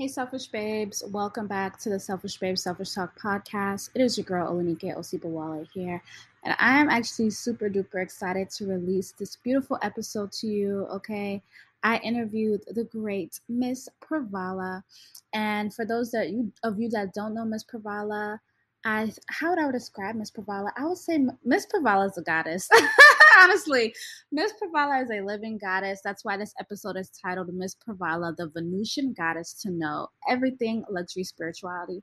Hey, 0.00 0.08
Selfish 0.08 0.46
Babes. 0.46 1.04
Welcome 1.08 1.46
back 1.46 1.78
to 1.80 1.90
the 1.90 2.00
Selfish 2.00 2.38
Babes 2.38 2.62
Selfish 2.62 2.94
Talk 2.94 3.20
podcast. 3.20 3.90
It 3.94 4.00
is 4.00 4.16
your 4.16 4.24
girl, 4.24 4.50
Olanike 4.50 4.96
Osibawale 4.96 5.68
here. 5.74 6.02
And 6.42 6.56
I 6.58 6.80
am 6.80 6.88
actually 6.88 7.28
super 7.28 7.68
duper 7.68 8.02
excited 8.02 8.48
to 8.48 8.66
release 8.66 9.12
this 9.12 9.36
beautiful 9.36 9.78
episode 9.82 10.32
to 10.32 10.46
you, 10.46 10.86
okay? 10.90 11.42
I 11.82 11.98
interviewed 11.98 12.62
the 12.68 12.84
great 12.84 13.40
Miss 13.50 13.90
Pravala. 14.02 14.82
And 15.34 15.74
for 15.74 15.84
those 15.84 16.10
that 16.12 16.30
you 16.30 16.50
of 16.62 16.80
you 16.80 16.88
that 16.88 17.12
don't 17.12 17.34
know 17.34 17.44
Miss 17.44 17.62
Pravala, 17.62 18.38
I 18.86 19.12
how 19.26 19.50
would 19.50 19.58
I 19.58 19.70
describe 19.70 20.14
Miss 20.14 20.30
Pravala? 20.30 20.70
I 20.78 20.86
would 20.86 20.96
say 20.96 21.26
Miss 21.44 21.66
Pravala 21.66 22.08
is 22.08 22.16
a 22.16 22.22
goddess. 22.22 22.70
Honestly, 23.38 23.94
Miss 24.32 24.52
Pravala 24.52 25.02
is 25.02 25.10
a 25.10 25.24
living 25.24 25.58
goddess. 25.58 26.00
That's 26.02 26.24
why 26.24 26.36
this 26.36 26.54
episode 26.58 26.96
is 26.96 27.10
titled 27.10 27.52
Miss 27.52 27.74
Pravala, 27.74 28.36
the 28.36 28.48
Venusian 28.48 29.12
goddess 29.12 29.54
to 29.62 29.70
know 29.70 30.08
everything 30.28 30.84
luxury 30.90 31.24
spirituality. 31.24 32.02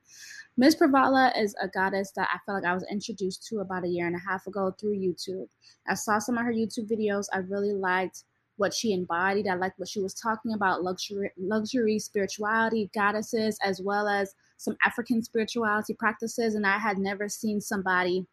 Miss 0.57 0.75
Pravala 0.75 1.37
is 1.39 1.55
a 1.61 1.67
goddess 1.67 2.11
that 2.15 2.29
I 2.33 2.37
feel 2.45 2.55
like 2.55 2.65
I 2.65 2.73
was 2.73 2.85
introduced 2.89 3.45
to 3.47 3.59
about 3.59 3.83
a 3.83 3.87
year 3.87 4.07
and 4.07 4.15
a 4.15 4.19
half 4.19 4.47
ago 4.47 4.73
through 4.79 4.97
YouTube. 4.97 5.47
I 5.87 5.95
saw 5.95 6.19
some 6.19 6.37
of 6.37 6.45
her 6.45 6.53
YouTube 6.53 6.89
videos. 6.89 7.25
I 7.33 7.39
really 7.39 7.73
liked 7.73 8.23
what 8.57 8.73
she 8.73 8.93
embodied. 8.93 9.47
I 9.47 9.55
liked 9.55 9.79
what 9.79 9.89
she 9.89 9.99
was 9.99 10.13
talking 10.13 10.53
about 10.53 10.83
luxury 10.83 11.31
luxury 11.37 11.99
spirituality, 11.99 12.89
goddesses, 12.93 13.57
as 13.63 13.81
well 13.81 14.07
as 14.07 14.33
some 14.57 14.75
African 14.83 15.21
spirituality 15.23 15.93
practices, 15.93 16.55
and 16.55 16.65
I 16.65 16.79
had 16.79 16.97
never 16.97 17.29
seen 17.29 17.61
somebody 17.61 18.25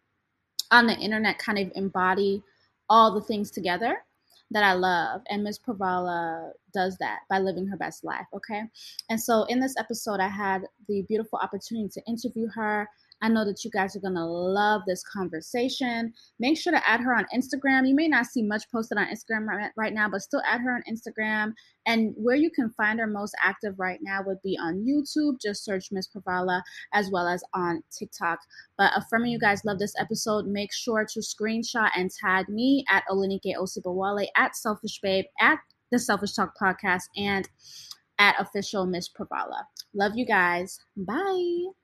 on 0.70 0.86
the 0.86 0.96
internet 0.96 1.38
kind 1.38 1.58
of 1.58 1.70
embody 1.74 2.42
all 2.88 3.12
the 3.12 3.20
things 3.20 3.50
together 3.50 4.04
that 4.50 4.64
I 4.64 4.74
love. 4.74 5.22
And 5.28 5.42
Ms. 5.42 5.58
Pravala 5.58 6.50
does 6.72 6.96
that 6.98 7.20
by 7.28 7.38
living 7.38 7.66
her 7.66 7.76
best 7.76 8.04
life. 8.04 8.26
Okay. 8.34 8.62
And 9.10 9.20
so 9.20 9.44
in 9.44 9.60
this 9.60 9.74
episode, 9.78 10.20
I 10.20 10.28
had 10.28 10.62
the 10.88 11.02
beautiful 11.02 11.38
opportunity 11.42 11.88
to 11.88 12.02
interview 12.06 12.48
her 12.54 12.88
I 13.24 13.28
know 13.28 13.46
that 13.46 13.64
you 13.64 13.70
guys 13.70 13.96
are 13.96 14.00
going 14.00 14.16
to 14.16 14.26
love 14.26 14.82
this 14.86 15.02
conversation. 15.02 16.12
Make 16.38 16.58
sure 16.58 16.74
to 16.74 16.88
add 16.88 17.00
her 17.00 17.16
on 17.16 17.24
Instagram. 17.34 17.88
You 17.88 17.94
may 17.94 18.06
not 18.06 18.26
see 18.26 18.42
much 18.42 18.64
posted 18.70 18.98
on 18.98 19.06
Instagram 19.06 19.46
right, 19.78 19.94
now, 19.94 20.10
but 20.10 20.20
still 20.20 20.42
add 20.46 20.60
her 20.60 20.74
on 20.74 20.82
Instagram. 20.86 21.54
And 21.86 22.12
where 22.18 22.36
you 22.36 22.50
can 22.50 22.68
find 22.76 22.98
her 22.98 23.06
most 23.06 23.34
active 23.42 23.76
right 23.78 23.98
now 24.02 24.20
would 24.26 24.42
be 24.42 24.58
on 24.60 24.84
YouTube. 24.86 25.40
Just 25.40 25.64
search 25.64 25.88
Miss 25.90 26.06
Pravala 26.06 26.60
as 26.92 27.10
well 27.10 27.26
as 27.26 27.42
on 27.54 27.82
TikTok. 27.98 28.40
But 28.76 28.92
affirming 28.94 29.32
you 29.32 29.38
guys 29.38 29.64
love 29.64 29.78
this 29.78 29.94
episode, 29.98 30.46
make 30.46 30.74
sure 30.74 31.06
to 31.10 31.20
screenshot 31.20 31.88
and 31.96 32.10
tag 32.10 32.50
me 32.50 32.84
at 32.90 33.04
Olanike 33.10 33.56
Osibawale, 33.58 34.26
at 34.36 34.54
Selfish 34.54 35.00
Babe, 35.02 35.24
at 35.40 35.60
the 35.90 35.98
Selfish 35.98 36.34
Talk 36.34 36.52
Podcast, 36.60 37.04
and 37.16 37.48
at 38.18 38.38
official 38.38 38.84
Miss 38.84 39.08
Pravala. 39.08 39.62
Love 39.94 40.12
you 40.14 40.26
guys. 40.26 40.78
Bye. 40.94 41.83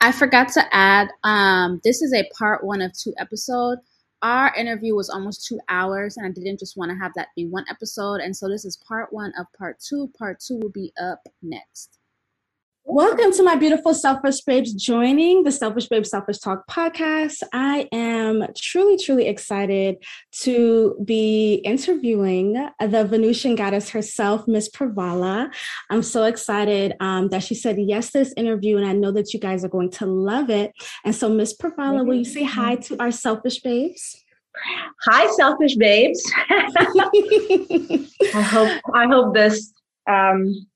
I 0.00 0.12
forgot 0.12 0.48
to 0.52 0.62
add, 0.74 1.08
um, 1.24 1.80
this 1.82 2.02
is 2.02 2.12
a 2.12 2.28
part 2.38 2.64
one 2.64 2.82
of 2.82 2.92
two 2.96 3.14
episode. 3.18 3.78
Our 4.22 4.54
interview 4.54 4.94
was 4.94 5.10
almost 5.10 5.46
two 5.46 5.60
hours, 5.68 6.16
and 6.16 6.26
I 6.26 6.30
didn't 6.30 6.58
just 6.58 6.76
want 6.76 6.90
to 6.90 6.96
have 6.96 7.12
that 7.16 7.28
be 7.36 7.46
one 7.46 7.64
episode. 7.70 8.20
And 8.20 8.36
so 8.36 8.48
this 8.48 8.64
is 8.64 8.78
part 8.88 9.12
one 9.12 9.32
of 9.38 9.46
part 9.56 9.78
two. 9.80 10.10
Part 10.18 10.40
two 10.40 10.58
will 10.58 10.70
be 10.70 10.92
up 11.00 11.20
next. 11.42 11.98
Welcome 12.88 13.32
to 13.32 13.42
my 13.42 13.56
beautiful 13.56 13.94
Selfish 13.94 14.42
Babes 14.42 14.72
joining 14.72 15.42
the 15.42 15.50
Selfish 15.50 15.88
Babes 15.88 16.10
Selfish 16.10 16.38
Talk 16.38 16.68
podcast. 16.68 17.42
I 17.52 17.88
am 17.90 18.46
truly, 18.56 18.96
truly 18.96 19.26
excited 19.26 19.96
to 20.42 20.96
be 21.04 21.54
interviewing 21.64 22.52
the 22.78 23.04
Venusian 23.04 23.56
goddess 23.56 23.90
herself, 23.90 24.46
Miss 24.46 24.70
Pravala. 24.70 25.52
I'm 25.90 26.04
so 26.04 26.22
excited 26.22 26.94
um, 27.00 27.28
that 27.30 27.42
she 27.42 27.56
said 27.56 27.76
yes 27.76 28.12
to 28.12 28.18
this 28.18 28.32
interview, 28.36 28.76
and 28.76 28.86
I 28.86 28.92
know 28.92 29.10
that 29.10 29.34
you 29.34 29.40
guys 29.40 29.64
are 29.64 29.68
going 29.68 29.90
to 29.90 30.06
love 30.06 30.48
it. 30.48 30.72
And 31.04 31.12
so, 31.12 31.28
Miss 31.28 31.56
Pravala, 31.56 32.06
will 32.06 32.14
you 32.14 32.24
say 32.24 32.44
hi 32.44 32.76
to 32.76 32.96
our 33.00 33.10
Selfish 33.10 33.62
Babes? 33.62 34.24
Hi, 35.06 35.26
Selfish 35.32 35.74
Babes. 35.74 36.22
I 36.48 38.42
hope 38.42 38.80
I 38.94 39.06
hope 39.08 39.34
this 39.34 39.74
um, 40.08 40.68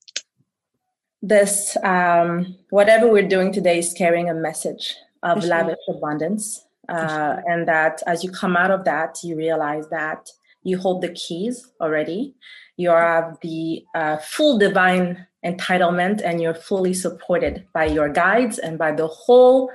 this 1.23 1.77
um, 1.83 2.57
whatever 2.71 3.09
we're 3.09 3.29
doing 3.29 3.53
today 3.53 3.79
is 3.79 3.93
carrying 3.93 4.31
a 4.31 4.35
message 4.35 4.97
of 5.23 5.41
sure. 5.41 5.51
lavish 5.51 5.79
abundance 5.89 6.65
uh, 6.89 7.09
sure. 7.09 7.45
and 7.47 7.69
that 7.69 8.03
as 8.07 8.25
you 8.25 8.31
come 8.31 8.57
out 8.57 8.71
of 8.71 8.85
that 8.85 9.19
you 9.23 9.37
realize 9.37 9.87
that 9.89 10.31
you 10.63 10.79
hold 10.79 11.03
the 11.03 11.11
keys 11.11 11.67
already 11.81 12.35
you 12.77 12.89
have 12.91 13.37
the 13.43 13.85
uh, 13.95 14.17
full 14.19 14.59
divine 14.59 15.27
entitlement 15.45 16.23
and 16.25 16.41
you're 16.41 16.55
fully 16.55 16.95
supported 16.95 17.67
by 17.75 17.85
your 17.85 18.09
guides 18.09 18.59
and 18.59 18.79
by 18.79 18.91
the 18.93 19.07
whole 19.07 19.71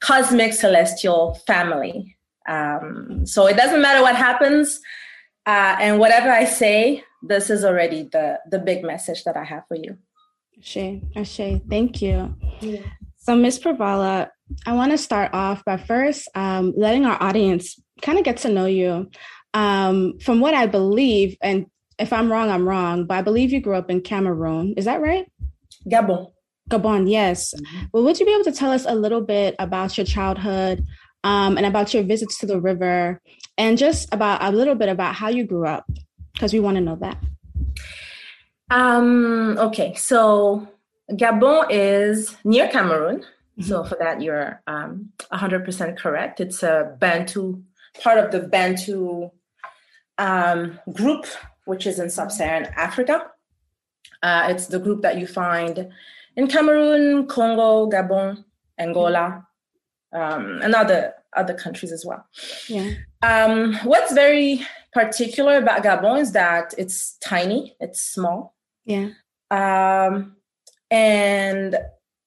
cosmic 0.00 0.52
celestial 0.52 1.34
family 1.46 2.16
um, 2.48 3.24
so 3.24 3.46
it 3.46 3.56
doesn't 3.56 3.82
matter 3.82 4.02
what 4.02 4.16
happens 4.16 4.80
uh, 5.46 5.76
and 5.80 6.00
whatever 6.00 6.30
i 6.30 6.44
say 6.44 7.02
this 7.22 7.48
is 7.48 7.64
already 7.64 8.08
the 8.10 8.40
the 8.50 8.58
big 8.58 8.82
message 8.82 9.22
that 9.22 9.36
i 9.36 9.44
have 9.44 9.64
for 9.68 9.76
you 9.76 9.96
Ashe, 10.60 11.00
Ashe, 11.16 11.60
thank 11.68 12.02
you. 12.02 12.34
Yeah. 12.60 12.82
So, 13.18 13.34
Miss 13.34 13.58
Pravala, 13.58 14.28
I 14.66 14.72
want 14.72 14.92
to 14.92 14.98
start 14.98 15.32
off 15.32 15.64
by 15.64 15.76
first 15.76 16.28
um, 16.34 16.72
letting 16.76 17.06
our 17.06 17.22
audience 17.22 17.80
kind 18.02 18.18
of 18.18 18.24
get 18.24 18.38
to 18.38 18.48
know 18.48 18.66
you. 18.66 19.10
Um, 19.54 20.18
from 20.20 20.40
what 20.40 20.54
I 20.54 20.66
believe, 20.66 21.36
and 21.40 21.66
if 21.98 22.12
I'm 22.12 22.30
wrong, 22.30 22.50
I'm 22.50 22.68
wrong, 22.68 23.06
but 23.06 23.18
I 23.18 23.22
believe 23.22 23.52
you 23.52 23.60
grew 23.60 23.74
up 23.74 23.90
in 23.90 24.00
Cameroon. 24.00 24.74
Is 24.76 24.84
that 24.84 25.00
right? 25.00 25.30
Gabon. 25.90 26.30
Gabon, 26.70 27.10
yes. 27.10 27.54
Mm-hmm. 27.54 27.86
Well, 27.92 28.04
would 28.04 28.18
you 28.18 28.26
be 28.26 28.34
able 28.34 28.44
to 28.44 28.52
tell 28.52 28.70
us 28.70 28.84
a 28.86 28.94
little 28.94 29.20
bit 29.20 29.56
about 29.58 29.96
your 29.96 30.06
childhood 30.06 30.86
um, 31.24 31.56
and 31.56 31.66
about 31.66 31.92
your 31.92 32.02
visits 32.02 32.38
to 32.38 32.46
the 32.46 32.60
river 32.60 33.20
and 33.58 33.76
just 33.76 34.12
about 34.12 34.42
a 34.42 34.50
little 34.50 34.74
bit 34.74 34.88
about 34.88 35.14
how 35.14 35.28
you 35.28 35.44
grew 35.44 35.66
up? 35.66 35.84
Because 36.32 36.52
we 36.52 36.60
want 36.60 36.76
to 36.76 36.80
know 36.80 36.96
that. 36.96 37.18
Um, 38.70 39.58
okay, 39.58 39.94
so 39.94 40.68
Gabon 41.12 41.66
is 41.70 42.36
near 42.44 42.68
Cameroon. 42.68 43.20
Mm-hmm. 43.20 43.62
So 43.62 43.84
for 43.84 43.96
that, 43.96 44.22
you're 44.22 44.62
um, 44.66 45.10
100% 45.32 45.98
correct. 45.98 46.40
It's 46.40 46.62
a 46.62 46.96
Bantu, 46.98 47.62
part 48.02 48.18
of 48.18 48.30
the 48.30 48.40
Bantu 48.40 49.30
um, 50.18 50.78
group, 50.92 51.26
which 51.64 51.86
is 51.86 51.98
in 51.98 52.10
sub-Saharan 52.10 52.66
Africa. 52.76 53.26
Uh, 54.22 54.48
it's 54.50 54.66
the 54.66 54.78
group 54.78 55.02
that 55.02 55.18
you 55.18 55.26
find 55.26 55.88
in 56.36 56.46
Cameroon, 56.46 57.26
Congo, 57.26 57.90
Gabon, 57.90 58.44
Angola, 58.78 59.46
um, 60.12 60.60
and 60.62 60.74
other 60.74 61.14
other 61.36 61.54
countries 61.54 61.92
as 61.92 62.04
well. 62.04 62.26
Yeah. 62.68 62.90
Um, 63.22 63.74
what's 63.84 64.12
very 64.12 64.66
particular 64.92 65.58
about 65.58 65.84
Gabon 65.84 66.20
is 66.20 66.32
that 66.32 66.74
it's 66.76 67.16
tiny, 67.18 67.76
it's 67.78 68.02
small, 68.02 68.54
yeah. 68.90 69.10
Um, 69.50 70.36
and 70.90 71.76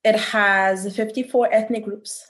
it 0.04 0.16
has 0.16 0.96
54 0.96 1.54
ethnic 1.54 1.84
groups 1.84 2.26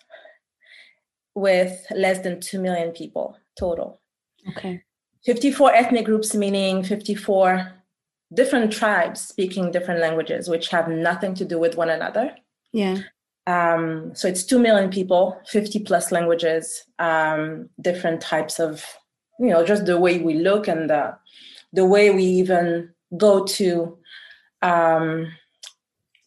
with 1.36 1.86
less 1.96 2.20
than 2.20 2.40
2 2.40 2.60
million 2.60 2.92
people 2.92 3.38
total. 3.58 4.02
Okay. 4.50 4.82
54 5.26 5.74
ethnic 5.74 6.06
groups, 6.06 6.36
meaning 6.36 6.84
54 6.84 7.72
different 8.34 8.74
tribes 8.74 9.22
speaking 9.22 9.72
different 9.72 10.00
languages, 10.00 10.50
which 10.50 10.70
have 10.70 10.88
nothing 10.88 11.34
to 11.36 11.46
do 11.46 11.60
with 11.60 11.78
one 11.78 11.90
another. 11.90 12.36
Yeah. 12.72 12.98
Um, 13.46 14.12
so 14.16 14.28
it's 14.28 14.44
2 14.44 14.60
million 14.60 14.90
people, 14.90 15.40
50 15.48 15.80
plus 15.80 16.12
languages, 16.12 16.84
um, 17.00 17.70
different 17.80 18.22
types 18.22 18.60
of, 18.60 18.84
you 19.40 19.50
know, 19.50 19.66
just 19.66 19.86
the 19.86 20.00
way 20.00 20.20
we 20.20 20.36
look 20.36 20.68
and 20.68 20.90
the, 20.90 21.16
the 21.74 21.86
way 21.86 22.10
we 22.10 22.24
even 22.24 22.90
go 23.18 23.46
to 23.46 23.98
um, 24.64 25.28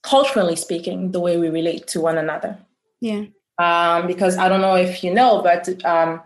culturally 0.02 0.54
speaking, 0.54 1.10
the 1.10 1.20
way 1.20 1.36
we 1.36 1.48
relate 1.48 1.88
to 1.88 2.00
one 2.00 2.18
another. 2.18 2.56
Yeah. 3.00 3.24
Um, 3.58 4.06
because 4.06 4.38
I 4.38 4.48
don't 4.48 4.60
know 4.60 4.76
if 4.76 5.02
you 5.02 5.12
know, 5.12 5.42
but 5.42 5.84
um, 5.84 6.22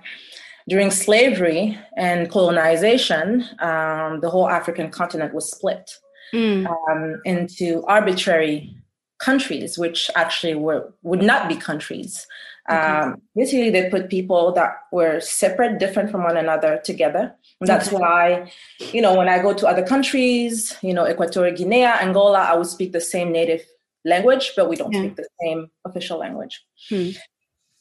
during 0.68 0.90
slavery 0.90 1.78
and 1.96 2.30
colonization, 2.30 3.44
um, 3.60 4.20
the 4.20 4.28
whole 4.28 4.48
African 4.48 4.90
continent 4.90 5.32
was 5.32 5.50
split. 5.50 5.90
mm. 6.32 6.66
um, 6.66 7.20
into 7.24 7.84
arbitrary 7.86 8.74
countries, 9.18 9.78
which 9.78 10.10
actually 10.16 10.54
were 10.54 10.92
would 11.02 11.22
not 11.22 11.48
be 11.48 11.56
countries. 11.56 12.26
Okay. 12.68 12.78
Um, 12.78 13.20
basically, 13.34 13.70
they 13.70 13.90
put 13.90 14.10
people 14.10 14.52
that 14.52 14.72
were 14.92 15.20
separate, 15.20 15.78
different 15.78 16.10
from 16.10 16.24
one 16.24 16.36
another, 16.36 16.80
together. 16.84 17.34
And 17.60 17.68
that's 17.68 17.88
okay. 17.88 17.96
why, 17.96 18.52
you 18.92 19.02
know, 19.02 19.14
when 19.14 19.28
I 19.28 19.40
go 19.42 19.52
to 19.52 19.66
other 19.66 19.82
countries, 19.82 20.76
you 20.82 20.94
know, 20.94 21.06
Equatorial 21.06 21.54
Guinea, 21.54 21.84
Angola, 21.84 22.40
I 22.40 22.54
would 22.56 22.66
speak 22.66 22.92
the 22.92 23.00
same 23.00 23.32
native 23.32 23.62
language, 24.04 24.52
but 24.56 24.68
we 24.68 24.76
don't 24.76 24.92
yeah. 24.92 25.00
speak 25.00 25.16
the 25.16 25.28
same 25.42 25.70
official 25.84 26.18
language. 26.18 26.64
Hmm. 26.88 27.10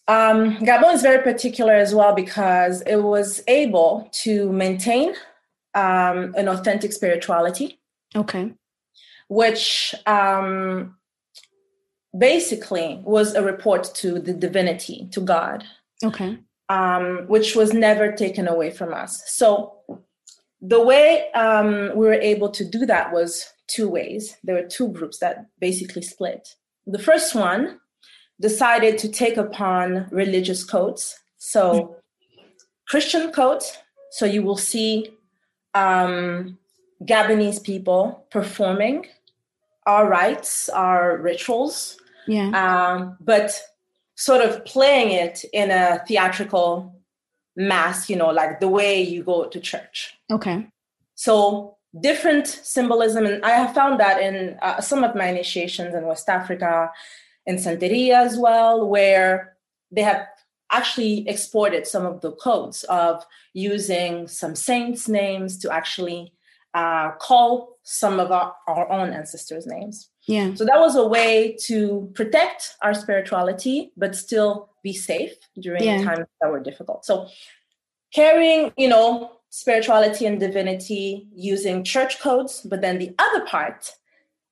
Um, 0.10 0.58
Gabon 0.58 0.96
is 0.96 1.02
very 1.02 1.24
particular 1.24 1.74
as 1.74 1.94
well 1.94 2.14
because 2.14 2.81
it 2.81 2.98
was 2.98 3.42
able 3.48 4.10
to 4.24 4.52
maintain 4.52 5.14
um, 5.76 6.34
an 6.36 6.50
authentic 6.50 6.92
spirituality. 6.92 7.80
Okay. 8.16 8.52
Which 9.28 9.94
um, 10.08 10.98
basically 12.18 13.00
was 13.04 13.36
a 13.36 13.44
report 13.44 13.92
to 13.96 14.20
the 14.20 14.34
divinity, 14.34 15.08
to 15.12 15.22
God. 15.22 15.64
Okay. 16.04 16.40
Um, 16.69 17.25
which 17.27 17.56
was 17.56 17.74
never 17.74 18.12
taken 18.12 18.48
away 18.48 18.69
from 18.69 18.94
us. 18.94 19.24
So 19.25 19.74
the 20.62 20.83
way 20.83 21.31
um, 21.31 21.89
we 21.95 22.06
were 22.06 22.13
able 22.13 22.50
to 22.50 22.63
do 22.63 22.86
that 22.86 23.12
was 23.12 23.51
two 23.68 23.89
ways. 23.89 24.38
There 24.44 24.56
were 24.56 24.68
two 24.68 24.89
groups 24.89 25.19
that 25.19 25.48
basically 25.60 26.01
split. 26.01 26.56
The 26.86 27.00
first 27.00 27.33
one 27.33 27.80
decided 28.39 28.98
to 29.00 29.10
take 29.10 29.38
upon 29.38 30.07
religious 30.12 30.63
codes. 30.63 31.18
So, 31.38 31.95
Christian 32.88 33.31
codes. 33.31 33.77
So, 34.12 34.25
you 34.25 34.44
will 34.44 34.57
see 34.57 35.12
um, 35.74 36.57
Gabonese 37.04 37.63
people 37.63 38.25
performing 38.30 39.07
our 39.86 40.07
rites, 40.07 40.69
our 40.69 41.18
rituals, 41.18 41.98
yeah. 42.27 42.50
Um, 42.54 43.18
but 43.19 43.60
sort 44.19 44.42
of 44.42 44.66
playing 44.66 45.12
it 45.12 45.45
in 45.54 45.71
a 45.71 46.04
theatrical 46.06 46.94
mass, 47.56 48.10
you 48.10 48.18
know, 48.18 48.27
like 48.27 48.60
the 48.60 48.68
way 48.68 49.01
you 49.01 49.24
go 49.24 49.45
to 49.45 49.60
church. 49.62 50.13
Okay. 50.30 50.68
So 51.16 51.77
different 52.01 52.45
symbolism, 52.45 53.25
and 53.25 53.44
I 53.45 53.51
have 53.51 53.74
found 53.74 53.98
that 54.01 54.21
in 54.21 54.57
uh, 54.62 54.81
some 54.81 55.06
of 55.06 55.16
my 55.16 55.27
initiations 55.27 55.95
in 55.95 56.06
West 56.06 56.27
Africa, 56.27 56.92
in 57.45 57.56
Santeria 57.56 58.25
as 58.25 58.38
well, 58.38 58.86
where 58.86 59.56
they 59.89 60.01
have 60.01 60.27
actually 60.69 61.27
exported 61.27 61.88
some 61.88 62.06
of 62.06 62.19
the 62.19 62.33
codes 62.33 62.83
of 62.89 63.25
using 63.54 64.27
some 64.27 64.54
saints' 64.54 65.07
names 65.07 65.57
to 65.60 65.71
actually 65.71 66.33
uh, 66.74 67.12
call 67.19 67.80
some 67.83 68.19
of 68.19 68.33
our, 68.33 68.54
our 68.68 68.92
own 68.92 69.13
ancestors' 69.13 69.66
names. 69.66 70.10
Yeah. 70.30 70.54
So 70.54 70.64
that 70.64 70.80
was 70.80 70.96
a 70.96 71.08
way 71.08 71.58
to 71.62 72.12
protect 72.14 72.76
our 72.84 72.94
spirituality, 72.94 73.92
but 73.98 74.16
still 74.16 74.70
be 74.84 74.94
safe 74.94 75.34
during 75.60 75.84
yeah. 75.84 76.04
times 76.04 76.28
that 76.40 76.52
were 76.52 76.60
difficult. 76.60 77.04
So 77.04 77.28
carrying, 78.14 78.72
you 78.78 78.90
know, 78.90 79.31
spirituality 79.50 80.28
and 80.28 80.40
divinity 80.40 81.28
using 81.34 81.84
church 81.84 82.20
codes, 82.20 82.62
but 82.62 82.81
then 82.81 83.00
the 83.00 83.16
other 83.18 83.44
part, 83.48 83.92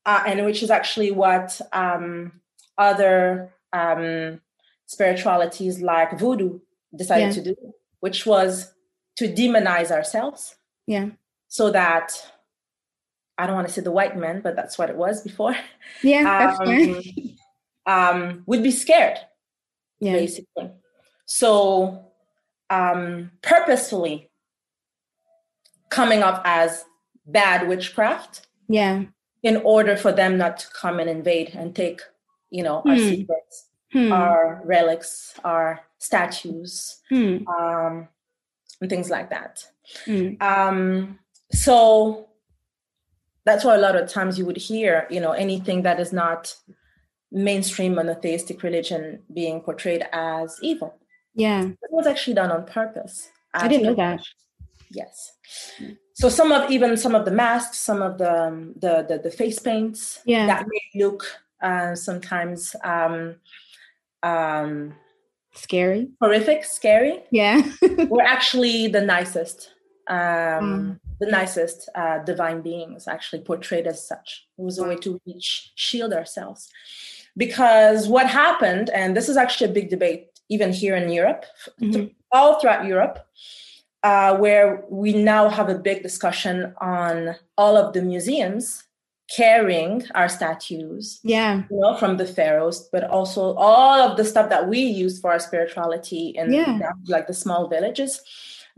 uh, 0.07 0.23
and 0.25 0.43
which 0.45 0.63
is 0.63 0.71
actually 0.71 1.11
what 1.11 1.61
um, 1.73 2.31
other 2.79 3.53
um, 3.71 4.41
spiritualities 4.87 5.79
like 5.79 6.17
voodoo 6.17 6.59
decided 6.95 7.27
yeah. 7.27 7.33
to 7.33 7.43
do, 7.43 7.55
which 7.99 8.25
was 8.25 8.73
to 9.17 9.31
demonize 9.31 9.91
ourselves. 9.91 10.55
Yeah. 10.87 11.09
So 11.49 11.69
that 11.69 12.19
I 13.37 13.45
don't 13.45 13.55
want 13.55 13.67
to 13.67 13.73
say 13.73 13.81
the 13.81 13.91
white 13.91 14.17
men, 14.17 14.41
but 14.41 14.55
that's 14.55 14.77
what 14.77 14.89
it 14.89 14.95
was 14.95 15.21
before. 15.21 15.55
Yeah, 16.01 16.23
that's 16.57 16.59
um, 16.59 17.01
um, 17.85 18.43
would 18.45 18.63
be 18.63 18.71
scared, 18.71 19.17
yeah. 19.99 20.13
basically. 20.13 20.71
So 21.25 22.07
um, 22.69 23.31
purposefully 23.41 24.29
coming 25.89 26.23
up 26.23 26.41
as 26.45 26.85
bad 27.25 27.67
witchcraft. 27.67 28.47
Yeah. 28.67 29.03
In 29.43 29.57
order 29.57 29.95
for 29.95 30.11
them 30.11 30.37
not 30.37 30.57
to 30.59 30.67
come 30.69 30.99
and 30.99 31.09
invade 31.09 31.51
and 31.53 31.75
take, 31.75 32.01
you 32.49 32.63
know, 32.63 32.81
our 32.85 32.95
hmm. 32.95 33.09
secrets, 33.09 33.67
hmm. 33.91 34.11
our 34.11 34.61
relics, 34.65 35.33
our 35.43 35.81
statues, 35.99 36.97
hmm. 37.09 37.47
um, 37.47 38.07
and 38.81 38.89
things 38.89 39.09
like 39.09 39.29
that. 39.29 39.63
Hmm. 40.05 40.33
Um, 40.41 41.19
so 41.51 42.26
that's 43.47 43.63
why 43.63 43.75
a 43.75 43.79
lot 43.79 43.95
of 43.95 44.09
times 44.09 44.37
you 44.37 44.45
would 44.45 44.57
hear, 44.57 45.07
you 45.09 45.19
know, 45.19 45.31
anything 45.31 45.81
that 45.83 45.99
is 45.99 46.11
not 46.11 46.53
mainstream 47.31 47.95
monotheistic 47.95 48.61
religion 48.61 49.19
being 49.33 49.61
portrayed 49.61 50.05
as 50.11 50.57
evil. 50.61 50.95
Yeah. 51.33 51.63
It 51.65 51.91
was 51.91 52.07
actually 52.07 52.33
done 52.33 52.51
on 52.51 52.65
purpose. 52.65 53.29
I 53.53 53.67
didn't 53.67 53.85
know 53.85 53.95
that. 53.95 54.21
Yes. 54.91 55.31
So 56.13 56.29
some 56.29 56.51
of 56.51 56.69
even 56.69 56.97
some 56.97 57.15
of 57.15 57.25
the 57.25 57.31
masks, 57.31 57.77
some 57.77 58.01
of 58.01 58.17
the 58.17 58.47
um, 58.47 58.73
the 58.77 59.05
the, 59.07 59.19
the 59.19 59.31
face 59.31 59.59
paints 59.59 60.19
yeah. 60.25 60.47
that 60.47 60.65
may 60.67 61.03
look 61.03 61.23
uh, 61.61 61.95
sometimes 61.95 62.75
um, 62.83 63.35
um, 64.23 64.93
scary, 65.53 66.09
horrific, 66.21 66.63
scary. 66.63 67.23
Yeah, 67.31 67.61
were 68.09 68.21
actually 68.21 68.87
the 68.87 69.01
nicest 69.01 69.73
um, 70.07 70.17
mm. 70.17 70.99
The 71.19 71.25
nicest 71.25 71.89
uh, 71.95 72.19
divine 72.19 72.61
beings 72.61 73.07
actually 73.07 73.41
portrayed 73.41 73.87
as 73.87 74.05
such. 74.05 74.47
It 74.57 74.61
was 74.61 74.77
a 74.77 74.83
way 74.83 74.95
to 74.97 75.19
reach, 75.25 75.71
shield 75.75 76.13
ourselves. 76.13 76.69
Because 77.35 78.07
what 78.07 78.27
happened, 78.27 78.89
and 78.89 79.15
this 79.15 79.29
is 79.29 79.37
actually 79.37 79.69
a 79.69 79.73
big 79.73 79.89
debate 79.89 80.27
even 80.49 80.71
here 80.71 80.95
in 80.95 81.09
Europe, 81.09 81.45
mm-hmm. 81.81 82.07
all 82.31 82.59
throughout 82.59 82.85
Europe, 82.85 83.27
uh, 84.03 84.37
where 84.37 84.83
we 84.89 85.13
now 85.13 85.49
have 85.49 85.69
a 85.69 85.77
big 85.77 86.03
discussion 86.03 86.73
on 86.79 87.35
all 87.57 87.75
of 87.77 87.93
the 87.93 88.01
museums 88.01 88.83
carrying 89.29 90.01
our 90.15 90.29
statues 90.29 91.19
yeah 91.21 91.63
you 91.69 91.79
know 91.81 91.97
from 91.97 92.15
the 92.15 92.25
pharaohs 92.25 92.87
but 92.93 93.03
also 93.03 93.53
all 93.55 93.99
of 93.99 94.15
the 94.15 94.23
stuff 94.23 94.49
that 94.49 94.69
we 94.69 94.79
use 94.79 95.19
for 95.19 95.31
our 95.31 95.39
spirituality 95.39 96.29
in 96.37 96.53
yeah. 96.53 96.79
like 97.07 97.27
the 97.27 97.33
small 97.33 97.67
villages 97.67 98.21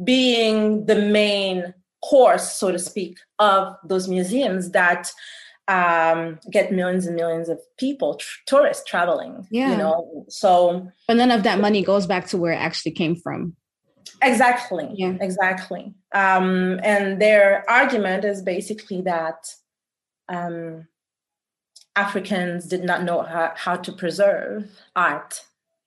being 0.03 0.86
the 0.88 0.95
main 0.95 1.71
course, 2.01 2.54
so 2.54 2.72
to 2.72 2.80
speak, 2.80 3.18
of 3.40 3.75
those 3.84 4.07
museums 4.07 4.72
that 4.72 5.12
um, 5.68 6.40
get 6.51 6.72
millions 6.72 7.06
and 7.06 7.15
millions 7.15 7.48
of 7.48 7.60
people, 7.77 8.15
tr- 8.15 8.39
tourists 8.48 8.84
traveling. 8.89 9.48
Yeah. 9.51 9.72
You 9.72 9.77
know, 9.77 10.25
so. 10.27 10.91
But 11.08 11.18
none 11.18 11.32
of 11.32 11.44
that 11.44 11.60
money 11.60 11.84
goes 11.84 12.08
back 12.08 12.27
to 12.27 12.38
where 12.38 12.53
it 12.53 12.58
actually 12.58 12.91
came 12.91 13.15
from. 13.15 13.56
Exactly. 14.22 14.89
Yeah. 14.96 15.15
Exactly. 15.22 15.94
Um, 16.13 16.79
and 16.84 17.22
their 17.22 17.70
argument 17.70 18.25
is 18.25 18.41
basically 18.41 19.01
that 19.03 19.46
um, 20.27 20.88
Africans 21.96 22.65
did 22.65 22.84
not 22.84 23.03
know 23.03 23.22
how, 23.22 23.53
how 23.56 23.75
to 23.75 23.91
preserve 23.91 24.72
art, 24.96 25.46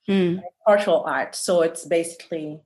mm. 0.09 0.41
cultural 0.67 1.03
art. 1.05 1.35
So 1.35 1.63
it's 1.63 1.85
basically 1.85 2.61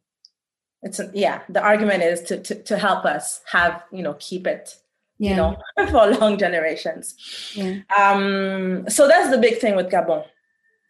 it's 0.83 1.00
a, 1.00 1.11
yeah 1.14 1.42
the 1.49 1.62
argument 1.62 2.02
is 2.02 2.23
to, 2.23 2.40
to 2.40 2.62
to 2.62 2.78
help 2.78 3.04
us 3.04 3.40
have 3.50 3.83
you 3.92 4.02
know 4.02 4.14
keep 4.18 4.47
it 4.47 4.76
yeah. 5.18 5.30
you 5.30 5.37
know 5.37 5.56
for 5.90 6.06
long 6.18 6.38
generations. 6.38 7.14
Yeah. 7.54 7.80
um 7.99 8.88
so 8.88 9.09
that's 9.09 9.30
the 9.30 9.38
big 9.38 9.59
thing 9.59 9.76
with 9.76 9.90
gabon. 9.90 10.25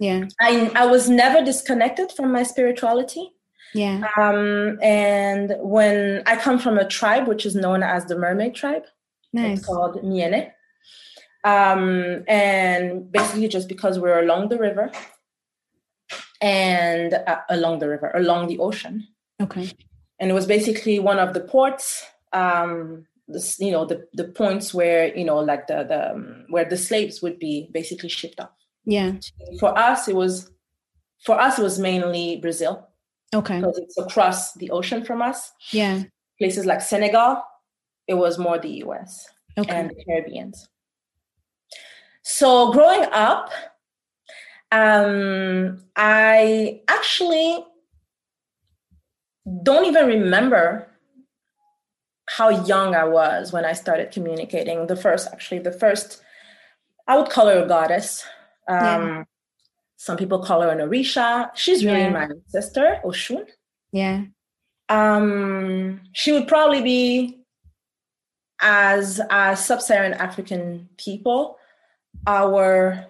Yeah. 0.01 0.25
I 0.41 0.71
i 0.75 0.87
was 0.87 1.09
never 1.09 1.45
disconnected 1.45 2.13
from 2.13 2.33
my 2.33 2.43
spirituality. 2.43 3.33
Yeah. 3.75 4.09
Um 4.17 4.79
and 4.83 5.55
when 5.61 6.23
i 6.27 6.37
come 6.37 6.59
from 6.59 6.79
a 6.79 6.89
tribe 6.89 7.27
which 7.29 7.47
is 7.47 7.55
known 7.55 7.83
as 7.83 8.07
the 8.07 8.19
mermaid 8.19 8.55
tribe 8.55 8.85
nice. 9.33 9.59
it's 9.59 9.67
called 9.67 10.03
miene. 10.03 10.51
Um 11.45 12.25
and 12.27 13.11
basically 13.11 13.49
just 13.49 13.69
because 13.69 13.99
we're 13.99 14.21
along 14.21 14.49
the 14.49 14.59
river 14.59 14.91
and 16.43 17.15
uh, 17.15 17.41
along 17.49 17.79
the 17.79 17.89
river 17.89 18.11
along 18.15 18.47
the 18.49 18.59
ocean 18.59 19.07
Okay. 19.41 19.71
And 20.19 20.31
it 20.31 20.35
was 20.35 20.47
basically 20.47 20.99
one 20.99 21.19
of 21.19 21.35
the 21.35 21.41
ports, 21.41 22.05
um, 22.33 23.07
this, 23.29 23.59
you 23.59 23.71
know, 23.71 23.85
the, 23.85 24.07
the 24.15 24.25
points 24.25 24.73
where, 24.73 25.15
you 25.17 25.25
know, 25.25 25.39
like 25.39 25.67
the, 25.67 25.85
the 25.85 26.13
um, 26.13 26.45
where 26.49 26.65
the 26.65 26.77
slaves 26.77 27.21
would 27.23 27.39
be 27.39 27.69
basically 27.73 28.09
shipped 28.09 28.41
off. 28.41 28.51
Yeah. 28.85 29.13
For 29.61 29.77
us, 29.77 30.09
it 30.09 30.15
was, 30.15 30.51
for 31.25 31.39
us, 31.41 31.59
it 31.59 31.63
was 31.63 31.79
mainly 31.79 32.39
Brazil. 32.39 32.89
Okay. 33.35 33.59
Because 33.59 33.79
it's 33.79 33.99
across 33.99 34.55
the 34.55 34.71
ocean 34.71 35.05
from 35.05 35.21
us. 35.21 35.53
Yeah. 35.71 36.05
Places 36.39 36.65
like 36.67 36.81
Senegal, 36.81 37.43
it 38.07 38.15
was 38.15 38.39
more 38.39 38.59
the 38.59 38.85
US 38.85 39.27
okay. 39.59 39.75
and 39.75 39.91
the 39.91 40.05
Caribbean. 40.05 40.53
So 42.23 42.73
growing 42.73 43.09
up, 43.13 43.51
um, 44.73 45.85
I 45.97 46.81
actually 46.89 47.65
don't 49.63 49.87
even 49.87 50.07
remember 50.07 50.89
how 52.29 52.49
young 52.49 52.95
I 52.95 53.05
was 53.05 53.53
when 53.53 53.65
I 53.65 53.73
started 53.73 54.11
communicating. 54.11 54.87
The 54.87 54.97
first, 54.97 55.29
actually, 55.33 55.61
the 55.61 55.73
first, 55.73 56.23
I 57.07 57.17
would 57.17 57.31
call 57.31 57.47
her 57.47 57.63
a 57.63 57.69
goddess. 57.69 58.25
Um, 58.69 58.79
yeah. 58.79 59.25
Some 59.97 60.17
people 60.17 60.41
call 60.41 60.63
her 60.63 60.71
an 60.71 60.79
Orisha. 60.79 61.51
She's 61.55 61.85
really 61.85 62.01
yeah. 62.01 62.11
my 62.11 62.29
sister, 62.49 63.01
Oshun. 63.05 63.47
Yeah. 63.93 64.25
Um, 64.89 66.01
she 66.13 66.33
would 66.33 66.49
probably 66.49 66.83
be 66.83 67.41
as 68.61 69.21
as 69.31 69.65
sub-Saharan 69.65 70.15
African 70.15 70.89
people, 70.97 71.59
our 72.27 73.07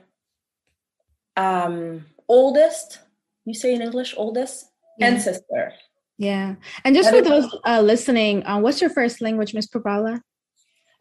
um, 1.36 2.04
oldest, 2.28 3.00
you 3.44 3.54
say 3.54 3.74
in 3.74 3.82
English, 3.82 4.14
oldest 4.16 4.70
yeah. 4.98 5.08
ancestor. 5.08 5.72
Yeah. 6.18 6.54
And 6.84 6.94
just 6.94 7.10
that 7.10 7.24
for 7.24 7.28
those 7.28 7.54
uh, 7.64 7.80
listening, 7.82 8.44
uh, 8.46 8.58
what's 8.58 8.80
your 8.80 8.90
first 8.90 9.20
language, 9.20 9.54
Miss 9.54 9.66
Pravala? 9.66 10.20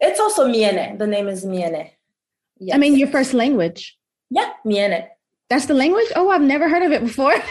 It's 0.00 0.20
also 0.20 0.46
Miene. 0.46 0.98
The 0.98 1.06
name 1.06 1.28
is 1.28 1.44
Miene. 1.44 1.90
Yes. 2.58 2.74
I 2.74 2.78
mean, 2.78 2.96
your 2.96 3.08
first 3.08 3.34
language. 3.34 3.96
Yeah, 4.30 4.52
Miene. 4.64 5.08
That's 5.48 5.66
the 5.66 5.74
language? 5.74 6.06
Oh, 6.16 6.28
I've 6.30 6.42
never 6.42 6.68
heard 6.68 6.82
of 6.82 6.92
it 6.92 7.02
before. 7.02 7.34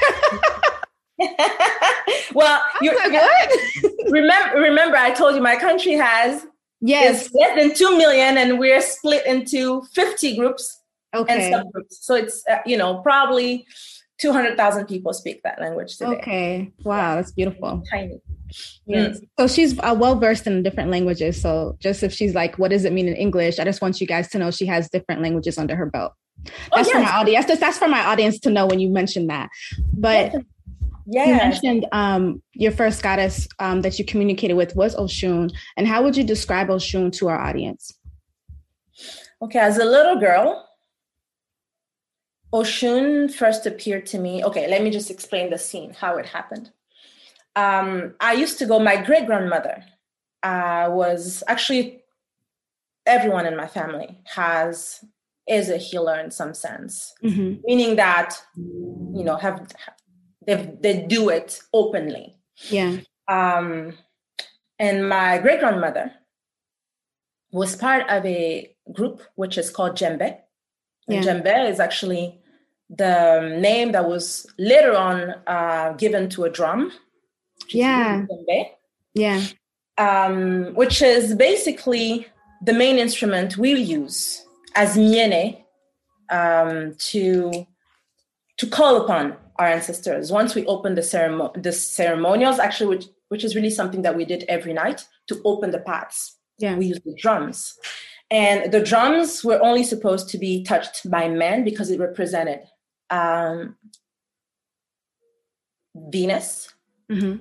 well, 2.33 2.61
you 2.81 2.95
like, 2.95 3.11
what? 3.11 3.51
remember, 4.11 4.59
remember, 4.59 4.97
I 4.97 5.11
told 5.11 5.35
you 5.35 5.41
my 5.41 5.55
country 5.55 5.93
has 5.93 6.45
yes 6.81 7.33
less 7.33 7.57
than 7.57 7.73
two 7.73 7.97
million, 7.97 8.37
and 8.37 8.59
we're 8.59 8.81
split 8.81 9.25
into 9.25 9.81
fifty 9.93 10.35
groups 10.35 10.81
okay. 11.15 11.53
and 11.53 11.53
subgroups. 11.53 11.93
So 12.01 12.15
it's 12.15 12.43
uh, 12.49 12.57
you 12.65 12.77
know 12.77 12.95
probably 13.01 13.65
200,000 14.19 14.85
people 14.85 15.13
speak 15.13 15.41
that 15.43 15.59
language 15.59 15.97
today. 15.97 16.11
Okay. 16.11 16.71
Wow, 16.83 17.15
that's 17.15 17.31
beautiful. 17.31 17.83
Tiny. 17.91 18.21
Yes. 18.85 19.19
Mm. 19.19 19.27
So 19.39 19.47
she's 19.47 19.77
uh, 19.79 19.95
well 19.97 20.15
versed 20.15 20.47
in 20.47 20.63
different 20.63 20.89
languages. 20.89 21.41
So 21.41 21.77
just 21.79 22.03
if 22.03 22.13
she's 22.13 22.33
like, 22.33 22.57
what 22.57 22.71
does 22.71 22.85
it 22.85 22.93
mean 22.93 23.07
in 23.07 23.15
English? 23.15 23.59
I 23.59 23.65
just 23.65 23.81
want 23.81 23.99
you 23.99 24.07
guys 24.07 24.29
to 24.29 24.39
know 24.39 24.51
she 24.51 24.65
has 24.67 24.89
different 24.89 25.21
languages 25.21 25.57
under 25.57 25.75
her 25.75 25.85
belt. 25.85 26.13
Oh, 26.47 26.51
that's 26.75 26.89
oh, 26.89 26.91
yes. 26.91 26.91
for 26.91 26.99
my 26.99 27.19
audience. 27.19 27.45
That's, 27.45 27.59
that's 27.59 27.77
for 27.77 27.87
my 27.87 28.05
audience 28.05 28.39
to 28.39 28.49
know 28.49 28.65
when 28.65 28.79
you 28.79 28.89
mentioned 28.89 29.29
that. 29.29 29.49
But 29.93 30.33
yes. 31.05 31.27
you 31.27 31.35
mentioned 31.35 31.85
um, 31.91 32.41
your 32.53 32.71
first 32.71 33.03
goddess 33.03 33.47
um, 33.59 33.81
that 33.81 33.99
you 33.99 34.05
communicated 34.05 34.53
with 34.53 34.75
was 34.75 34.95
Oshun. 34.95 35.51
And 35.75 35.87
how 35.87 36.03
would 36.03 36.15
you 36.15 36.23
describe 36.23 36.67
Oshun 36.67 37.11
to 37.17 37.27
our 37.29 37.39
audience? 37.39 37.91
Okay, 39.41 39.59
as 39.59 39.77
a 39.77 39.85
little 39.85 40.17
girl, 40.17 40.65
Oshun 42.55 43.33
first 43.33 43.65
appeared 43.65 44.05
to 44.07 44.17
me. 44.17 44.43
Okay, 44.43 44.65
let 44.69 44.81
me 44.81 44.89
just 44.89 45.11
explain 45.11 45.49
the 45.49 45.57
scene, 45.57 45.91
how 45.93 46.15
it 46.17 46.25
happened. 46.25 46.71
Um, 47.57 48.15
I 48.19 48.33
used 48.33 48.57
to 48.59 48.65
go, 48.65 48.79
my 48.79 48.95
great 49.07 49.25
grandmother 49.25 49.83
uh, 50.41 50.87
was 50.89 51.43
actually, 51.47 52.03
everyone 53.05 53.45
in 53.45 53.57
my 53.57 53.67
family 53.67 54.09
has 54.37 55.03
is 55.47 55.69
a 55.69 55.77
healer 55.77 56.17
in 56.19 56.31
some 56.31 56.53
sense, 56.53 57.13
mm-hmm. 57.21 57.61
meaning 57.65 57.97
that, 57.97 58.41
you 58.55 59.23
know, 59.23 59.35
have 59.35 59.67
they 60.47 60.55
they 60.81 61.05
do 61.15 61.29
it 61.29 61.59
openly. 61.73 62.35
Yeah. 62.69 62.97
Um, 63.27 63.93
and 64.79 65.07
my 65.09 65.39
great 65.39 65.59
grandmother 65.59 66.13
was 67.51 67.75
part 67.75 68.09
of 68.09 68.25
a 68.25 68.73
group 68.91 69.21
which 69.35 69.57
is 69.57 69.69
called 69.69 69.95
Djembe. 69.95 70.39
Yeah. 71.07 71.21
Djembe 71.21 71.69
is 71.69 71.79
actually 71.79 72.41
the 72.89 73.57
name 73.59 73.91
that 73.93 74.07
was 74.07 74.45
later 74.57 74.95
on 74.95 75.35
uh, 75.47 75.93
given 75.93 76.29
to 76.29 76.43
a 76.43 76.49
drum. 76.49 76.91
Yeah. 77.69 78.25
Yeah. 79.13 79.41
Um, 79.97 80.73
which 80.75 81.01
is 81.01 81.35
basically 81.35 82.27
the 82.61 82.73
main 82.73 82.97
instrument 82.97 83.57
we 83.57 83.73
use 83.73 84.45
as 84.75 84.97
miene 84.97 85.63
um, 86.29 86.95
to 86.97 87.65
to 88.57 88.67
call 88.67 89.03
upon 89.03 89.35
our 89.57 89.67
ancestors. 89.67 90.31
Once 90.31 90.55
we 90.55 90.65
open 90.65 90.95
the, 90.95 91.01
ceremon- 91.01 91.61
the 91.61 91.71
ceremonials, 91.71 92.59
actually, 92.59 92.87
which 92.97 93.05
which 93.29 93.43
is 93.43 93.55
really 93.55 93.69
something 93.69 94.01
that 94.03 94.15
we 94.15 94.25
did 94.25 94.43
every 94.47 94.73
night 94.73 95.05
to 95.27 95.41
open 95.45 95.71
the 95.71 95.79
paths. 95.79 96.37
Yeah. 96.57 96.77
We 96.77 96.87
use 96.87 96.99
the 97.05 97.15
drums. 97.15 97.77
And 98.31 98.71
the 98.71 98.79
drums 98.79 99.43
were 99.43 99.61
only 99.61 99.83
supposed 99.83 100.29
to 100.29 100.37
be 100.37 100.63
touched 100.63 101.09
by 101.09 101.27
men 101.27 101.63
because 101.63 101.89
it 101.91 101.99
represented 101.99 102.61
um, 103.09 103.75
Venus, 105.95 106.73
mm-hmm. 107.09 107.37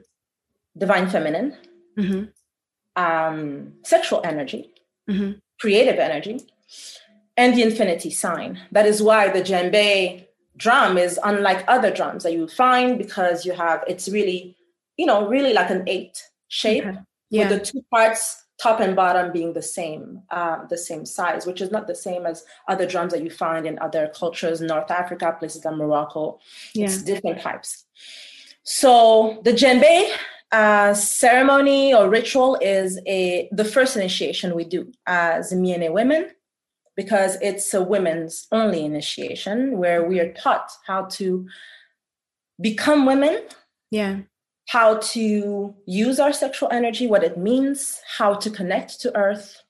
divine 0.79 1.09
feminine, 1.09 1.57
mm-hmm. 1.99 3.03
um, 3.03 3.73
sexual 3.83 4.21
energy, 4.25 4.73
mm-hmm. 5.09 5.33
creative 5.61 5.99
energy, 5.99 6.41
and 7.37 7.57
the 7.57 7.63
infinity 7.63 8.11
sign. 8.11 8.61
That 8.73 8.87
is 8.87 9.03
why 9.03 9.29
the 9.31 9.41
djembe 9.41 10.27
drum 10.57 10.97
is 10.99 11.19
unlike 11.25 11.65
other 11.67 11.91
drums 11.91 12.23
that 12.23 12.33
you 12.33 12.47
find 12.47 12.97
because 12.97 13.45
you 13.45 13.53
have 13.53 13.83
it's 13.89 14.09
really, 14.09 14.57
you 14.97 15.07
know, 15.07 15.29
really 15.29 15.53
like 15.53 15.71
an 15.71 15.83
eight 15.89 16.23
shape 16.49 16.87
okay. 16.87 16.99
yeah. 17.31 17.49
with 17.49 17.59
the 17.59 17.65
two 17.65 17.85
parts 17.91 18.44
top 18.59 18.81
and 18.81 18.95
bottom 18.95 19.33
being 19.33 19.53
the 19.53 19.63
same, 19.63 20.23
uh, 20.31 20.65
the 20.67 20.79
same 20.79 21.05
size, 21.05 21.47
which 21.47 21.61
is 21.61 21.71
not 21.71 21.87
the 21.87 21.95
same 21.95 22.25
as 22.25 22.45
other 22.69 22.87
drums 22.87 23.13
that 23.13 23.23
you 23.23 23.31
find 23.31 23.67
in 23.67 23.79
other 23.81 24.11
cultures, 24.15 24.61
North 24.61 24.91
Africa, 24.91 25.37
places 25.39 25.65
like 25.65 25.77
Morocco. 25.77 26.39
Yeah. 26.73 26.87
It's 26.87 27.03
different 27.03 27.41
types. 27.41 27.85
So 28.63 29.41
the 29.45 29.53
djembe 29.53 30.11
uh, 30.53 30.95
ceremony 30.95 31.93
or 31.93 32.09
ritual 32.09 32.57
is 32.61 33.01
a 33.07 33.49
the 33.53 33.65
first 33.65 33.97
initiation 33.97 34.55
we 34.55 34.65
do 34.65 34.93
as 35.07 35.53
Miene 35.53 35.93
women 35.93 36.31
because 36.97 37.37
it's 37.43 37.75
a 37.75 37.83
women's 37.83 38.47
only 38.53 38.85
initiation 38.85 39.79
where 39.79 40.07
we 40.09 40.21
are 40.21 40.33
taught 40.33 40.71
how 40.87 41.07
to 41.07 41.47
become 42.61 43.05
women. 43.05 43.43
Yeah 43.91 44.21
how 44.67 44.99
to 44.99 45.75
use 45.87 46.19
our 46.19 46.33
sexual 46.33 46.69
energy, 46.73 47.07
what 47.07 47.23
it 47.23 47.37
means, 47.37 48.01
how 48.19 48.35
to 48.35 48.51
connect 48.51 49.01
to 49.01 49.17
Earth. 49.17 49.63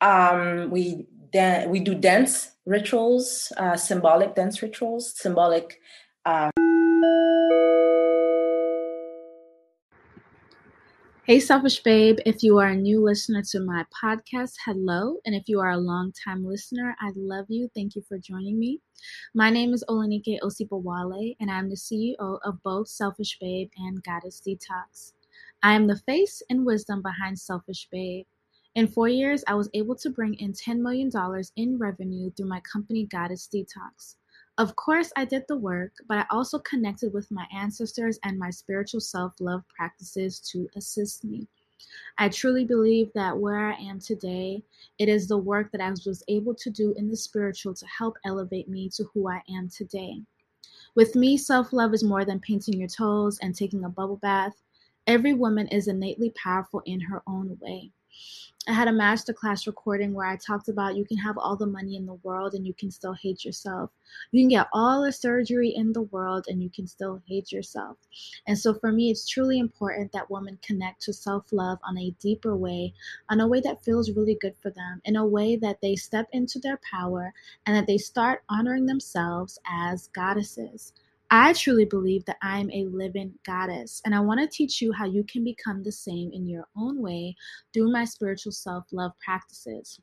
Um, 0.00 0.70
we 0.70 1.06
dan- 1.32 1.70
we 1.70 1.80
do 1.80 1.94
dance 1.94 2.52
rituals, 2.64 3.52
uh, 3.56 3.76
symbolic 3.76 4.34
dance 4.34 4.62
rituals, 4.62 5.14
symbolic. 5.16 5.80
Uh, 6.24 6.50
Hey, 11.26 11.40
Selfish 11.40 11.82
Babe. 11.82 12.20
If 12.24 12.44
you 12.44 12.56
are 12.58 12.68
a 12.68 12.76
new 12.76 13.02
listener 13.02 13.42
to 13.50 13.58
my 13.58 13.84
podcast, 14.00 14.52
hello. 14.64 15.16
And 15.26 15.34
if 15.34 15.48
you 15.48 15.58
are 15.58 15.70
a 15.70 15.76
long-time 15.76 16.46
listener, 16.46 16.94
I 17.00 17.10
love 17.16 17.46
you. 17.48 17.68
Thank 17.74 17.96
you 17.96 18.02
for 18.08 18.16
joining 18.16 18.60
me. 18.60 18.80
My 19.34 19.50
name 19.50 19.74
is 19.74 19.82
Olanike 19.90 20.38
Osibawale, 20.44 21.34
and 21.40 21.50
I'm 21.50 21.68
the 21.68 21.74
CEO 21.74 22.38
of 22.44 22.62
both 22.62 22.86
Selfish 22.86 23.38
Babe 23.40 23.68
and 23.76 24.00
Goddess 24.04 24.40
Detox. 24.46 25.14
I 25.64 25.72
am 25.72 25.88
the 25.88 25.96
face 26.06 26.44
and 26.48 26.64
wisdom 26.64 27.02
behind 27.02 27.40
Selfish 27.40 27.88
Babe. 27.90 28.24
In 28.76 28.86
four 28.86 29.08
years, 29.08 29.42
I 29.48 29.54
was 29.54 29.68
able 29.74 29.96
to 29.96 30.10
bring 30.10 30.34
in 30.34 30.52
$10 30.52 30.78
million 30.78 31.10
in 31.56 31.76
revenue 31.76 32.30
through 32.30 32.48
my 32.48 32.60
company, 32.60 33.04
Goddess 33.04 33.48
Detox. 33.52 34.14
Of 34.58 34.74
course, 34.74 35.12
I 35.16 35.26
did 35.26 35.44
the 35.48 35.56
work, 35.56 35.92
but 36.08 36.16
I 36.16 36.26
also 36.30 36.58
connected 36.60 37.12
with 37.12 37.30
my 37.30 37.46
ancestors 37.54 38.18
and 38.24 38.38
my 38.38 38.48
spiritual 38.48 39.00
self 39.00 39.34
love 39.38 39.62
practices 39.68 40.40
to 40.52 40.66
assist 40.76 41.24
me. 41.24 41.46
I 42.16 42.30
truly 42.30 42.64
believe 42.64 43.12
that 43.12 43.36
where 43.36 43.58
I 43.70 43.74
am 43.74 44.00
today, 44.00 44.62
it 44.98 45.10
is 45.10 45.28
the 45.28 45.36
work 45.36 45.70
that 45.72 45.82
I 45.82 45.90
was 45.90 46.22
able 46.28 46.54
to 46.54 46.70
do 46.70 46.94
in 46.96 47.10
the 47.10 47.16
spiritual 47.16 47.74
to 47.74 47.86
help 47.86 48.16
elevate 48.24 48.66
me 48.66 48.88
to 48.90 49.04
who 49.12 49.28
I 49.28 49.42
am 49.50 49.68
today. 49.68 50.22
With 50.94 51.14
me, 51.14 51.36
self 51.36 51.74
love 51.74 51.92
is 51.92 52.02
more 52.02 52.24
than 52.24 52.40
painting 52.40 52.78
your 52.78 52.88
toes 52.88 53.38
and 53.42 53.54
taking 53.54 53.84
a 53.84 53.90
bubble 53.90 54.16
bath. 54.16 54.54
Every 55.06 55.34
woman 55.34 55.68
is 55.68 55.86
innately 55.86 56.30
powerful 56.30 56.80
in 56.86 57.00
her 57.00 57.22
own 57.26 57.58
way. 57.60 57.90
I 58.68 58.72
had 58.72 58.88
a 58.88 58.92
masterclass 58.92 59.68
recording 59.68 60.12
where 60.12 60.26
I 60.26 60.36
talked 60.36 60.68
about 60.68 60.96
you 60.96 61.04
can 61.04 61.18
have 61.18 61.38
all 61.38 61.54
the 61.54 61.66
money 61.66 61.94
in 61.94 62.04
the 62.04 62.18
world 62.24 62.54
and 62.54 62.66
you 62.66 62.74
can 62.74 62.90
still 62.90 63.12
hate 63.12 63.44
yourself. 63.44 63.92
You 64.32 64.42
can 64.42 64.48
get 64.48 64.66
all 64.72 65.02
the 65.02 65.12
surgery 65.12 65.68
in 65.68 65.92
the 65.92 66.02
world 66.02 66.46
and 66.48 66.60
you 66.60 66.68
can 66.68 66.88
still 66.88 67.22
hate 67.28 67.52
yourself. 67.52 67.96
And 68.48 68.58
so 68.58 68.74
for 68.74 68.90
me, 68.90 69.10
it's 69.12 69.28
truly 69.28 69.60
important 69.60 70.10
that 70.12 70.30
women 70.30 70.58
connect 70.62 71.02
to 71.02 71.12
self 71.12 71.52
love 71.52 71.78
on 71.84 71.96
a 71.96 72.10
deeper 72.18 72.56
way, 72.56 72.92
on 73.28 73.40
a 73.40 73.46
way 73.46 73.60
that 73.60 73.84
feels 73.84 74.10
really 74.10 74.34
good 74.40 74.56
for 74.60 74.70
them, 74.70 75.00
in 75.04 75.14
a 75.14 75.24
way 75.26 75.54
that 75.56 75.80
they 75.80 75.94
step 75.94 76.26
into 76.32 76.58
their 76.58 76.80
power 76.90 77.32
and 77.66 77.76
that 77.76 77.86
they 77.86 77.98
start 77.98 78.42
honoring 78.48 78.86
themselves 78.86 79.60
as 79.64 80.08
goddesses. 80.08 80.92
I 81.30 81.54
truly 81.54 81.84
believe 81.84 82.24
that 82.26 82.36
I 82.40 82.60
am 82.60 82.70
a 82.70 82.84
living 82.84 83.34
goddess, 83.44 84.00
and 84.04 84.14
I 84.14 84.20
want 84.20 84.40
to 84.40 84.46
teach 84.46 84.80
you 84.80 84.92
how 84.92 85.06
you 85.06 85.24
can 85.24 85.42
become 85.42 85.82
the 85.82 85.90
same 85.90 86.30
in 86.32 86.46
your 86.46 86.68
own 86.76 87.02
way 87.02 87.34
through 87.72 87.90
my 87.90 88.04
spiritual 88.04 88.52
self 88.52 88.84
love 88.92 89.12
practices. 89.24 90.00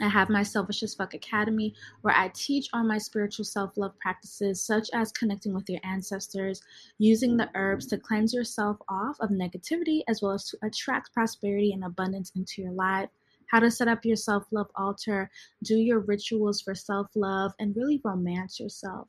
I 0.00 0.08
have 0.08 0.28
my 0.28 0.42
Selfish 0.42 0.82
as 0.82 0.94
Fuck 0.94 1.14
Academy, 1.14 1.72
where 2.02 2.14
I 2.16 2.28
teach 2.34 2.68
on 2.72 2.86
my 2.86 2.98
spiritual 2.98 3.44
self 3.44 3.76
love 3.76 3.98
practices, 3.98 4.62
such 4.62 4.90
as 4.92 5.10
connecting 5.12 5.54
with 5.54 5.68
your 5.68 5.80
ancestors, 5.82 6.62
using 6.98 7.36
the 7.36 7.50
herbs 7.54 7.86
to 7.88 7.98
cleanse 7.98 8.32
yourself 8.32 8.76
off 8.88 9.16
of 9.20 9.30
negativity, 9.30 10.02
as 10.08 10.22
well 10.22 10.32
as 10.32 10.44
to 10.50 10.58
attract 10.62 11.12
prosperity 11.12 11.72
and 11.72 11.84
abundance 11.84 12.30
into 12.36 12.62
your 12.62 12.72
life 12.72 13.10
how 13.50 13.60
to 13.60 13.70
set 13.70 13.88
up 13.88 14.04
your 14.04 14.16
self 14.16 14.44
love 14.50 14.68
altar, 14.76 15.30
do 15.62 15.76
your 15.76 16.00
rituals 16.00 16.60
for 16.60 16.74
self 16.74 17.06
love, 17.14 17.52
and 17.58 17.74
really 17.76 18.00
romance 18.04 18.60
yourself. 18.60 19.08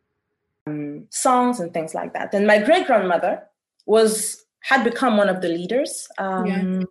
um, 0.67 1.07
songs 1.11 1.61
and 1.61 1.73
things 1.73 1.95
like 1.95 2.13
that. 2.15 2.35
And 2.35 2.47
my 2.47 2.59
great 2.59 2.87
grandmother 2.87 3.43
was 3.87 4.45
had 4.61 4.85
become 4.85 5.17
one 5.17 5.29
of 5.29 5.41
the 5.41 5.49
leaders 5.49 6.09
um, 6.19 6.47
yeah. 6.47 6.83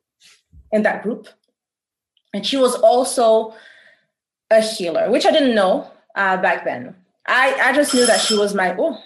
in 0.71 0.83
that 0.83 1.03
group, 1.03 1.29
and 2.33 2.45
she 2.45 2.57
was 2.57 2.75
also 2.75 3.53
a 4.49 4.61
healer, 4.61 5.09
which 5.09 5.25
I 5.25 5.31
didn't 5.31 5.55
know 5.55 5.89
uh, 6.15 6.37
back 6.37 6.65
then. 6.65 6.95
I 7.27 7.53
I 7.61 7.73
just 7.73 7.93
knew 7.93 8.05
that 8.05 8.19
she 8.19 8.37
was 8.37 8.53
my 8.53 8.75
oh, 8.77 8.97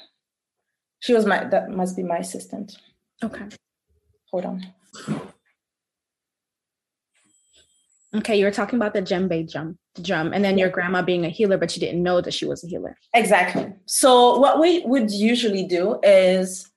she 0.99 1.13
was 1.13 1.25
my 1.25 1.43
that 1.45 1.69
must 1.69 1.95
be 1.95 2.03
my 2.03 2.17
assistant. 2.17 2.77
Okay, 3.23 3.45
hold 4.31 4.45
on. 4.45 4.65
Okay, 8.17 8.37
you 8.37 8.45
were 8.45 8.51
talking 8.51 8.77
about 8.77 8.93
the 8.93 9.01
djembe 9.01 9.51
drum, 9.51 9.77
drum, 10.01 10.33
and 10.33 10.43
then 10.43 10.57
your 10.57 10.69
grandma 10.69 11.01
being 11.01 11.25
a 11.25 11.29
healer, 11.29 11.57
but 11.57 11.75
you 11.75 11.79
didn't 11.79 12.01
know 12.01 12.21
that 12.21 12.33
she 12.33 12.45
was 12.45 12.63
a 12.63 12.67
healer. 12.67 12.97
Exactly. 13.13 13.73
So 13.85 14.37
what 14.39 14.59
we 14.59 14.81
would 14.85 15.11
usually 15.11 15.65
do 15.65 15.99
is 16.03 16.69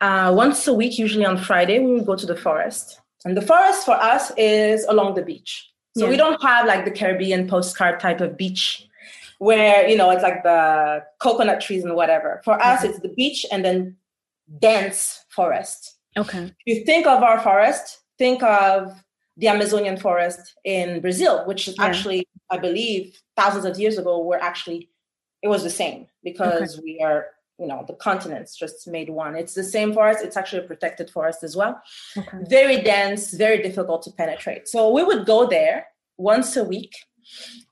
uh, 0.00 0.32
once 0.34 0.66
a 0.66 0.72
week, 0.72 0.98
usually 0.98 1.26
on 1.26 1.36
Friday, 1.36 1.78
we 1.78 1.92
would 1.92 2.06
go 2.06 2.16
to 2.16 2.26
the 2.26 2.36
forest, 2.36 3.00
and 3.24 3.36
the 3.36 3.42
forest 3.42 3.84
for 3.84 3.94
us 3.94 4.32
is 4.36 4.84
along 4.84 5.14
the 5.14 5.22
beach. 5.22 5.70
So 5.96 6.04
yeah. 6.04 6.10
we 6.10 6.16
don't 6.16 6.40
have 6.42 6.66
like 6.66 6.84
the 6.84 6.90
Caribbean 6.90 7.48
postcard 7.48 8.00
type 8.00 8.20
of 8.20 8.36
beach 8.36 8.86
where 9.38 9.88
you 9.88 9.96
know 9.96 10.10
it's 10.10 10.22
like 10.22 10.42
the 10.42 11.02
coconut 11.18 11.60
trees 11.60 11.82
and 11.84 11.94
whatever. 11.96 12.40
For 12.44 12.62
us, 12.62 12.80
mm-hmm. 12.80 12.90
it's 12.90 13.00
the 13.00 13.08
beach 13.08 13.44
and 13.50 13.64
then 13.64 13.96
dense 14.60 15.24
forest. 15.30 15.96
Okay. 16.16 16.52
If 16.66 16.78
you 16.78 16.84
think 16.84 17.06
of 17.06 17.22
our 17.22 17.40
forest, 17.40 18.00
think 18.18 18.42
of 18.42 19.02
the 19.40 19.48
Amazonian 19.48 19.96
forest 19.96 20.54
in 20.64 21.00
Brazil, 21.00 21.44
which 21.46 21.66
is 21.66 21.74
yeah. 21.78 21.86
actually, 21.86 22.28
I 22.50 22.58
believe, 22.58 23.18
thousands 23.36 23.64
of 23.64 23.78
years 23.78 23.96
ago, 23.98 24.22
were 24.22 24.40
actually 24.40 24.90
it 25.42 25.48
was 25.48 25.62
the 25.62 25.70
same 25.70 26.06
because 26.22 26.74
okay. 26.74 26.82
we 26.84 27.00
are, 27.02 27.28
you 27.58 27.66
know, 27.66 27.84
the 27.86 27.94
continents 27.94 28.54
just 28.56 28.86
made 28.86 29.08
one. 29.08 29.34
It's 29.34 29.54
the 29.54 29.64
same 29.64 29.94
forest. 29.94 30.22
It's 30.22 30.36
actually 30.36 30.64
a 30.64 30.66
protected 30.66 31.08
forest 31.08 31.42
as 31.42 31.56
well. 31.56 31.80
Okay. 32.16 32.38
Very 32.42 32.82
dense, 32.82 33.32
very 33.32 33.62
difficult 33.62 34.02
to 34.02 34.10
penetrate. 34.10 34.68
So 34.68 34.90
we 34.90 35.02
would 35.02 35.24
go 35.24 35.46
there 35.46 35.86
once 36.18 36.56
a 36.56 36.64
week, 36.64 36.94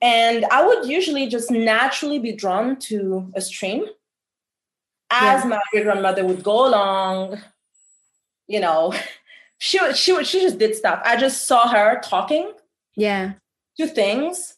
and 0.01 0.47
I 0.51 0.67
would 0.67 0.89
usually 0.89 1.27
just 1.29 1.51
naturally 1.51 2.19
be 2.19 2.33
drawn 2.33 2.79
to 2.91 3.31
a 3.35 3.43
stream 3.43 3.85
as 5.11 5.43
yeah. 5.43 5.51
my 5.51 5.61
great 5.71 5.85
grandmother 5.85 6.25
would 6.25 6.43
go 6.43 6.69
along, 6.69 7.41
you 8.47 8.61
know, 8.61 8.95
she 9.59 9.79
she 9.93 10.25
she 10.25 10.41
just 10.41 10.59
did 10.59 10.75
stuff. 10.75 11.03
I 11.05 11.17
just 11.17 11.47
saw 11.47 11.69
her 11.69 12.01
talking. 12.01 12.53
Yeah. 12.97 13.35
To 13.79 13.87
things, 13.87 14.57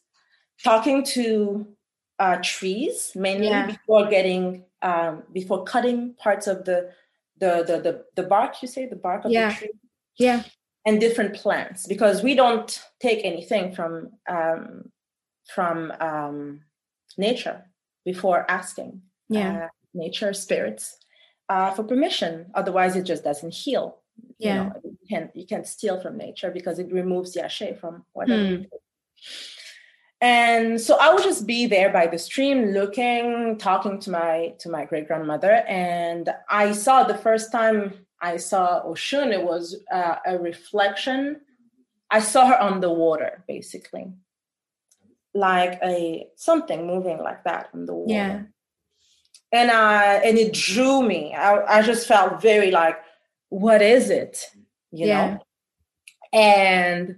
talking 0.62 1.04
to 1.04 1.66
uh, 2.19 2.38
trees 2.42 3.12
mainly 3.14 3.49
yeah. 3.49 3.66
before 3.66 4.09
getting 4.09 4.64
um, 4.83 5.25
before 5.33 5.64
cutting 5.64 6.14
parts 6.14 6.47
of 6.47 6.64
the 6.64 6.92
the 7.38 7.64
the 7.66 7.80
the, 7.80 8.04
the 8.16 8.23
bark. 8.28 8.62
You 8.62 8.69
say 8.69 8.87
the 8.87 8.97
bark 8.97 9.25
of 9.25 9.33
yeah. 9.33 9.50
the 9.50 9.57
tree. 9.57 9.71
Yeah. 10.19 10.42
And 10.87 10.99
different 10.99 11.34
plants 11.34 11.86
because 11.86 12.23
we 12.23 12.34
don't 12.34 12.80
take 13.00 13.25
anything 13.25 13.75
from 13.75 14.10
um, 14.28 14.91
from 15.54 15.93
um, 16.00 16.60
nature 17.19 17.65
before 18.04 18.50
asking. 18.50 19.02
Yeah. 19.28 19.65
Uh, 19.65 19.69
nature 19.93 20.32
spirits 20.32 20.97
uh, 21.49 21.71
for 21.73 21.84
permission. 21.84 22.47
Otherwise, 22.54 22.97
it 22.97 23.02
just 23.02 23.25
doesn't 23.25 23.52
heal 23.52 24.00
yeah. 24.39 24.54
you 24.54 24.61
know 24.61 24.73
you 24.85 24.99
can't 25.09 25.30
you 25.35 25.47
can't 25.47 25.67
steal 25.67 26.00
from 26.00 26.17
nature 26.17 26.50
because 26.50 26.78
it 26.78 26.93
removes 26.93 27.37
yashe 27.37 27.78
from 27.78 28.04
whatever 28.13 28.56
hmm. 28.56 28.63
and 30.21 30.80
so 30.80 30.97
i 30.99 31.13
would 31.13 31.23
just 31.23 31.47
be 31.47 31.67
there 31.67 31.91
by 31.93 32.06
the 32.06 32.19
stream 32.19 32.67
looking 32.67 33.56
talking 33.59 33.99
to 33.99 34.11
my 34.11 34.54
to 34.59 34.69
my 34.69 34.85
great 34.85 35.06
grandmother. 35.06 35.65
And 35.69 36.28
i 36.49 36.73
saw 36.73 37.04
the 37.04 37.19
first 37.19 37.52
time 37.52 37.95
i 38.21 38.37
saw 38.37 38.83
oshun 38.85 39.33
it 39.33 39.43
was 39.43 39.76
uh, 39.93 40.17
a 40.26 40.39
reflection. 40.39 41.41
I 42.13 42.21
saw 42.21 42.47
her 42.47 42.59
on 42.61 42.80
the 42.80 42.93
water 42.93 43.45
basically. 43.47 44.13
Like 45.33 45.78
a 45.83 46.26
something 46.35 46.87
moving 46.87 47.19
like 47.19 47.45
that 47.45 47.69
on 47.73 47.87
the 47.87 47.95
water. 47.95 48.13
Yeah. 48.13 48.43
And 49.52 49.71
I 49.71 50.15
and 50.26 50.37
it 50.39 50.52
drew 50.52 51.02
me. 51.02 51.35
I, 51.35 51.78
I 51.78 51.83
just 51.83 52.09
felt 52.09 52.43
very 52.43 52.71
like 52.73 52.97
what 53.50 53.82
is 53.82 54.10
it? 54.10 54.47
You 54.91 55.06
yeah. 55.06 55.30
know 55.34 55.41
and 56.32 57.17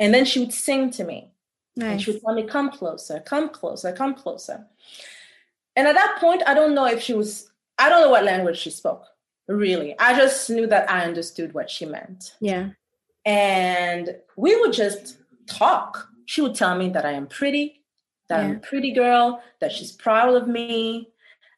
and 0.00 0.14
then 0.14 0.24
she 0.24 0.40
would 0.40 0.52
sing 0.52 0.90
to 0.90 1.04
me. 1.04 1.32
Nice. 1.76 1.90
and 1.92 2.02
she 2.02 2.10
would 2.10 2.22
tell 2.22 2.34
me 2.34 2.42
come 2.42 2.70
closer 2.70 3.20
come 3.20 3.48
closer 3.50 3.92
come 3.92 4.14
closer. 4.14 4.66
And 5.76 5.86
at 5.86 5.94
that 5.94 6.16
point 6.18 6.42
i 6.46 6.54
don't 6.54 6.74
know 6.74 6.86
if 6.86 7.00
she 7.00 7.14
was 7.14 7.50
i 7.78 7.88
don't 7.88 8.02
know 8.02 8.10
what 8.10 8.24
language 8.24 8.58
she 8.58 8.70
spoke 8.70 9.04
really. 9.46 9.98
I 9.98 10.16
just 10.16 10.50
knew 10.50 10.66
that 10.66 10.90
i 10.90 11.04
understood 11.04 11.54
what 11.54 11.70
she 11.70 11.86
meant. 11.86 12.34
Yeah. 12.40 12.70
And 13.24 14.16
we 14.36 14.56
would 14.56 14.72
just 14.72 15.18
talk. 15.46 16.08
She 16.26 16.40
would 16.40 16.54
tell 16.54 16.76
me 16.76 16.90
that 16.90 17.06
i 17.06 17.12
am 17.12 17.26
pretty 17.28 17.84
that 18.28 18.40
yeah. 18.40 18.44
i'm 18.44 18.56
a 18.56 18.58
pretty 18.58 18.92
girl 18.92 19.42
that 19.60 19.72
she's 19.72 19.92
proud 19.92 20.34
of 20.34 20.48
me 20.48 21.10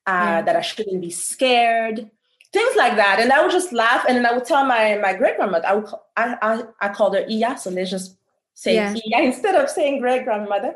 uh, 0.06 0.12
yeah. 0.12 0.42
that 0.42 0.54
i 0.56 0.60
shouldn't 0.60 1.00
be 1.00 1.10
scared 1.10 2.10
things 2.52 2.74
like 2.76 2.96
that. 2.96 3.20
And 3.20 3.32
I 3.32 3.42
would 3.42 3.52
just 3.52 3.72
laugh, 3.72 4.04
and 4.08 4.16
then 4.16 4.26
I 4.26 4.32
would 4.32 4.44
tell 4.44 4.64
my 4.64 4.98
my 4.98 5.14
great 5.14 5.36
grandmother. 5.36 5.66
I 5.66 5.74
would 5.74 5.86
I, 6.16 6.36
I 6.42 6.62
I 6.80 6.88
called 6.88 7.14
her 7.14 7.24
Iya, 7.28 7.58
so 7.58 7.70
let's 7.70 7.90
just 7.90 8.16
say 8.54 8.74
yeah. 8.74 8.94
Iya 8.94 9.24
instead 9.24 9.54
of 9.54 9.68
saying 9.68 10.00
great 10.00 10.24
grandmother. 10.24 10.74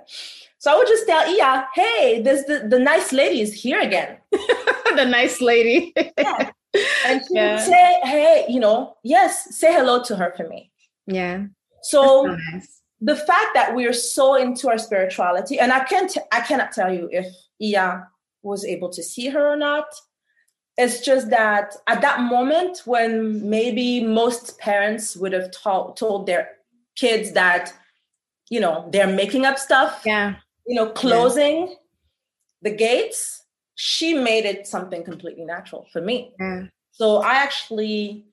So 0.58 0.72
I 0.72 0.76
would 0.76 0.88
just 0.88 1.06
tell 1.06 1.22
Iya, 1.26 1.66
hey, 1.74 2.22
this 2.22 2.44
the, 2.44 2.66
the 2.68 2.78
nice 2.78 3.12
lady 3.12 3.40
is 3.40 3.52
here 3.52 3.80
again. 3.80 4.16
the 4.96 5.04
nice 5.04 5.40
lady. 5.40 5.92
yeah. 6.18 6.50
And 7.06 7.20
she 7.28 7.34
yeah. 7.36 7.54
would 7.54 7.64
say, 7.64 8.00
hey, 8.02 8.46
you 8.48 8.58
know, 8.58 8.96
yes, 9.04 9.56
say 9.56 9.72
hello 9.72 10.02
to 10.02 10.16
her 10.16 10.34
for 10.36 10.48
me. 10.48 10.72
Yeah. 11.06 11.44
So, 11.82 12.22
nice. 12.24 12.80
the 13.00 13.14
fact 13.14 13.54
that 13.54 13.76
we 13.76 13.86
are 13.86 13.92
so 13.92 14.34
into 14.34 14.68
our 14.68 14.78
spirituality, 14.78 15.60
and 15.60 15.72
I 15.72 15.84
can't 15.84 16.10
I 16.32 16.40
cannot 16.40 16.72
tell 16.72 16.92
you 16.92 17.08
if 17.12 17.26
Iya 17.60 18.08
was 18.42 18.64
able 18.64 18.90
to 18.90 19.04
see 19.04 19.28
her 19.28 19.46
or 19.46 19.56
not 19.56 19.86
it's 20.76 21.00
just 21.00 21.30
that 21.30 21.76
at 21.86 22.00
that 22.00 22.20
moment 22.20 22.82
when 22.84 23.48
maybe 23.48 24.02
most 24.02 24.58
parents 24.58 25.16
would 25.16 25.32
have 25.32 25.50
told 25.50 25.96
told 25.96 26.26
their 26.26 26.50
kids 26.96 27.32
that 27.32 27.72
you 28.50 28.60
know 28.60 28.88
they're 28.92 29.06
making 29.14 29.44
up 29.44 29.58
stuff 29.58 30.02
yeah 30.04 30.36
you 30.66 30.74
know 30.74 30.90
closing 30.90 31.68
yeah. 31.68 31.74
the 32.62 32.70
gates 32.70 33.44
she 33.76 34.14
made 34.14 34.44
it 34.44 34.66
something 34.66 35.02
completely 35.02 35.44
natural 35.44 35.86
for 35.92 36.00
me 36.00 36.32
yeah. 36.38 36.62
so 36.92 37.18
i 37.18 37.34
actually 37.34 38.26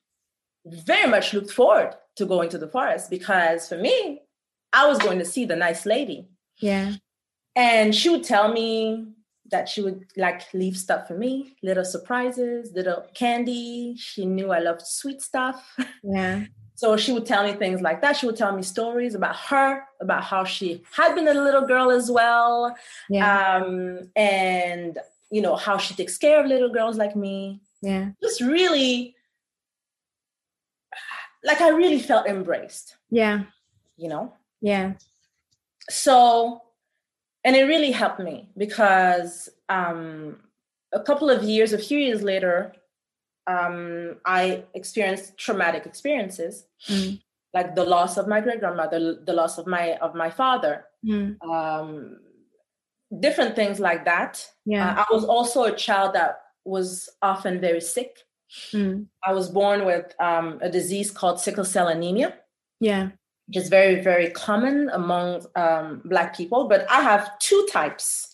very 0.65 1.09
much 1.09 1.33
looked 1.33 1.51
forward 1.51 1.95
to 2.15 2.25
going 2.25 2.49
to 2.49 2.57
the 2.57 2.67
forest 2.67 3.09
because 3.09 3.67
for 3.67 3.77
me 3.77 4.21
i 4.73 4.87
was 4.87 4.97
going 4.99 5.19
to 5.19 5.25
see 5.25 5.45
the 5.45 5.55
nice 5.55 5.85
lady 5.85 6.27
yeah 6.57 6.93
and 7.55 7.93
she 7.93 8.09
would 8.09 8.23
tell 8.23 8.51
me 8.51 9.07
that 9.51 9.69
she 9.69 9.81
would 9.81 10.05
like 10.17 10.53
leave 10.53 10.77
stuff 10.77 11.07
for 11.07 11.15
me, 11.15 11.55
little 11.61 11.85
surprises, 11.85 12.71
little 12.73 13.05
candy. 13.13 13.95
She 13.97 14.25
knew 14.25 14.51
I 14.51 14.59
loved 14.59 14.81
sweet 14.85 15.21
stuff. 15.21 15.77
Yeah. 16.03 16.45
So 16.75 16.97
she 16.97 17.11
would 17.11 17.27
tell 17.27 17.43
me 17.43 17.53
things 17.53 17.79
like 17.81 18.01
that. 18.01 18.17
She 18.17 18.25
would 18.25 18.35
tell 18.35 18.55
me 18.55 18.63
stories 18.63 19.13
about 19.13 19.35
her, 19.35 19.83
about 19.99 20.23
how 20.23 20.43
she 20.43 20.81
had 20.91 21.13
been 21.13 21.27
a 21.27 21.33
little 21.33 21.67
girl 21.67 21.91
as 21.91 22.09
well. 22.09 22.75
Yeah. 23.07 23.57
Um, 23.57 24.09
and 24.15 24.97
you 25.29 25.43
know, 25.43 25.55
how 25.55 25.77
she 25.77 25.93
takes 25.93 26.17
care 26.17 26.41
of 26.41 26.47
little 26.47 26.71
girls 26.71 26.97
like 26.97 27.15
me. 27.15 27.61
Yeah. 27.83 28.09
Just 28.19 28.41
really 28.41 29.15
like 31.43 31.61
I 31.61 31.69
really 31.69 31.99
felt 31.99 32.27
embraced. 32.27 32.97
Yeah. 33.11 33.43
You 33.97 34.09
know? 34.09 34.33
Yeah. 34.61 34.93
So 35.89 36.61
and 37.43 37.55
it 37.55 37.63
really 37.63 37.91
helped 37.91 38.19
me 38.19 38.49
because 38.57 39.49
um, 39.69 40.37
a 40.93 40.99
couple 40.99 41.29
of 41.29 41.43
years, 41.43 41.73
a 41.73 41.77
few 41.77 41.97
years 41.97 42.21
later, 42.21 42.73
um, 43.47 44.17
I 44.25 44.63
experienced 44.73 45.37
traumatic 45.37 45.85
experiences, 45.85 46.65
Mm. 46.87 47.21
like 47.53 47.75
the 47.75 47.83
loss 47.83 48.17
of 48.17 48.27
my 48.27 48.39
great 48.41 48.59
grandmother, 48.59 49.15
the 49.25 49.33
loss 49.33 49.57
of 49.57 49.65
my 49.67 49.95
of 49.97 50.13
my 50.15 50.29
father, 50.29 50.85
Mm. 51.05 51.37
um, 51.43 52.19
different 53.19 53.55
things 53.55 53.79
like 53.79 54.05
that. 54.05 54.47
Yeah. 54.65 54.91
Uh, 54.91 55.05
I 55.09 55.13
was 55.13 55.25
also 55.25 55.63
a 55.63 55.75
child 55.75 56.13
that 56.15 56.41
was 56.65 57.09
often 57.21 57.59
very 57.59 57.81
sick. 57.81 58.19
Mm. 58.71 59.07
I 59.25 59.33
was 59.33 59.49
born 59.49 59.85
with 59.85 60.13
um, 60.19 60.59
a 60.61 60.69
disease 60.69 61.09
called 61.11 61.39
sickle 61.39 61.65
cell 61.65 61.87
anemia, 61.87 62.35
Yeah. 62.79 63.09
Which 63.51 63.57
is 63.63 63.67
very, 63.67 63.99
very 64.01 64.29
common 64.29 64.89
among 64.93 65.45
um, 65.57 66.01
Black 66.05 66.37
people. 66.37 66.69
But 66.69 66.89
I 66.89 67.01
have 67.01 67.37
two 67.39 67.67
types, 67.69 68.33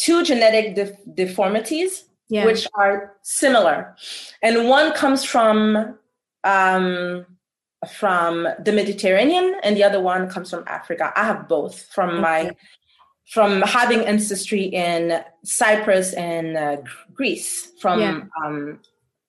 two 0.00 0.24
genetic 0.24 0.74
def- 0.74 0.98
deformities, 1.14 2.06
Yeah. 2.28 2.46
which 2.46 2.66
are 2.74 3.14
similar. 3.22 3.94
And 4.42 4.68
one 4.68 4.92
comes 4.94 5.22
from 5.22 5.96
um, 6.42 7.24
from 8.00 8.48
the 8.64 8.72
Mediterranean, 8.72 9.54
and 9.62 9.76
the 9.76 9.84
other 9.84 10.00
one 10.00 10.28
comes 10.28 10.50
from 10.50 10.64
Africa. 10.66 11.12
I 11.14 11.24
have 11.24 11.46
both 11.46 11.76
from 11.94 12.20
my 12.20 12.50
from 13.30 13.62
having 13.62 14.00
ancestry 14.06 14.64
in 14.64 15.22
Cyprus 15.44 16.14
and 16.14 16.56
uh, 16.56 16.76
Greece 17.14 17.70
from 17.80 18.00
Yeah. 18.00 18.20
um, 18.44 18.80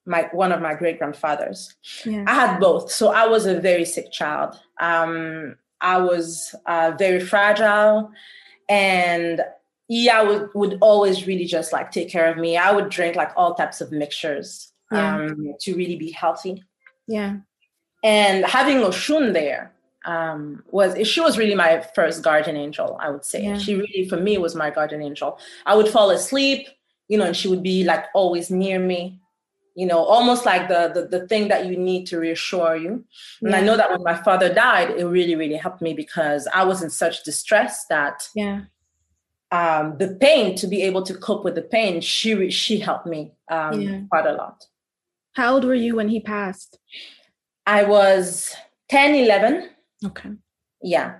my 0.06 0.28
one 0.32 0.52
of 0.52 0.60
my 0.60 0.74
great 0.74 0.98
grandfathers. 0.98 1.74
yeah. 2.04 2.24
I 2.26 2.34
had 2.34 2.58
both, 2.60 2.90
so 2.90 3.08
I 3.08 3.26
was 3.26 3.46
a 3.46 3.58
very 3.60 3.84
sick 3.84 4.10
child. 4.12 4.58
Um, 4.80 5.56
I 5.80 5.98
was 5.98 6.54
uh, 6.66 6.92
very 6.98 7.20
fragile, 7.20 8.10
and 8.68 9.42
yeah, 9.88 10.22
would 10.22 10.48
would 10.54 10.78
always 10.80 11.26
really 11.26 11.44
just 11.44 11.72
like 11.72 11.90
take 11.90 12.08
care 12.10 12.30
of 12.30 12.38
me. 12.38 12.56
I 12.56 12.72
would 12.72 12.88
drink 12.88 13.16
like 13.16 13.32
all 13.36 13.54
types 13.54 13.80
of 13.80 13.92
mixtures 13.92 14.72
Yeah. 14.90 15.16
um, 15.16 15.54
to 15.60 15.74
really 15.74 15.96
be 15.96 16.10
healthy 16.10 16.62
yeah. 17.06 17.36
and 18.02 18.44
having 18.46 18.78
Oshun 18.78 19.32
there 19.34 19.72
um, 20.06 20.62
was 20.70 20.96
she 21.06 21.20
was 21.20 21.36
really 21.38 21.54
my 21.54 21.84
first 21.94 22.22
guardian 22.22 22.56
angel. 22.56 22.96
I 23.00 23.10
would 23.10 23.24
say 23.24 23.42
Yeah. 23.44 23.58
she 23.58 23.74
really 23.74 24.08
for 24.08 24.16
me 24.16 24.38
was 24.38 24.54
my 24.54 24.70
guardian 24.70 25.02
angel. 25.02 25.38
I 25.66 25.74
would 25.76 25.88
fall 25.88 26.10
asleep, 26.10 26.66
you 27.08 27.18
know, 27.18 27.26
and 27.26 27.36
she 27.36 27.48
would 27.48 27.62
be 27.62 27.84
like 27.84 28.04
always 28.14 28.50
near 28.50 28.78
me, 28.78 29.20
you 29.74 29.86
know, 29.86 29.98
almost 30.04 30.44
like 30.46 30.68
the 30.68 30.90
the, 30.94 31.18
the 31.18 31.26
thing 31.28 31.48
that 31.48 31.66
you 31.66 31.76
need 31.76 32.06
to 32.06 32.18
reassure 32.18 32.76
you. 32.76 33.04
And 33.42 33.54
I 33.56 33.60
know 33.60 33.76
that 33.76 33.90
when 33.90 34.02
my 34.02 34.14
father 34.14 34.52
died, 34.52 34.90
it 34.90 35.04
really 35.04 35.34
really 35.34 35.56
helped 35.56 35.82
me 35.82 35.94
because 35.94 36.46
I 36.54 36.64
was 36.64 36.82
in 36.82 36.90
such 36.90 37.24
distress 37.24 37.86
that 37.86 38.28
Yeah. 38.34 38.62
um, 39.50 39.98
the 39.98 40.16
pain 40.20 40.56
to 40.56 40.66
be 40.66 40.82
able 40.82 41.02
to 41.02 41.14
cope 41.14 41.44
with 41.44 41.54
the 41.54 41.62
pain, 41.62 42.00
she 42.00 42.50
she 42.50 42.78
helped 42.78 43.06
me 43.06 43.32
um, 43.50 43.80
Yeah. 43.80 44.00
quite 44.10 44.26
a 44.26 44.32
lot. 44.32 44.66
How 45.32 45.54
old 45.54 45.64
were 45.64 45.74
you 45.86 45.96
when 45.96 46.08
he 46.08 46.20
passed? 46.20 46.78
I 47.66 47.82
was 47.84 48.54
10, 48.90 49.14
11. 49.14 49.70
Okay. 50.06 50.30
Yeah. 50.82 51.16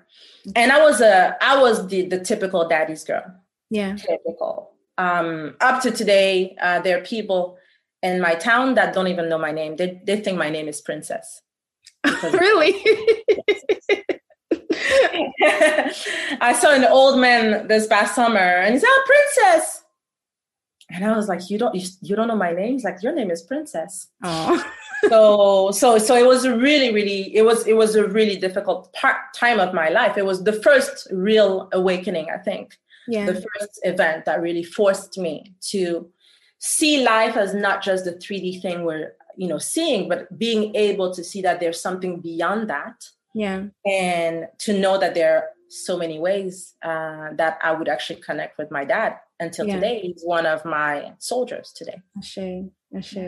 And 0.55 0.71
I 0.71 0.81
was 0.85 1.01
a 1.01 1.37
I 1.41 1.61
was 1.61 1.87
the 1.89 2.07
the 2.07 2.21
typical 2.21 2.69
daddy's 2.69 3.03
girl. 3.05 3.25
Yeah. 3.71 3.97
Typical. 3.97 4.71
Um 4.99 5.57
up 5.61 5.83
to 5.83 5.91
today, 5.91 6.55
uh, 6.61 6.81
there 6.83 6.99
are 6.99 7.05
people 7.05 7.57
in 8.05 8.21
my 8.21 8.35
town 8.37 8.75
that 8.75 8.95
don't 8.95 9.09
even 9.09 9.29
know 9.29 9.39
my 9.39 9.51
name. 9.51 9.75
They 9.77 10.01
they 10.07 10.17
think 10.21 10.39
my 10.39 10.51
name 10.51 10.69
is 10.69 10.81
Princess. 10.81 11.43
Really? 12.45 12.75
I 16.41 16.55
saw 16.61 16.71
an 16.75 16.85
old 16.85 17.19
man 17.19 17.67
this 17.69 17.87
past 17.87 18.15
summer 18.15 18.39
and 18.39 18.75
he 18.75 18.81
said, 18.81 18.89
oh, 18.91 19.05
Princess. 19.07 19.83
And 20.91 21.05
I 21.05 21.17
was 21.17 21.29
like, 21.29 21.49
you 21.51 21.59
don't 21.59 21.75
you, 21.75 21.87
you 22.03 22.15
don't 22.17 22.29
know 22.29 22.37
my 22.37 22.53
name? 22.53 22.75
He's 22.75 22.85
like, 22.85 23.03
your 23.03 23.15
name 23.15 23.31
is 23.31 23.43
Princess. 23.43 24.09
oh. 24.23 24.63
so 25.09 25.71
so 25.71 25.99
so 25.99 26.15
it 26.17 26.27
was 26.27 26.47
really 26.49 26.91
really 26.95 27.35
it 27.37 27.43
was 27.43 27.67
it 27.67 27.75
was 27.75 27.95
a 27.95 28.07
really 28.09 28.37
difficult 28.37 28.91
part 28.95 29.17
time 29.35 29.61
of 29.61 29.75
my 29.75 29.89
life 29.91 30.17
it 30.17 30.25
was 30.25 30.43
the 30.45 30.53
first 30.67 31.07
real 31.13 31.69
awakening 31.73 32.27
i 32.35 32.39
think 32.39 32.79
Yeah. 33.07 33.27
the 33.27 33.35
first 33.35 33.81
event 33.83 34.25
that 34.25 34.41
really 34.41 34.63
forced 34.63 35.19
me 35.19 35.53
to 35.73 36.09
see 36.59 37.05
life 37.05 37.37
as 37.37 37.55
not 37.55 37.83
just 37.83 38.05
the 38.05 38.13
3d 38.13 38.61
thing 38.63 38.85
we're 38.85 39.13
you 39.37 39.49
know 39.49 39.59
seeing 39.59 40.09
but 40.09 40.39
being 40.39 40.75
able 40.77 41.13
to 41.13 41.23
see 41.25 41.43
that 41.43 41.61
there's 41.61 41.81
something 41.81 42.21
beyond 42.21 42.71
that 42.71 43.05
Yeah. 43.35 43.65
and 43.85 44.47
to 44.61 44.79
know 44.79 44.97
that 44.99 45.15
there 45.15 45.37
are 45.37 45.45
so 45.69 45.97
many 45.99 46.19
ways 46.19 46.75
uh, 46.83 47.31
that 47.37 47.59
i 47.63 47.73
would 47.73 47.89
actually 47.89 48.21
connect 48.21 48.59
with 48.59 48.71
my 48.71 48.85
dad 48.85 49.17
until 49.41 49.67
Yeah. 49.67 49.75
today 49.75 50.01
he's 50.01 50.23
one 50.25 50.47
of 50.47 50.65
my 50.65 51.13
soldiers 51.19 51.73
today 51.73 52.01
Ashe. 52.17 52.39
Ashe. 52.97 53.19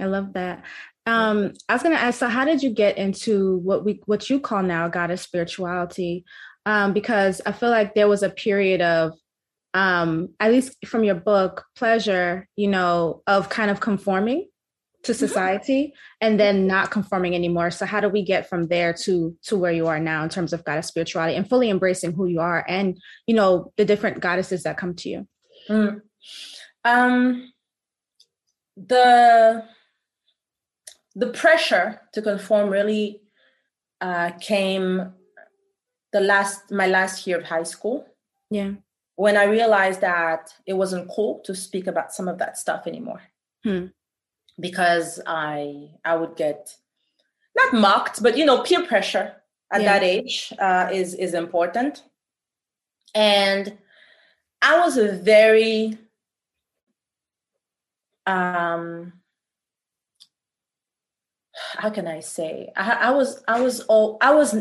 I 0.00 0.06
love 0.06 0.32
that. 0.32 0.64
Um, 1.06 1.52
I 1.68 1.74
was 1.74 1.84
gonna 1.84 1.94
ask, 1.94 2.18
so 2.18 2.26
how 2.26 2.44
did 2.44 2.60
you 2.64 2.70
get 2.70 2.98
into 2.98 3.58
what 3.58 3.84
we 3.84 4.00
what 4.06 4.28
you 4.28 4.40
call 4.40 4.60
now 4.64 4.88
goddess 4.88 5.22
spirituality? 5.22 6.24
Um, 6.66 6.92
because 6.92 7.40
I 7.46 7.52
feel 7.52 7.70
like 7.70 7.94
there 7.94 8.08
was 8.08 8.24
a 8.24 8.30
period 8.30 8.80
of 8.82 9.12
um, 9.74 10.30
at 10.38 10.52
least 10.52 10.76
from 10.86 11.04
your 11.04 11.16
book, 11.16 11.66
pleasure, 11.76 12.48
you 12.56 12.68
know, 12.68 13.22
of 13.26 13.48
kind 13.48 13.70
of 13.70 13.80
conforming 13.80 14.48
to 15.02 15.12
society 15.12 15.92
and 16.20 16.40
then 16.40 16.66
not 16.66 16.90
conforming 16.90 17.34
anymore. 17.34 17.70
So 17.70 17.84
how 17.84 18.00
do 18.00 18.08
we 18.08 18.22
get 18.22 18.48
from 18.48 18.68
there 18.68 18.94
to 19.04 19.36
to 19.42 19.56
where 19.56 19.72
you 19.72 19.86
are 19.86 20.00
now 20.00 20.22
in 20.22 20.30
terms 20.30 20.52
of 20.52 20.64
goddess 20.64 20.86
spirituality 20.86 21.36
and 21.36 21.48
fully 21.48 21.68
embracing 21.68 22.12
who 22.12 22.26
you 22.26 22.40
are 22.40 22.64
and 22.66 22.98
you 23.26 23.34
know 23.34 23.72
the 23.76 23.84
different 23.84 24.20
goddesses 24.20 24.62
that 24.62 24.78
come 24.78 24.94
to 24.96 25.08
you? 25.08 25.28
Mm. 25.68 26.00
Um, 26.84 27.52
the 28.76 29.64
the 31.14 31.28
pressure 31.28 32.00
to 32.12 32.22
conform 32.22 32.70
really 32.70 33.20
uh, 34.00 34.30
came 34.40 35.12
the 36.12 36.20
last 36.20 36.70
my 36.70 36.86
last 36.86 37.26
year 37.26 37.38
of 37.38 37.44
high 37.44 37.62
school 37.64 38.06
Yeah. 38.50 38.72
When 39.16 39.36
I 39.36 39.44
realized 39.44 40.00
that 40.00 40.52
it 40.66 40.72
wasn't 40.74 41.08
cool 41.08 41.40
to 41.44 41.54
speak 41.54 41.86
about 41.86 42.12
some 42.12 42.28
of 42.28 42.38
that 42.38 42.58
stuff 42.58 42.86
anymore 42.86 43.22
Hmm. 43.64 43.86
because 44.60 45.20
I 45.26 45.90
I 46.04 46.16
would 46.16 46.36
get 46.36 46.76
not 47.56 47.72
mocked 47.74 48.22
but 48.22 48.36
you 48.36 48.44
know 48.44 48.62
peer 48.62 48.84
pressure 48.86 49.36
at 49.72 49.82
Yeah. 49.82 49.92
that 49.92 50.02
age 50.02 50.52
uh, 50.58 50.88
is 50.92 51.14
is 51.14 51.34
important 51.34 52.02
and 53.14 53.78
I 54.62 54.78
was 54.80 54.96
a 54.96 55.12
very 55.12 55.98
um 58.26 59.12
how 61.78 61.90
can 61.90 62.06
I 62.08 62.20
say 62.20 62.72
I, 62.76 62.90
I 63.08 63.10
was 63.10 63.42
I 63.46 63.60
was 63.60 63.80
all 63.82 64.18
I 64.20 64.34
was 64.34 64.52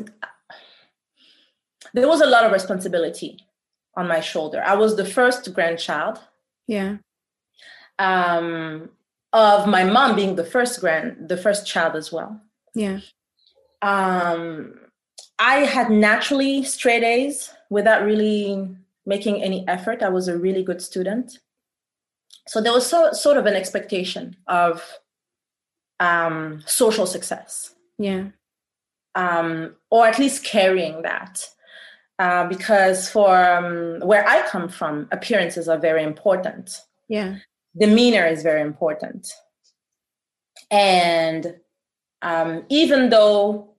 there 1.94 2.08
was 2.08 2.22
a 2.22 2.28
lot 2.28 2.46
of 2.46 2.52
responsibility 2.52 3.40
on 3.96 4.08
my 4.08 4.20
shoulder. 4.20 4.62
I 4.66 4.76
was 4.76 4.96
the 4.96 5.06
first 5.06 5.54
grandchild 5.54 6.20
Yeah. 6.68 6.98
um, 8.00 8.90
of 9.32 9.68
my 9.68 9.84
mom 9.84 10.16
being 10.16 10.36
the 10.36 10.44
first 10.46 10.80
grand, 10.80 11.30
the 11.30 11.38
first 11.38 11.66
child 11.68 11.96
as 11.96 12.12
well. 12.12 12.42
Yeah. 12.74 13.00
Um, 13.82 14.80
I 15.40 15.60
had 15.66 15.90
naturally 15.90 16.64
straight 16.64 17.04
A's 17.04 17.52
without 17.70 18.04
really 18.04 18.76
making 19.06 19.44
any 19.44 19.68
effort. 19.68 20.02
I 20.02 20.10
was 20.10 20.28
a 20.28 20.38
really 20.38 20.64
good 20.64 20.82
student, 20.82 21.40
so 22.48 22.62
there 22.62 22.74
was 22.74 22.88
so, 22.88 23.12
sort 23.12 23.38
of 23.38 23.46
an 23.46 23.56
expectation 23.56 24.36
of 24.48 24.84
um, 26.00 26.62
social 26.66 27.06
success, 27.06 27.76
Yeah. 27.98 28.28
um, 29.16 29.76
or 29.90 30.08
at 30.08 30.20
least 30.20 30.44
carrying 30.44 31.02
that. 31.04 31.48
Uh, 32.20 32.48
because 32.48 33.10
for 33.10 33.36
um, 33.44 34.00
where 34.02 34.28
I 34.28 34.48
come 34.48 34.70
from, 34.70 35.08
appearances 35.12 35.68
are 35.68 35.80
very 35.80 36.04
important. 36.04 36.82
Yeah. 37.10 37.38
demeanor 37.78 38.26
is 38.26 38.44
very 38.44 38.62
important. 38.62 39.34
And 40.72 41.56
um, 42.22 42.64
even 42.70 43.10
though 43.10 43.76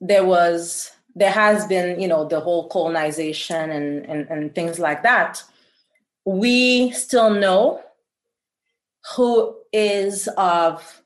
there 0.00 0.24
was, 0.24 0.90
there 1.14 1.30
has 1.30 1.66
been, 1.66 2.00
you 2.00 2.08
know, 2.08 2.26
the 2.26 2.40
whole 2.40 2.68
colonization 2.68 3.70
and, 3.70 4.04
and, 4.06 4.28
and 4.28 4.54
things 4.54 4.78
like 4.78 5.02
that, 5.02 5.42
we 6.24 6.90
still 6.92 7.30
know 7.30 7.82
who 9.16 9.56
is 9.72 10.28
of 10.36 11.02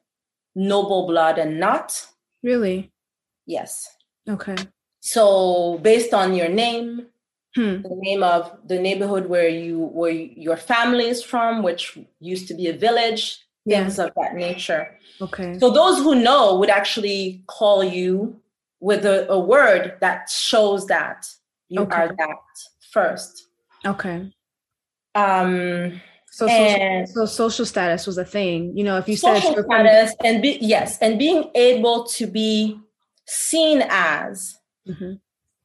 noble 0.54 1.06
blood 1.06 1.38
and 1.38 1.60
not. 1.60 2.06
Really? 2.42 2.92
Yes. 3.46 3.88
Okay. 4.28 4.56
So 5.04 5.78
based 5.82 6.14
on 6.14 6.34
your 6.34 6.48
name, 6.48 7.06
Hmm. 7.54 7.82
the 7.82 7.96
name 8.08 8.22
of 8.22 8.56
the 8.66 8.78
neighborhood 8.78 9.26
where 9.26 9.48
you 9.48 9.78
where 9.78 10.10
your 10.10 10.56
family 10.56 11.06
is 11.08 11.22
from, 11.22 11.62
which 11.62 11.98
used 12.18 12.48
to 12.48 12.54
be 12.54 12.68
a 12.68 12.72
village, 12.72 13.38
Yeah. 13.66 13.80
things 13.82 13.98
of 13.98 14.10
that 14.16 14.34
nature. 14.34 14.98
Okay. 15.20 15.58
So 15.58 15.70
those 15.70 15.98
who 15.98 16.14
know 16.14 16.56
would 16.58 16.70
actually 16.70 17.42
call 17.48 17.84
you 17.84 18.40
with 18.80 19.04
a, 19.04 19.30
a 19.30 19.38
word 19.38 19.98
that 20.00 20.30
shows 20.30 20.86
that 20.86 21.26
you 21.68 21.82
Okay. 21.82 21.94
are 21.94 22.08
that 22.16 22.38
first. 22.90 23.48
Okay. 23.84 24.32
Um, 25.14 26.00
So 26.30 26.46
social, 26.48 27.06
so 27.06 27.26
social 27.26 27.66
status 27.66 28.06
was 28.06 28.16
a 28.16 28.24
thing. 28.24 28.74
You 28.78 28.84
know, 28.84 28.96
if 28.96 29.06
you 29.08 29.16
said 29.16 29.42
social 29.42 29.62
status 29.64 30.14
and 30.24 30.40
be, 30.40 30.56
yes, 30.62 30.96
and 31.02 31.18
being 31.18 31.50
able 31.54 32.04
to 32.16 32.26
be 32.26 32.78
seen 33.26 33.84
as, 33.90 34.56
mm-hmm. 34.86 35.14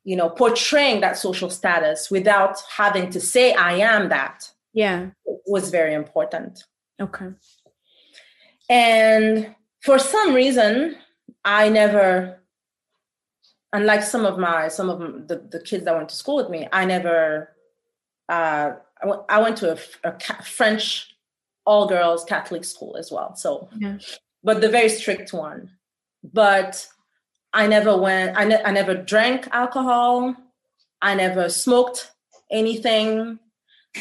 you 0.03 0.15
know, 0.15 0.29
portraying 0.29 1.01
that 1.01 1.17
social 1.17 1.49
status 1.49 2.09
without 2.11 2.59
having 2.69 3.09
to 3.09 3.19
say 3.19 3.53
I 3.53 3.73
am 3.73 4.09
that. 4.09 4.49
Yeah, 4.73 5.09
was 5.45 5.69
very 5.69 5.93
important. 5.93 6.63
Okay. 6.99 7.29
And 8.69 9.55
for 9.81 9.97
some 9.97 10.33
reason, 10.33 10.97
I 11.45 11.69
never, 11.69 12.39
unlike 13.73 14.03
some 14.03 14.25
of 14.25 14.37
my 14.37 14.67
some 14.67 14.89
of 14.89 15.27
the, 15.27 15.47
the 15.49 15.61
kids 15.61 15.85
that 15.85 15.95
went 15.95 16.09
to 16.09 16.15
school 16.15 16.35
with 16.35 16.49
me, 16.49 16.67
I 16.71 16.85
never 16.85 17.55
uh, 18.29 18.71
I, 19.01 19.05
w- 19.05 19.23
I 19.29 19.41
went 19.41 19.57
to 19.57 19.73
a, 19.73 20.09
a 20.09 20.43
French 20.43 21.15
all 21.65 21.87
girls 21.87 22.23
Catholic 22.23 22.63
school 22.63 22.95
as 22.97 23.11
well. 23.11 23.35
So, 23.35 23.69
yeah. 23.77 23.97
but 24.43 24.61
the 24.61 24.69
very 24.69 24.89
strict 24.89 25.33
one. 25.33 25.71
But 26.23 26.87
I 27.57 27.65
never 27.65 27.97
went, 27.97 28.37
I, 28.37 28.45
ne- 28.45 28.63
I 28.63 28.69
never 28.69 28.93
drank 28.93 29.47
alcohol. 29.51 30.35
I 31.01 31.15
never 31.15 31.49
smoked 31.49 32.11
anything. 32.51 33.39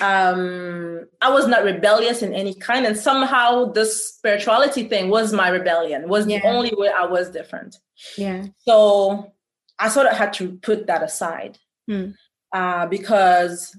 Um, 0.03 1.07
I 1.23 1.31
was 1.31 1.49
not 1.49 1.64
rebellious 1.64 2.21
in 2.21 2.35
any 2.35 2.53
kind. 2.53 2.85
And 2.85 2.99
somehow 2.99 3.73
this 3.73 4.09
spirituality 4.09 4.85
thing 4.85 5.09
was 5.09 5.33
my 5.33 5.49
rebellion, 5.49 6.07
was 6.07 6.27
yeah. 6.27 6.40
the 6.40 6.47
only 6.47 6.75
way 6.77 6.90
I 6.90 7.07
was 7.07 7.31
different. 7.31 7.79
Yeah. 8.19 8.45
So 8.59 9.33
I 9.79 9.88
sort 9.88 10.07
of 10.07 10.19
had 10.19 10.35
to 10.35 10.59
put 10.59 10.87
that 10.88 11.03
aside 11.03 11.59
hmm. 11.88 12.11
uh, 12.53 12.85
because 12.88 13.75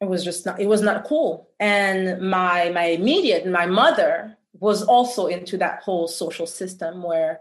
it 0.00 0.08
was 0.08 0.24
just 0.24 0.46
not 0.46 0.58
it 0.60 0.66
was 0.66 0.80
not 0.80 1.04
cool 1.04 1.50
and 1.60 2.22
my 2.22 2.70
my 2.70 2.84
immediate 2.84 3.46
my 3.46 3.66
mother 3.66 4.38
was 4.54 4.82
also 4.82 5.26
into 5.26 5.58
that 5.58 5.82
whole 5.82 6.08
social 6.08 6.46
system 6.46 7.02
where 7.02 7.40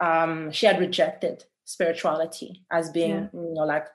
um, 0.00 0.50
she 0.50 0.66
had 0.66 0.78
rejected 0.78 1.44
spirituality 1.64 2.64
as 2.70 2.90
being 2.90 3.10
yeah. 3.10 3.28
you 3.32 3.54
know 3.54 3.64
like 3.64 3.86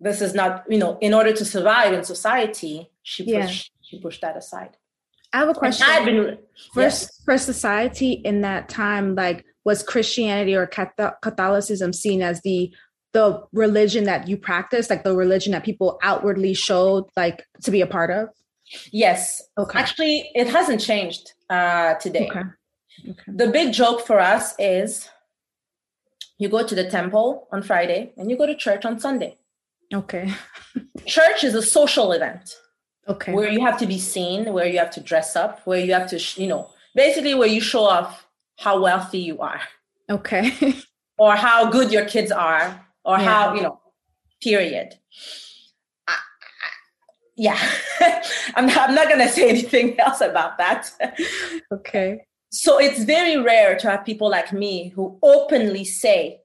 this 0.00 0.22
is 0.22 0.34
not 0.34 0.64
you 0.68 0.78
know 0.78 0.96
in 1.00 1.12
order 1.12 1.32
to 1.32 1.44
survive 1.44 1.92
in 1.92 2.02
society 2.02 2.90
she 3.02 3.22
pushed 3.24 3.70
yeah. 3.70 3.80
she 3.82 4.00
pushed 4.00 4.22
that 4.22 4.36
aside 4.36 4.76
i 5.32 5.38
have 5.38 5.48
a 5.48 5.54
question 5.54 5.86
i 5.88 6.02
been, 6.04 6.38
for, 6.72 6.82
yes. 6.82 7.20
for 7.24 7.36
society 7.36 8.12
in 8.12 8.40
that 8.40 8.68
time 8.70 9.14
like 9.14 9.44
was 9.64 9.82
christianity 9.82 10.54
or 10.54 10.66
catholicism 10.66 11.92
seen 11.92 12.22
as 12.22 12.40
the 12.40 12.72
the 13.14 13.42
religion 13.52 14.04
that 14.04 14.28
you 14.28 14.36
practice, 14.36 14.90
like 14.90 15.04
the 15.04 15.16
religion 15.16 15.52
that 15.52 15.64
people 15.64 15.98
outwardly 16.02 16.52
showed 16.52 17.04
like 17.16 17.46
to 17.62 17.70
be 17.70 17.80
a 17.80 17.86
part 17.86 18.10
of? 18.10 18.28
Yes. 18.92 19.40
Okay. 19.56 19.78
Actually, 19.78 20.30
it 20.34 20.48
hasn't 20.48 20.80
changed 20.80 21.32
uh, 21.48 21.94
today. 21.94 22.28
Okay. 22.28 22.40
okay. 23.10 23.22
The 23.28 23.46
big 23.48 23.72
joke 23.72 24.04
for 24.04 24.18
us 24.18 24.54
is 24.58 25.08
you 26.38 26.48
go 26.48 26.66
to 26.66 26.74
the 26.74 26.88
temple 26.90 27.48
on 27.52 27.62
Friday 27.62 28.12
and 28.16 28.30
you 28.30 28.36
go 28.36 28.46
to 28.46 28.54
church 28.54 28.84
on 28.84 28.98
Sunday. 28.98 29.38
Okay. 29.92 30.32
church 31.06 31.44
is 31.44 31.54
a 31.54 31.62
social 31.62 32.12
event. 32.12 32.56
Okay. 33.06 33.32
Where 33.32 33.50
you 33.50 33.60
have 33.60 33.78
to 33.78 33.86
be 33.86 33.98
seen, 33.98 34.52
where 34.52 34.66
you 34.66 34.78
have 34.78 34.90
to 34.92 35.00
dress 35.00 35.36
up, 35.36 35.60
where 35.66 35.78
you 35.78 35.92
have 35.92 36.08
to, 36.10 36.40
you 36.40 36.48
know, 36.48 36.70
basically 36.94 37.34
where 37.34 37.48
you 37.48 37.60
show 37.60 37.84
off 37.84 38.26
how 38.58 38.82
wealthy 38.82 39.18
you 39.18 39.40
are. 39.40 39.60
Okay. 40.10 40.74
or 41.18 41.36
how 41.36 41.70
good 41.70 41.92
your 41.92 42.04
kids 42.06 42.32
are 42.32 42.84
or 43.04 43.18
yeah. 43.18 43.24
how 43.24 43.54
you 43.54 43.62
know 43.62 43.80
period 44.42 44.94
I, 46.08 46.12
I, 46.12 46.16
yeah 47.36 47.70
i'm 48.54 48.66
not, 48.66 48.88
I'm 48.88 48.94
not 48.94 49.08
going 49.08 49.20
to 49.20 49.28
say 49.28 49.48
anything 49.48 49.98
else 50.00 50.20
about 50.20 50.58
that 50.58 50.90
okay 51.72 52.26
so 52.54 52.78
it's 52.78 53.04
very 53.04 53.36
rare 53.36 53.76
to 53.76 53.90
have 53.90 54.04
people 54.04 54.30
like 54.30 54.52
me 54.52 54.88
who 54.90 55.18
openly 55.22 55.84
say 55.84 56.40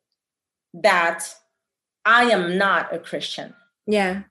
that 0.74 1.34
i 2.06 2.24
am 2.24 2.58
not 2.58 2.94
a 2.94 3.00
christian 3.00 3.54
yeah 3.88 4.24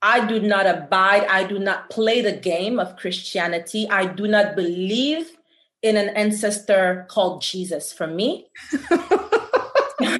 I 0.00 0.26
do 0.26 0.40
not 0.40 0.66
abide, 0.66 1.26
I 1.26 1.44
do 1.44 1.58
not 1.58 1.90
play 1.90 2.20
the 2.20 2.32
game 2.32 2.78
of 2.78 2.96
Christianity. 2.96 3.88
I 3.90 4.06
do 4.06 4.28
not 4.28 4.54
believe 4.54 5.36
in 5.82 5.96
an 5.96 6.10
ancestor 6.10 7.06
called 7.08 7.42
Jesus 7.42 7.92
for 7.92 8.06
me. 8.06 8.46
I'm 10.00 10.14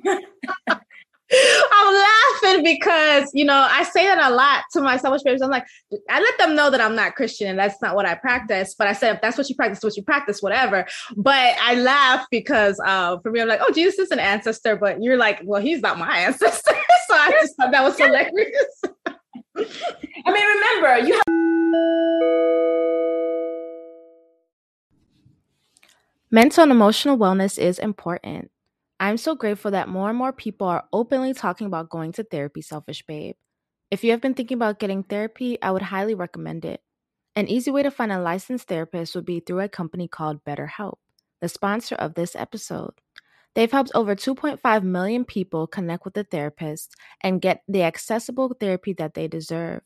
laughing 2.49 2.65
because 2.65 3.31
you 3.35 3.45
know 3.45 3.67
I 3.71 3.83
say 3.85 4.07
that 4.07 4.31
a 4.31 4.35
lot 4.35 4.65
to 4.73 4.81
my 4.81 4.97
selfish 4.97 5.23
babies. 5.23 5.43
I'm 5.43 5.51
like, 5.51 5.67
I 6.09 6.21
let 6.21 6.39
them 6.39 6.55
know 6.55 6.71
that 6.71 6.81
I'm 6.81 6.95
not 6.95 7.15
Christian 7.15 7.49
and 7.49 7.59
that's 7.59 7.81
not 7.83 7.95
what 7.95 8.07
I 8.07 8.15
practice. 8.15 8.75
But 8.77 8.87
I 8.87 8.93
said 8.93 9.17
if 9.17 9.21
that's 9.21 9.39
what 9.39 9.49
you 9.49 9.55
practice, 9.55 9.83
what 9.83 9.97
you 9.97 10.03
practice, 10.03 10.43
whatever. 10.43 10.87
But 11.17 11.57
I 11.61 11.75
laugh 11.75 12.27
because 12.31 12.81
uh, 12.85 13.19
for 13.21 13.31
me, 13.31 13.41
I'm 13.41 13.49
like, 13.49 13.61
oh, 13.63 13.73
Jesus 13.73 13.99
is 13.99 14.11
an 14.11 14.19
ancestor, 14.19 14.77
but 14.77 15.03
you're 15.03 15.17
like, 15.17 15.41
well, 15.45 15.61
he's 15.61 15.81
not 15.81 15.99
my 15.99 16.17
ancestor. 16.19 16.75
so 17.09 17.15
I 17.15 17.31
just 17.31 17.57
thought 17.57 17.73
that 17.73 17.83
was 17.83 17.99
hilarious. 17.99 18.83
I 20.27 20.33
mean, 20.33 20.47
remember 20.47 20.99
you 21.07 21.15
have. 21.15 21.23
Mental 26.31 26.63
and 26.63 26.73
emotional 26.73 27.17
wellness 27.17 27.59
is 27.59 27.79
important. 27.79 28.51
I'm 29.01 29.17
so 29.17 29.37
grateful 29.37 29.71
that 29.71 29.89
more 29.89 30.09
and 30.09 30.19
more 30.19 30.33
people 30.33 30.67
are 30.67 30.85
openly 30.93 31.33
talking 31.33 31.67
about 31.67 31.91
going 31.91 32.13
to 32.13 32.25
therapy, 32.25 32.63
Selfish 32.63 33.07
Babe. 33.07 33.37
If 33.91 34.03
you 34.03 34.11
have 34.11 34.21
been 34.21 34.35
thinking 34.35 34.57
about 34.57 34.81
getting 34.81 35.05
therapy, 35.05 35.61
I 35.63 35.71
would 35.71 35.83
highly 35.83 36.15
recommend 36.15 36.65
it. 36.65 36.83
An 37.37 37.47
easy 37.47 37.71
way 37.71 37.85
to 37.85 37.91
find 37.91 38.11
a 38.11 38.21
licensed 38.21 38.67
therapist 38.67 39.15
would 39.15 39.25
be 39.25 39.39
through 39.41 39.61
a 39.61 39.69
company 39.69 40.09
called 40.09 40.45
BetterHelp, 40.45 40.97
the 41.41 41.49
sponsor 41.49 41.95
of 41.95 42.15
this 42.15 42.35
episode. 42.35 42.95
They've 43.55 43.71
helped 43.71 43.93
over 43.95 44.17
2.5 44.17 44.83
million 44.83 45.25
people 45.25 45.67
connect 45.69 46.05
with 46.05 46.17
a 46.17 46.25
therapist 46.25 46.97
and 47.21 47.41
get 47.41 47.63
the 47.69 47.85
accessible 47.85 48.57
therapy 48.59 48.93
that 48.95 49.15
they 49.15 49.29
deserve. 49.29 49.83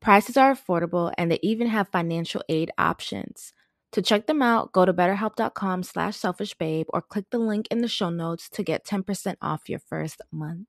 Prices 0.00 0.38
are 0.38 0.54
affordable 0.54 1.12
and 1.18 1.30
they 1.30 1.38
even 1.42 1.66
have 1.66 1.88
financial 1.88 2.42
aid 2.48 2.70
options. 2.78 3.52
To 3.92 4.02
check 4.02 4.28
them 4.28 4.40
out, 4.40 4.70
go 4.70 4.84
to 4.84 4.92
betterhelp.com 4.92 5.82
slash 5.82 6.16
selfishbabe 6.16 6.86
or 6.90 7.02
click 7.02 7.24
the 7.30 7.38
link 7.38 7.66
in 7.72 7.80
the 7.80 7.88
show 7.88 8.08
notes 8.08 8.48
to 8.50 8.62
get 8.62 8.86
10% 8.86 9.36
off 9.42 9.68
your 9.68 9.80
first 9.80 10.22
month. 10.30 10.68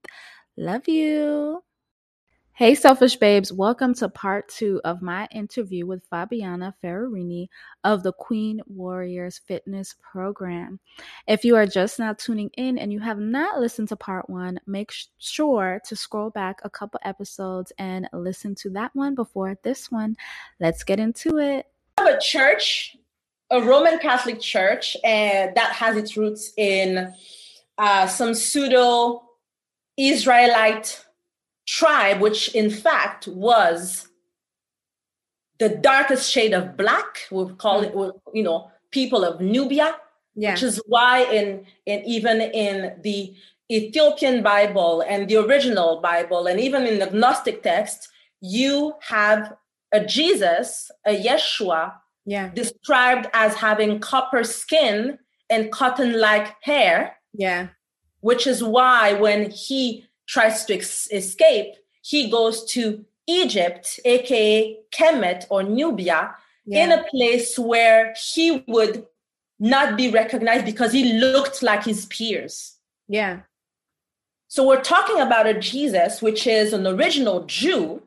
Love 0.58 0.88
you. 0.88 1.64
Hey, 2.54 2.74
Selfish 2.74 3.16
Babes, 3.18 3.54
welcome 3.54 3.94
to 3.96 4.10
part 4.10 4.50
two 4.50 4.82
of 4.84 5.04
my 5.04 5.28
interview 5.32 5.86
with 5.86 6.08
Fabiana 6.10 6.74
Ferrarini 6.84 7.48
of 7.84 8.02
the 8.02 8.12
Queen 8.12 8.60
Warriors 8.66 9.40
Fitness 9.48 9.96
Program. 10.02 10.80
If 11.28 11.46
you 11.46 11.56
are 11.56 11.66
just 11.66 12.00
now 12.00 12.14
tuning 12.14 12.50
in 12.58 12.80
and 12.80 12.92
you 12.92 13.00
have 13.00 13.20
not 13.20 13.60
listened 13.60 13.90
to 13.90 13.96
part 13.96 14.30
one, 14.32 14.60
make 14.66 14.92
sure 15.20 15.80
to 15.88 15.96
scroll 15.96 16.32
back 16.32 16.60
a 16.64 16.70
couple 16.70 17.00
episodes 17.04 17.72
and 17.78 18.10
listen 18.14 18.56
to 18.56 18.70
that 18.72 18.92
one 18.96 19.14
before 19.14 19.56
this 19.64 19.92
one. 19.92 20.16
Let's 20.60 20.84
get 20.84 21.00
into 21.00 21.38
it. 21.38 21.68
I 21.98 22.04
have 22.04 22.16
a 22.16 22.22
church 22.22 22.98
a 23.52 23.62
Roman 23.62 24.00
Catholic 24.00 24.40
church, 24.40 24.98
and 25.04 25.54
that 25.56 25.74
has 25.74 25.98
its 25.98 26.16
roots 26.16 26.54
in 26.58 27.14
uh, 27.78 28.08
some 28.08 28.34
pseudo 28.34 29.22
Israelite 29.98 31.04
tribe, 31.68 32.22
which 32.22 32.56
in 32.56 32.70
fact 32.70 33.28
was 33.28 34.08
the 35.60 35.70
darkest 35.70 36.32
shade 36.32 36.54
of 36.54 36.76
black. 36.78 37.28
We'll 37.30 37.54
call 37.56 37.82
it, 37.84 37.94
you 38.34 38.44
know, 38.44 38.72
people 38.92 39.24
of 39.24 39.42
Nubia, 39.42 39.96
yeah. 40.36 40.52
which 40.52 40.64
is 40.64 40.82
why 40.88 41.24
in 41.24 41.66
in 41.86 42.04
even 42.06 42.42
in 42.42 43.00
the 43.02 43.36
Ethiopian 43.72 44.44
Bible 44.44 45.04
and 45.08 45.28
the 45.28 45.38
original 45.38 46.02
Bible, 46.02 46.48
and 46.48 46.60
even 46.60 46.88
in 46.88 47.00
the 47.00 47.10
Gnostic 47.12 47.64
text, 47.64 48.10
you 48.42 48.94
have 49.02 49.54
a 49.92 50.04
Jesus, 50.04 50.90
a 51.06 51.16
Yeshua, 51.16 51.94
yeah. 52.26 52.50
described 52.54 53.28
as 53.34 53.56
having 53.56 54.00
copper 54.00 54.44
skin 54.44 55.18
and 55.50 55.72
cotton 55.72 56.20
like 56.20 56.56
hair. 56.62 57.18
Yeah. 57.34 57.70
Which 58.22 58.46
is 58.46 58.64
why 58.64 59.14
when 59.14 59.50
he 59.50 60.06
tries 60.28 60.66
to 60.66 60.76
ex- 60.76 61.12
escape, 61.12 61.74
he 62.02 62.30
goes 62.30 62.66
to 62.66 63.06
Egypt, 63.28 64.00
aka 64.06 64.78
Kemet 64.92 65.46
or 65.50 65.64
Nubia, 65.64 66.36
yeah. 66.66 66.84
in 66.84 66.92
a 66.92 67.04
place 67.10 67.58
where 67.58 68.14
he 68.34 68.64
would 68.68 69.06
not 69.60 69.96
be 69.96 70.10
recognized 70.10 70.66
because 70.66 70.92
he 70.92 71.14
looked 71.14 71.62
like 71.62 71.84
his 71.84 72.06
peers. 72.08 72.78
Yeah. 73.08 73.42
So 74.48 74.68
we're 74.68 74.82
talking 74.82 75.22
about 75.22 75.48
a 75.48 75.54
Jesus, 75.54 76.22
which 76.22 76.46
is 76.46 76.74
an 76.74 76.86
original 76.86 77.46
Jew, 77.46 78.02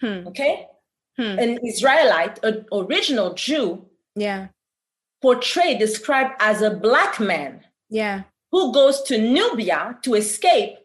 hmm. 0.00 0.26
okay, 0.26 0.66
hmm. 1.16 1.38
an 1.38 1.58
Israelite, 1.64 2.42
an 2.42 2.66
original 2.72 3.34
Jew, 3.34 3.84
yeah, 4.14 4.48
portrayed, 5.22 5.78
described 5.78 6.34
as 6.40 6.62
a 6.62 6.70
black 6.70 7.20
man, 7.20 7.60
yeah, 7.88 8.22
who 8.52 8.72
goes 8.72 9.02
to 9.02 9.18
Nubia 9.18 9.98
to 10.02 10.14
escape 10.14 10.78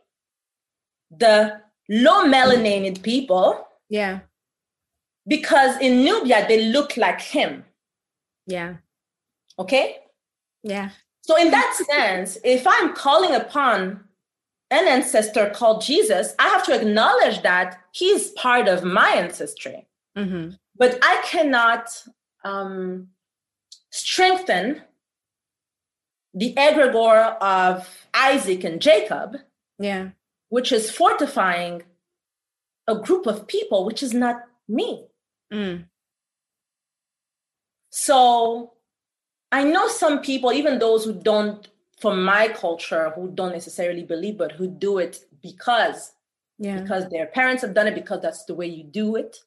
the 1.10 1.62
low 1.90 2.26
melanated 2.26 3.02
people, 3.02 3.68
yeah, 3.90 4.22
because 5.28 5.78
in 5.78 6.04
Nubia 6.04 6.48
they 6.48 6.66
look 6.72 6.98
like 6.98 7.22
him. 7.22 7.66
Yeah. 8.48 8.76
Okay? 9.60 9.98
Yeah. 10.64 10.90
So, 11.22 11.38
in 11.38 11.52
that 11.52 11.80
sense, 11.90 12.38
if 12.44 12.66
I'm 12.66 12.94
calling 12.94 13.36
upon 13.36 14.04
an 14.72 14.88
ancestor 14.88 15.52
called 15.54 15.82
Jesus, 15.82 16.34
I 16.40 16.48
have 16.50 16.66
to 16.66 16.76
acknowledge 16.76 17.42
that 17.44 17.80
he's 17.92 18.32
part 18.32 18.68
of 18.68 18.84
my 18.84 19.10
ancestry. 19.10 19.88
Mm-hmm. 20.18 20.56
But 20.76 21.00
I 21.02 21.22
cannot 21.26 21.90
um, 22.44 23.08
strengthen 23.92 24.82
the 26.34 26.54
egregore 26.56 27.38
of 27.40 27.88
Isaac 28.14 28.64
and 28.64 28.82
Jacob, 28.82 29.38
Yeah. 29.80 30.10
which 30.50 30.72
is 30.72 30.90
fortifying 30.90 31.84
a 32.88 32.96
group 32.96 33.26
of 33.28 33.48
people, 33.48 33.86
which 33.86 34.02
is 34.02 34.14
not 34.14 34.42
me. 34.68 35.06
Mm. 35.54 35.86
So 37.90 38.74
I 39.52 39.64
know 39.64 39.88
some 39.88 40.22
people, 40.22 40.54
even 40.54 40.80
those 40.80 41.04
who 41.04 41.14
don't, 41.14 41.68
from 42.00 42.24
my 42.24 42.48
culture, 42.48 43.12
who 43.12 43.30
don't 43.32 43.52
necessarily 43.52 44.04
believe, 44.04 44.38
but 44.38 44.54
who 44.54 44.68
do 44.68 44.98
it 44.98 45.26
because 45.42 46.14
Yeah. 46.58 46.80
because 46.82 47.10
their 47.10 47.28
parents 47.28 47.62
have 47.64 47.74
done 47.74 47.88
it, 47.88 47.96
because 47.96 48.22
that's 48.22 48.46
the 48.46 48.56
way 48.56 48.68
you 48.68 48.84
do 48.84 49.16
it. 49.16 49.38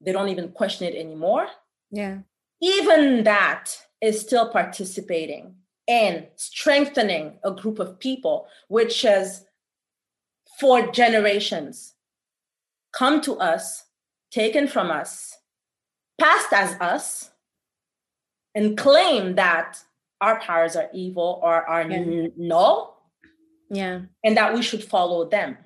They 0.00 0.12
don't 0.12 0.28
even 0.28 0.50
question 0.52 0.86
it 0.86 0.96
anymore. 0.98 1.46
Yeah. 1.90 2.18
Even 2.60 3.24
that 3.24 3.76
is 4.00 4.20
still 4.20 4.48
participating 4.50 5.54
in 5.86 6.26
strengthening 6.36 7.38
a 7.44 7.50
group 7.50 7.78
of 7.78 7.98
people, 7.98 8.46
which 8.68 9.02
has 9.02 9.44
for 10.58 10.86
generations 10.92 11.94
come 12.92 13.20
to 13.22 13.34
us, 13.38 13.84
taken 14.30 14.68
from 14.68 14.90
us, 14.90 15.36
passed 16.20 16.52
as 16.52 16.74
us, 16.80 17.30
and 18.54 18.76
claim 18.76 19.36
that 19.36 19.78
our 20.20 20.40
powers 20.40 20.76
are 20.76 20.90
evil 20.92 21.40
or 21.42 21.64
are 21.68 21.88
Yeah. 21.88 22.26
null 22.36 23.02
Yeah. 23.70 24.02
and 24.24 24.36
that 24.36 24.54
we 24.54 24.62
should 24.62 24.84
follow 24.84 25.24
them. 25.28 25.56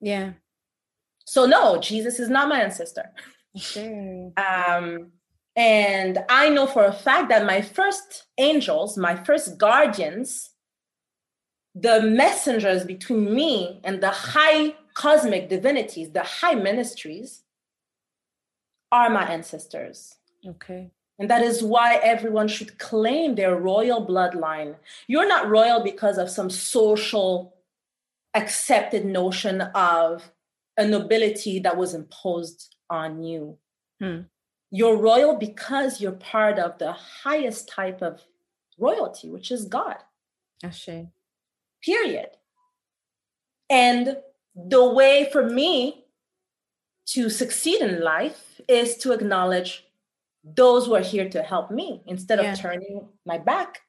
Yeah. 0.00 0.34
So, 1.26 1.46
no, 1.46 1.78
Jesus 1.80 2.20
is 2.20 2.28
not 2.28 2.48
my 2.48 2.60
ancestor. 2.60 3.12
Sure. 3.56 4.32
Um, 4.36 5.12
and 5.56 6.18
I 6.28 6.48
know 6.48 6.66
for 6.66 6.84
a 6.84 6.92
fact 6.92 7.28
that 7.28 7.46
my 7.46 7.60
first 7.60 8.24
angels, 8.38 8.98
my 8.98 9.16
first 9.24 9.56
guardians, 9.58 10.50
the 11.74 12.02
messengers 12.02 12.84
between 12.84 13.34
me 13.34 13.80
and 13.84 14.00
the 14.00 14.10
high 14.10 14.74
cosmic 14.94 15.48
divinities, 15.48 16.10
the 16.10 16.22
high 16.22 16.54
ministries, 16.54 17.42
are 18.90 19.10
my 19.10 19.24
ancestors. 19.28 20.16
Okay. 20.46 20.90
And 21.18 21.30
that 21.30 21.42
is 21.42 21.62
why 21.62 21.96
everyone 22.02 22.48
should 22.48 22.78
claim 22.78 23.34
their 23.34 23.56
royal 23.56 24.04
bloodline. 24.04 24.76
You're 25.06 25.28
not 25.28 25.48
royal 25.48 25.82
because 25.82 26.18
of 26.18 26.28
some 26.28 26.50
social 26.50 27.54
accepted 28.34 29.04
notion 29.04 29.60
of 29.60 30.32
a 30.76 30.84
nobility 30.84 31.60
that 31.60 31.76
was 31.76 31.94
imposed 31.94 32.73
on 32.94 33.22
you. 33.22 33.58
Hmm. 34.00 34.20
You're 34.70 34.96
royal 34.96 35.36
because 35.36 36.00
you're 36.00 36.12
part 36.34 36.58
of 36.58 36.78
the 36.78 36.92
highest 36.92 37.68
type 37.68 38.02
of 38.02 38.22
royalty, 38.78 39.28
which 39.30 39.50
is 39.52 39.66
God, 39.66 39.98
Ashe. 40.62 41.06
period. 41.82 42.30
And 43.70 44.18
the 44.54 44.84
way 44.92 45.28
for 45.32 45.44
me 45.48 46.04
to 47.06 47.28
succeed 47.28 47.80
in 47.82 48.00
life 48.02 48.60
is 48.68 48.96
to 48.98 49.12
acknowledge 49.12 49.84
those 50.42 50.86
who 50.86 50.94
are 50.94 51.00
here 51.00 51.28
to 51.28 51.42
help 51.42 51.70
me 51.70 52.02
instead 52.06 52.38
Yeah. 52.40 52.52
of 52.52 52.58
turning 52.58 53.08
my 53.24 53.38
back 53.38 53.80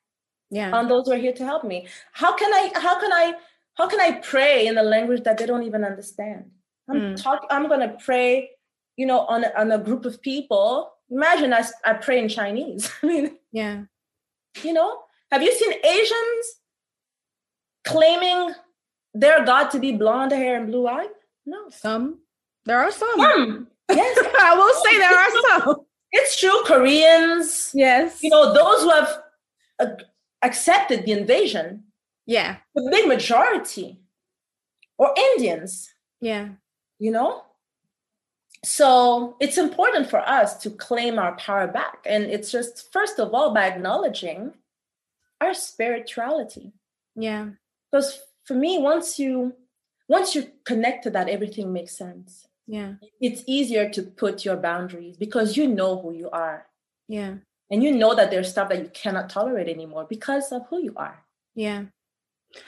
Yeah. 0.50 0.72
on 0.78 0.88
those 0.88 1.06
who 1.08 1.14
are 1.14 1.18
here 1.18 1.34
to 1.34 1.44
help 1.46 1.64
me. 1.64 1.88
How 2.14 2.36
can 2.36 2.54
I 2.54 2.72
how 2.80 3.00
can 3.00 3.12
I 3.12 3.34
how 3.74 3.88
can 3.88 4.00
I 4.00 4.20
pray 4.22 4.68
in 4.68 4.78
a 4.78 4.84
language 4.84 5.24
that 5.24 5.38
they 5.38 5.46
don't 5.46 5.64
even 5.64 5.84
understand? 5.84 6.52
I'm 6.88 7.00
Mm. 7.02 7.22
talk 7.22 7.46
I'm 7.50 7.68
gonna 7.68 7.98
pray, 8.08 8.52
you 8.98 9.06
know, 9.06 9.22
on 9.22 9.44
a, 9.44 9.52
on 9.58 9.72
a 9.72 9.78
group 9.78 10.06
of 10.06 10.22
people. 10.22 10.92
Imagine 11.10 11.54
I, 11.54 11.64
I 11.86 11.94
pray 11.94 12.20
in 12.20 12.30
Chinese. 12.30 12.92
I 13.04 13.06
mean, 13.06 13.38
yeah. 13.52 13.84
you 14.64 14.74
know, 14.74 15.00
have 15.32 15.42
you 15.44 15.54
seen 15.54 15.74
Asians 15.84 16.46
claiming 17.84 18.54
their 19.14 19.46
God 19.46 19.70
to 19.72 19.80
be 19.80 19.92
blonde 19.92 20.32
hair 20.32 20.58
and 20.58 20.68
blue 20.68 20.88
eyed? 20.88 21.10
No. 21.46 21.70
Some. 21.70 22.20
There 22.66 22.80
are 22.80 22.92
some. 22.92 23.20
Some. 23.20 23.68
Yes, 23.90 24.18
I 24.42 24.56
will 24.56 24.74
say 24.84 24.98
there 24.98 25.18
are 25.18 25.60
some. 25.64 25.86
it's 26.12 26.40
true. 26.40 26.64
Koreans, 26.66 27.72
Yes. 27.74 28.24
you 28.24 28.30
know, 28.30 28.54
those 28.54 28.82
who 28.82 28.90
have 28.90 29.18
uh, 29.80 29.86
accepted 30.42 31.06
the 31.06 31.12
invasion, 31.12 31.84
Yeah. 32.26 32.58
the 32.74 32.88
big 32.92 33.08
majority, 33.08 34.00
or 34.98 35.14
Indians, 35.16 35.94
Yeah. 36.22 36.50
you 36.98 37.12
know? 37.12 37.45
So 38.66 39.38
it's 39.40 39.58
important 39.58 40.10
for 40.10 40.28
us 40.28 40.58
to 40.64 40.72
claim 40.72 41.20
our 41.20 41.36
power 41.36 41.68
back. 41.68 42.00
And 42.06 42.26
it's 42.26 42.52
just, 42.52 42.92
first 42.92 43.20
of 43.20 43.34
all, 43.34 43.54
by 43.54 43.68
acknowledging 43.68 44.54
our 45.40 45.54
spirituality. 45.54 46.74
Yeah. 47.16 47.50
Because 47.92 48.20
for 48.44 48.56
me, 48.56 48.80
once 48.80 49.20
you 49.20 49.54
once 50.08 50.36
you 50.36 50.52
connect 50.66 51.04
to 51.04 51.10
that, 51.12 51.30
everything 51.30 51.74
makes 51.74 51.98
sense. 51.98 52.48
Yeah. 52.68 52.94
It's 53.22 53.44
easier 53.48 53.90
to 53.90 54.04
put 54.04 54.46
your 54.46 54.58
boundaries 54.58 55.18
because 55.18 55.58
you 55.58 55.68
know 55.68 56.00
who 56.00 56.14
you 56.14 56.30
are. 56.30 56.68
Yeah. 57.08 57.36
And 57.72 57.84
you 57.84 57.92
know 57.92 58.16
that 58.16 58.30
there's 58.30 58.50
stuff 58.50 58.70
that 58.70 58.80
you 58.80 58.90
cannot 58.94 59.30
tolerate 59.30 59.68
anymore 59.68 60.06
because 60.08 60.52
of 60.52 60.68
who 60.70 60.82
you 60.82 60.94
are. 60.96 61.24
Yeah. 61.56 61.86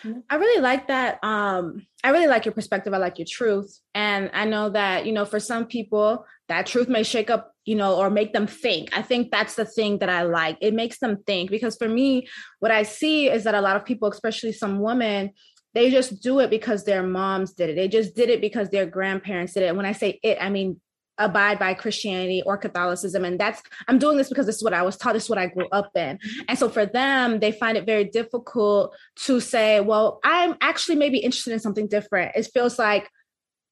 Mhm. 0.04 0.23
I 0.30 0.36
really 0.36 0.62
like 0.62 0.88
that. 0.88 1.23
Um, 1.23 1.86
I 2.04 2.10
really 2.10 2.28
like 2.28 2.45
your 2.45 2.54
perspective. 2.54 2.93
I 2.93 2.97
like 2.97 3.17
your 3.17 3.28
truth. 3.30 3.80
And 3.95 4.30
I 4.34 4.45
know 4.45 4.69
that, 4.69 5.06
you 5.06 5.12
know, 5.12 5.26
for 5.26 5.39
some 5.39 5.65
people, 5.65 6.26
that 6.47 6.65
truth 6.65 6.88
may 6.88 7.04
shake 7.04 7.30
up, 7.30 7.54
you 7.65 7.76
know, 7.76 7.95
or 7.97 8.10
make 8.10 8.34
them 8.34 8.47
think. 8.47 8.95
I 8.95 9.02
think 9.02 9.32
that's 9.32 9.56
the 9.56 9.65
thing 9.65 10.00
that 10.00 10.10
I 10.10 10.23
like. 10.23 10.58
It 10.62 10.73
makes 10.73 11.00
them 11.00 11.23
think. 11.26 11.50
Because 11.50 11.76
for 11.76 11.88
me, 11.88 12.28
what 12.60 12.71
I 12.71 12.84
see 12.84 13.30
is 13.30 13.43
that 13.43 13.56
a 13.56 13.62
lot 13.62 13.76
of 13.76 13.86
people, 13.86 14.10
especially 14.10 14.54
some 14.54 14.80
women, 14.80 15.32
they 15.73 15.91
just 15.91 16.21
do 16.21 16.39
it 16.39 16.50
because 16.50 16.86
their 16.86 17.04
moms 17.04 17.54
did 17.54 17.69
it. 17.69 17.76
They 17.76 17.88
just 17.88 18.15
did 18.15 18.30
it 18.30 18.41
because 18.41 18.69
their 18.69 18.86
grandparents 18.86 19.54
did 19.54 19.63
it. 19.63 19.67
And 19.67 19.78
when 19.78 19.86
I 19.86 19.91
say 19.91 20.19
it, 20.23 20.38
I 20.41 20.50
mean 20.50 20.80
abide 21.18 21.60
by 21.60 21.74
Christianity 21.74 22.42
or 22.46 22.58
Catholicism. 22.58 23.26
And 23.26 23.40
that's, 23.40 23.62
I'm 23.88 24.00
doing 24.00 24.18
this 24.18 24.30
because 24.30 24.46
this 24.46 24.58
is 24.58 24.64
what 24.64 24.74
I 24.74 24.82
was 24.82 24.98
taught, 24.98 25.14
this 25.14 25.24
is 25.24 25.30
what 25.30 25.40
I 25.40 25.48
grew 25.48 25.68
up 25.72 25.92
in. 25.96 26.20
And 26.48 26.58
so 26.58 26.70
for 26.70 26.86
them, 26.86 27.40
they 27.40 27.52
find 27.52 27.78
it 27.78 27.86
very 27.86 28.06
difficult 28.06 28.96
to 29.26 29.40
say, 29.40 29.80
well, 29.80 30.20
I'm 30.24 30.56
actually 30.62 30.96
maybe 30.96 31.18
interested 31.18 31.54
in 31.54 31.60
something 31.60 31.88
different. 31.88 32.36
It 32.36 32.50
feels 32.54 32.78
like, 32.78 33.10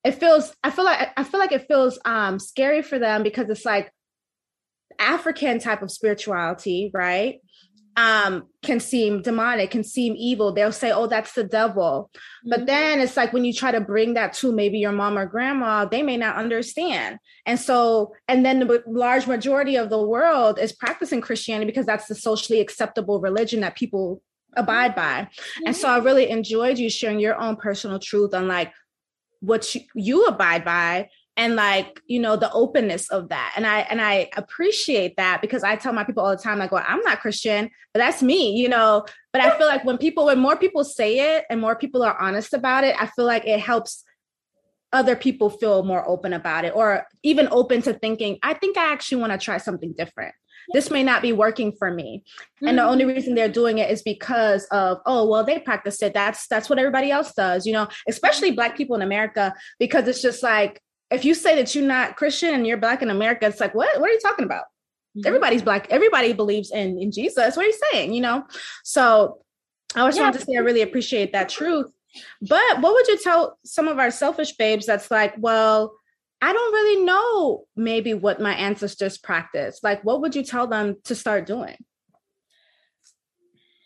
it 0.03 0.13
feels, 0.13 0.55
I 0.63 0.71
feel 0.71 0.85
like, 0.85 1.09
I 1.17 1.23
feel 1.23 1.39
like 1.39 1.51
it 1.51 1.67
feels 1.67 1.99
um, 2.05 2.39
scary 2.39 2.81
for 2.81 2.99
them 2.99 3.23
because 3.23 3.49
it's 3.49 3.65
like 3.65 3.91
African 4.99 5.59
type 5.59 5.81
of 5.81 5.91
spirituality, 5.91 6.91
right? 6.93 7.39
Um 7.97 8.43
can 8.61 8.79
seem 8.79 9.21
demonic 9.21 9.71
can 9.71 9.83
seem 9.83 10.15
evil. 10.17 10.51
They'll 10.51 10.71
say 10.71 10.91
oh 10.91 11.07
that's 11.07 11.33
the 11.33 11.43
devil. 11.43 12.11
But 12.43 12.59
mm-hmm. 12.59 12.65
then 12.65 12.99
it's 12.99 13.15
like 13.15 13.31
when 13.31 13.45
you 13.45 13.53
try 13.53 13.71
to 13.71 13.79
bring 13.79 14.15
that 14.15 14.33
to 14.33 14.51
maybe 14.51 14.79
your 14.79 14.91
mom 14.91 15.17
or 15.17 15.25
grandma 15.25 15.85
they 15.85 16.03
may 16.03 16.17
not 16.17 16.35
understand. 16.35 17.19
And 17.45 17.59
so 17.59 18.13
and 18.27 18.45
then 18.45 18.59
the 18.59 18.83
large 18.87 19.27
majority 19.27 19.75
of 19.77 19.89
the 19.89 20.01
world 20.01 20.59
is 20.59 20.73
practicing 20.73 21.21
christianity 21.21 21.65
because 21.65 21.85
that's 21.85 22.07
the 22.07 22.15
socially 22.15 22.59
acceptable 22.59 23.19
religion 23.21 23.61
that 23.61 23.75
people 23.75 24.21
abide 24.55 24.95
mm-hmm. 24.95 25.23
by. 25.23 25.29
And 25.65 25.75
so 25.75 25.87
mm-hmm. 25.87 26.01
i 26.01 26.03
really 26.03 26.29
enjoyed 26.29 26.77
you 26.77 26.89
sharing 26.89 27.19
your 27.19 27.39
own 27.39 27.55
personal 27.55 27.99
truth 27.99 28.33
on 28.33 28.47
like 28.47 28.73
what 29.39 29.73
you, 29.75 29.81
you 29.93 30.25
abide 30.25 30.65
by 30.65 31.09
and 31.37 31.55
like 31.55 32.01
you 32.07 32.19
know 32.19 32.35
the 32.35 32.51
openness 32.51 33.09
of 33.09 33.29
that. 33.29 33.53
And 33.55 33.65
i 33.65 33.81
and 33.81 34.01
i 34.01 34.29
appreciate 34.35 35.17
that 35.17 35.41
because 35.41 35.63
i 35.63 35.75
tell 35.75 35.93
my 35.93 36.03
people 36.03 36.23
all 36.23 36.35
the 36.35 36.41
time 36.41 36.59
like 36.59 36.71
well 36.71 36.83
i'm 36.87 37.01
not 37.01 37.19
christian 37.19 37.69
but 37.93 37.99
that's 37.99 38.21
me 38.21 38.55
you 38.55 38.69
know? 38.69 39.05
But 39.33 39.41
i 39.41 39.57
feel 39.57 39.67
like 39.67 39.83
when 39.83 39.97
people 39.97 40.25
when 40.25 40.39
more 40.39 40.55
people 40.55 40.83
say 40.83 41.35
it 41.35 41.45
and 41.49 41.59
more 41.59 41.75
people 41.75 42.03
are 42.03 42.17
honest 42.19 42.53
about 42.53 42.83
it 42.83 42.95
i 42.99 43.07
feel 43.07 43.25
like 43.25 43.45
it 43.45 43.59
helps 43.59 44.03
other 44.93 45.15
people 45.15 45.49
feel 45.49 45.83
more 45.83 46.07
open 46.07 46.31
about 46.31 46.63
it 46.63 46.73
or 46.73 47.05
even 47.23 47.49
open 47.51 47.81
to 47.81 47.93
thinking 47.93 48.37
i 48.43 48.53
think 48.53 48.77
i 48.77 48.91
actually 48.91 49.19
want 49.19 49.33
to 49.33 49.37
try 49.37 49.57
something 49.57 49.93
different. 49.97 50.33
This 50.73 50.89
may 50.89 51.03
not 51.03 51.21
be 51.21 51.31
working 51.31 51.73
for 51.77 51.91
me. 51.91 52.23
And 52.61 52.77
the 52.77 52.81
mm-hmm. 52.81 52.91
only 52.91 53.05
reason 53.05 53.35
they're 53.35 53.47
doing 53.47 53.77
it 53.77 53.91
is 53.91 54.01
because 54.01 54.65
of 54.71 54.99
oh 55.05 55.29
well 55.29 55.43
they 55.43 55.59
practice 55.59 56.01
it. 56.01 56.15
That's 56.15 56.47
that's 56.47 56.69
what 56.69 56.79
everybody 56.79 57.11
else 57.11 57.33
does 57.33 57.67
you 57.67 57.73
know? 57.73 57.87
Especially 58.07 58.51
black 58.51 58.75
people 58.75 58.95
in 58.95 59.03
america 59.03 59.53
because 59.77 60.07
it's 60.07 60.23
just 60.23 60.41
like 60.41 60.81
if 61.15 61.25
you 61.25 61.33
say 61.33 61.55
that 61.55 61.73
you're 61.73 61.85
not 61.85 62.15
Christian 62.15 62.53
and 62.53 62.67
you're 62.67 62.77
black 62.77 63.01
in 63.01 63.09
America, 63.09 63.47
it's 63.47 63.59
like, 63.59 63.73
what? 63.73 63.99
What 63.99 64.09
are 64.09 64.13
you 64.13 64.19
talking 64.19 64.45
about? 64.45 64.65
Mhm. 65.17 65.25
Everybody's 65.25 65.61
black. 65.63 65.87
Everybody 65.89 66.33
believes 66.33 66.71
in 66.71 66.99
in 66.99 67.11
Jesus. 67.11 67.55
What 67.55 67.65
are 67.65 67.69
you 67.69 67.79
saying? 67.91 68.13
You 68.13 68.21
know. 68.21 68.43
So 68.83 69.39
I 69.95 70.05
just 70.07 70.17
Yeah. 70.17 70.23
wanted 70.25 70.39
to 70.39 70.45
say 70.45 70.57
I 70.57 70.59
really 70.59 70.81
appreciate 70.81 71.31
that 71.33 71.49
truth. 71.49 71.91
But 72.41 72.81
what 72.81 72.93
would 72.93 73.07
you 73.07 73.17
tell 73.17 73.57
some 73.65 73.87
of 73.87 73.99
our 73.99 74.11
selfish 74.11 74.53
babes 74.57 74.85
that's 74.85 75.09
like, 75.11 75.33
well, 75.37 75.97
I 76.41 76.53
don't 76.53 76.73
really 76.73 77.03
know 77.03 77.65
maybe 77.75 78.13
what 78.13 78.41
my 78.41 78.53
ancestors 78.53 79.17
practiced. 79.17 79.83
Like, 79.83 80.03
what 80.03 80.21
would 80.21 80.35
you 80.35 80.43
tell 80.43 80.67
them 80.67 80.95
to 81.05 81.15
start 81.15 81.45
doing? 81.45 81.75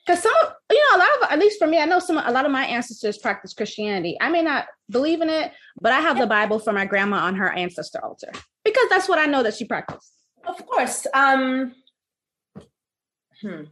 Because 0.09 0.23
some, 0.23 0.33
you 0.71 0.89
know, 0.89 0.97
a 0.97 1.01
lot 1.01 1.09
of, 1.21 1.31
at 1.33 1.37
least 1.37 1.59
for 1.59 1.67
me, 1.67 1.77
I 1.77 1.85
know 1.85 1.99
some, 1.99 2.17
a 2.17 2.31
lot 2.31 2.43
of 2.43 2.51
my 2.51 2.65
ancestors 2.65 3.19
practice 3.19 3.53
Christianity. 3.53 4.17
I 4.19 4.31
may 4.31 4.41
not 4.41 4.65
believe 4.89 5.21
in 5.21 5.29
it, 5.29 5.51
but 5.79 5.91
I 5.91 5.99
have 5.99 6.17
the 6.17 6.25
Bible 6.25 6.57
for 6.57 6.73
my 6.73 6.83
grandma 6.83 7.17
on 7.17 7.35
her 7.35 7.51
ancestor 7.51 8.03
altar 8.03 8.31
because 8.63 8.89
that's 8.89 9.07
what 9.07 9.19
I 9.19 9.27
know 9.27 9.43
that 9.43 9.53
she 9.53 9.65
practiced. 9.65 10.11
Of 10.47 10.65
course. 10.65 11.05
Um, 11.13 11.75
hmm. 13.39 13.65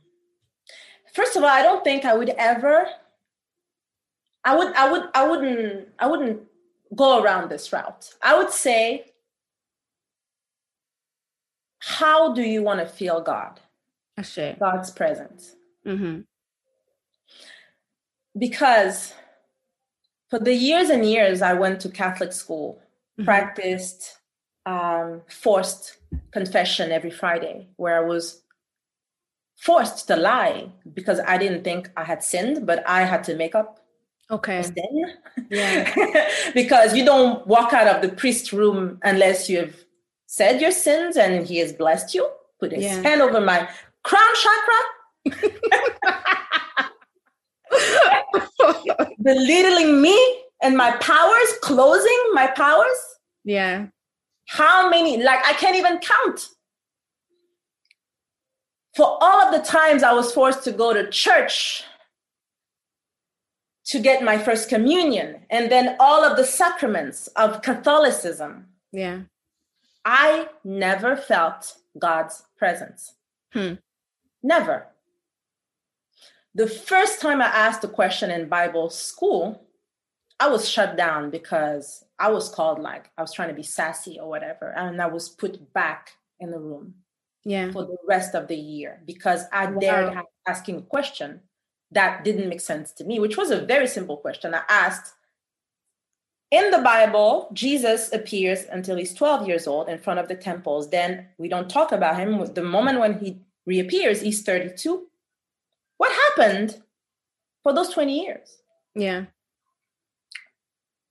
First 1.16 1.36
of 1.36 1.42
all, 1.42 1.50
I 1.50 1.64
don't 1.64 1.84
think 1.84 2.06
I 2.06 2.14
would 2.14 2.30
ever. 2.30 2.86
I 4.46 4.56
would. 4.56 4.76
I 4.76 4.92
would. 4.92 5.04
I 5.16 5.28
wouldn't. 5.28 5.88
I 5.98 6.06
wouldn't 6.06 6.42
go 6.96 7.24
around 7.24 7.50
this 7.50 7.74
route. 7.74 8.14
I 8.22 8.38
would 8.38 8.52
say, 8.52 9.06
how 11.80 12.36
do 12.36 12.44
you 12.44 12.62
want 12.62 12.80
to 12.82 12.86
feel 12.86 13.22
God? 13.22 13.60
God's 14.60 14.92
presence. 14.92 15.57
Mm-hmm. 15.88 16.22
Because 18.38 19.14
for 20.30 20.40
the 20.40 20.54
years 20.54 20.90
and 20.90 21.06
years 21.06 21.42
I 21.42 21.54
went 21.54 21.80
to 21.82 21.90
Catholic 21.90 22.34
school, 22.34 22.82
mm-hmm. 23.18 23.26
practiced 23.26 24.18
um, 24.66 25.22
forced 25.30 25.98
confession 26.32 26.92
every 26.92 27.12
Friday, 27.12 27.70
where 27.78 27.98
I 27.98 28.06
was 28.06 28.42
forced 29.58 30.08
to 30.08 30.16
lie 30.16 30.70
because 30.94 31.20
I 31.26 31.38
didn't 31.38 31.64
think 31.64 31.90
I 31.98 32.04
had 32.04 32.24
sinned, 32.24 32.68
but 32.68 32.88
I 32.88 33.04
had 33.04 33.24
to 33.26 33.36
make 33.36 33.56
up 33.56 33.80
Okay. 34.30 34.62
Sin. 34.62 35.14
Yeah. 35.50 36.30
because 36.54 36.96
you 36.96 37.06
don't 37.06 37.46
walk 37.48 37.74
out 37.74 37.88
of 37.88 38.02
the 38.02 38.14
priest 38.16 38.52
room 38.52 39.00
unless 39.04 39.50
you've 39.50 39.86
said 40.26 40.60
your 40.60 40.72
sins 40.72 41.16
and 41.16 41.46
he 41.48 41.60
has 41.60 41.72
blessed 41.72 42.14
you. 42.14 42.30
Put 42.60 42.74
his 42.74 42.84
yeah. 42.84 43.02
hand 43.02 43.22
over 43.22 43.40
my 43.40 43.70
crown 44.04 44.36
chakra. 44.36 44.74
Belittling 49.22 50.02
me 50.02 50.44
and 50.62 50.76
my 50.78 50.92
powers, 50.98 51.54
closing 51.62 52.18
my 52.34 52.48
powers. 52.48 52.98
Yeah. 53.44 53.88
How 54.48 54.90
many? 54.90 55.22
Like, 55.22 55.46
I 55.46 55.54
can't 55.54 55.76
even 55.76 56.00
count. 56.00 56.50
For 58.96 59.06
all 59.22 59.42
of 59.42 59.54
the 59.54 59.68
times 59.68 60.02
I 60.02 60.14
was 60.14 60.32
forced 60.32 60.64
to 60.64 60.72
go 60.72 60.94
to 60.94 61.10
church 61.10 61.84
to 63.86 64.00
get 64.00 64.24
my 64.24 64.38
first 64.38 64.70
communion 64.70 65.46
and 65.50 65.72
then 65.72 65.96
all 66.00 66.24
of 66.24 66.36
the 66.36 66.44
sacraments 66.44 67.28
of 67.36 67.62
Catholicism. 67.62 68.66
Yeah. 68.92 69.22
I 70.04 70.48
never 70.64 71.16
felt 71.16 71.76
God's 72.00 72.44
presence. 72.58 73.14
Hmm. 73.54 73.74
Never. 74.44 74.88
The 76.58 76.68
first 76.68 77.22
time 77.22 77.40
I 77.40 77.46
asked 77.46 77.84
a 77.84 77.88
question 77.88 78.32
in 78.32 78.50
Bible 78.50 78.90
school, 78.90 79.68
I 80.40 80.50
was 80.50 80.68
shut 80.68 80.98
down 80.98 81.30
because 81.30 82.04
I 82.18 82.32
was 82.32 82.50
called 82.50 82.80
like 82.80 83.12
I 83.16 83.22
was 83.22 83.32
trying 83.32 83.50
to 83.50 83.54
be 83.54 83.62
sassy 83.62 84.18
or 84.20 84.28
whatever. 84.28 84.74
And 84.76 85.00
I 85.00 85.06
was 85.06 85.30
put 85.30 85.72
back 85.72 86.14
in 86.40 86.50
the 86.50 86.58
room 86.58 86.96
yeah. 87.46 87.72
for 87.72 87.84
the 87.84 87.98
rest 88.08 88.34
of 88.34 88.48
the 88.48 88.56
year 88.56 89.04
because 89.06 89.44
I 89.54 89.68
wow. 89.68 89.80
dared 89.80 90.18
asking 90.48 90.78
a 90.78 90.82
question 90.82 91.42
that 91.92 92.24
didn't 92.24 92.50
make 92.50 92.62
sense 92.62 92.92
to 92.94 93.04
me, 93.04 93.20
which 93.20 93.38
was 93.38 93.52
a 93.52 93.64
very 93.64 93.88
simple 93.88 94.18
question. 94.18 94.56
I 94.56 94.64
asked, 94.68 95.14
in 96.50 96.72
the 96.72 96.80
Bible, 96.80 97.52
Jesus 97.54 98.12
appears 98.12 98.66
until 98.72 98.98
he's 98.98 99.14
12 99.14 99.48
years 99.48 99.68
old 99.68 99.90
in 99.90 100.00
front 100.00 100.20
of 100.20 100.28
the 100.28 100.36
temples. 100.36 100.90
Then 100.90 101.28
we 101.38 101.50
don't 101.50 101.70
talk 101.70 101.92
about 101.92 102.18
him. 102.18 102.52
The 102.56 102.64
moment 102.64 103.00
when 103.00 103.20
he 103.20 103.42
reappears, 103.68 104.22
he's 104.22 104.42
32. 104.42 105.07
What 105.98 106.12
happened 106.12 106.82
for 107.64 107.74
those 107.74 107.90
20 107.90 108.26
years? 108.26 108.58
Yeah. 108.96 109.26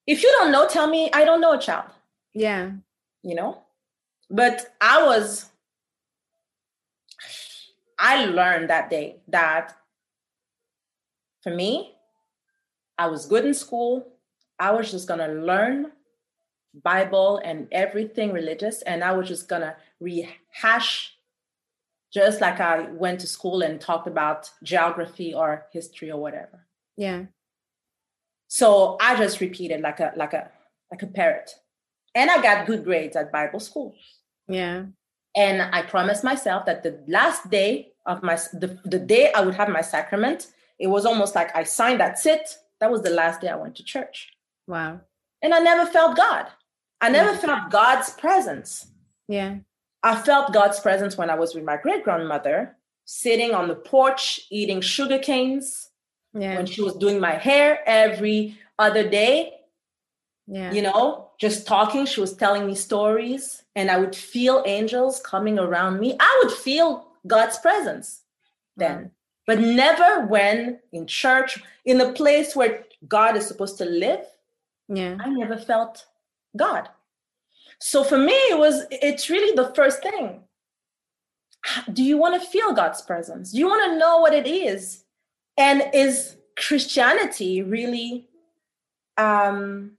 If 0.06 0.22
you 0.22 0.30
don't 0.38 0.52
know, 0.52 0.68
tell 0.68 0.86
me, 0.86 1.10
I 1.12 1.24
don't 1.24 1.40
know, 1.40 1.52
a 1.52 1.58
child. 1.58 1.90
Yeah. 2.32 2.70
You 3.22 3.34
know? 3.34 3.62
But 4.30 4.74
I 4.80 5.04
was, 5.04 5.46
I 7.98 8.26
learned 8.26 8.70
that 8.70 8.90
day 8.90 9.16
that 9.28 9.76
for 11.42 11.50
me, 11.50 11.94
I 12.98 13.06
was 13.08 13.26
good 13.26 13.44
in 13.44 13.54
school. 13.54 14.06
I 14.58 14.70
was 14.72 14.90
just 14.90 15.06
going 15.06 15.20
to 15.20 15.28
learn 15.28 15.92
Bible 16.82 17.40
and 17.44 17.68
everything 17.72 18.32
religious, 18.32 18.82
and 18.82 19.02
I 19.02 19.12
was 19.12 19.28
just 19.28 19.48
going 19.48 19.62
to 19.62 19.76
rehash 20.00 21.15
just 22.12 22.40
like 22.40 22.60
I 22.60 22.82
went 22.90 23.20
to 23.20 23.26
school 23.26 23.62
and 23.62 23.80
talked 23.80 24.06
about 24.06 24.50
geography 24.62 25.34
or 25.34 25.66
history 25.72 26.10
or 26.10 26.20
whatever. 26.20 26.66
Yeah. 26.96 27.24
So 28.48 28.96
I 29.00 29.16
just 29.16 29.40
repeated 29.40 29.80
like 29.80 30.00
a 30.00 30.12
like 30.16 30.32
a 30.32 30.50
like 30.90 31.02
a 31.02 31.06
parrot. 31.06 31.50
And 32.14 32.30
I 32.30 32.40
got 32.40 32.66
good 32.66 32.84
grades 32.84 33.16
at 33.16 33.32
Bible 33.32 33.60
school. 33.60 33.94
Yeah. 34.48 34.86
And 35.36 35.62
I 35.62 35.82
promised 35.82 36.24
myself 36.24 36.64
that 36.66 36.82
the 36.82 37.02
last 37.06 37.50
day 37.50 37.92
of 38.06 38.22
my 38.22 38.36
the, 38.52 38.78
the 38.84 38.98
day 38.98 39.32
I 39.34 39.40
would 39.40 39.54
have 39.54 39.68
my 39.68 39.82
sacrament, 39.82 40.46
it 40.78 40.86
was 40.86 41.04
almost 41.04 41.34
like 41.34 41.54
I 41.54 41.64
signed 41.64 42.00
that 42.00 42.18
sit. 42.18 42.56
That 42.80 42.90
was 42.90 43.02
the 43.02 43.10
last 43.10 43.40
day 43.40 43.48
I 43.48 43.56
went 43.56 43.76
to 43.76 43.84
church. 43.84 44.30
Wow. 44.66 45.00
And 45.42 45.52
I 45.52 45.58
never 45.58 45.90
felt 45.90 46.16
God. 46.16 46.46
I 47.00 47.10
never 47.10 47.32
yeah. 47.32 47.38
felt 47.38 47.70
God's 47.70 48.10
presence. 48.10 48.86
Yeah. 49.28 49.56
I 50.06 50.16
felt 50.16 50.52
God's 50.52 50.80
presence 50.80 51.16
when 51.16 51.30
I 51.30 51.34
was 51.34 51.54
with 51.54 51.64
my 51.64 51.76
great 51.76 52.04
grandmother, 52.04 52.76
sitting 53.04 53.52
on 53.54 53.68
the 53.68 53.74
porch 53.74 54.40
eating 54.50 54.80
sugar 54.80 55.18
canes. 55.18 55.90
Yeah. 56.32 56.56
When 56.56 56.66
she 56.66 56.82
was 56.82 56.94
doing 56.96 57.18
my 57.18 57.32
hair 57.32 57.80
every 57.86 58.58
other 58.78 59.08
day. 59.08 59.54
Yeah. 60.46 60.72
You 60.72 60.82
know, 60.82 61.30
just 61.38 61.66
talking. 61.66 62.04
She 62.06 62.20
was 62.20 62.34
telling 62.34 62.66
me 62.66 62.74
stories, 62.74 63.64
and 63.74 63.90
I 63.90 63.96
would 63.98 64.14
feel 64.14 64.62
angels 64.66 65.20
coming 65.20 65.58
around 65.58 65.98
me. 65.98 66.16
I 66.20 66.42
would 66.42 66.52
feel 66.52 67.08
God's 67.26 67.58
presence 67.58 68.22
then 68.76 69.10
but 69.46 69.60
never 69.60 70.26
when 70.26 70.80
in 70.92 71.06
church, 71.06 71.62
in 71.84 71.98
the 71.98 72.12
place 72.12 72.56
where 72.56 72.84
God 73.08 73.36
is 73.36 73.46
supposed 73.46 73.78
to 73.78 73.84
live. 73.84 74.26
Yeah. 74.88 75.16
I 75.20 75.30
never 75.30 75.56
felt 75.56 76.06
God. 76.56 76.88
So 77.80 78.02
for 78.04 78.18
me, 78.18 78.32
it 78.32 78.58
was, 78.58 78.84
it's 78.90 79.28
really 79.30 79.54
the 79.54 79.74
first 79.74 80.02
thing. 80.02 80.42
Do 81.92 82.02
you 82.02 82.16
want 82.16 82.40
to 82.40 82.48
feel 82.48 82.72
God's 82.72 83.02
presence? 83.02 83.52
Do 83.52 83.58
you 83.58 83.66
want 83.66 83.92
to 83.92 83.98
know 83.98 84.18
what 84.18 84.32
it 84.32 84.46
is? 84.46 85.04
And 85.58 85.82
is 85.92 86.36
Christianity 86.56 87.62
really 87.62 88.28
um, 89.16 89.92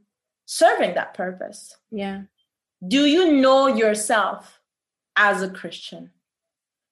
serving 0.46 0.96
that 0.96 1.14
purpose? 1.14 1.76
Yeah. 1.92 2.24
Do 2.88 3.06
you 3.06 3.34
know 3.34 3.68
yourself 3.68 4.60
as 5.16 5.42
a 5.42 5.50
Christian? 5.50 6.12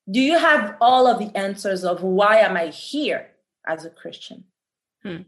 do 0.09 0.21
you 0.21 0.37
have 0.37 0.75
all 0.81 1.07
of 1.07 1.19
the 1.19 1.35
answers 1.37 1.83
of 1.83 2.03
why 2.03 2.37
am 2.37 2.55
i 2.55 2.67
here 2.67 3.27
as 3.67 3.85
a 3.85 3.89
christian 3.89 4.43
hmm. 5.03 5.21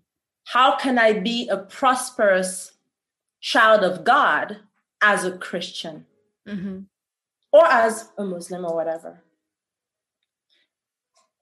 how 0.45 0.75
can 0.77 0.97
i 0.99 1.13
be 1.13 1.47
a 1.49 1.57
prosperous 1.57 2.73
child 3.41 3.83
of 3.83 4.03
god 4.03 4.57
as 5.01 5.25
a 5.25 5.37
christian 5.37 6.05
mm-hmm. 6.47 6.79
or 7.51 7.65
as 7.65 8.09
a 8.17 8.23
muslim 8.23 8.65
or 8.65 8.75
whatever 8.75 9.21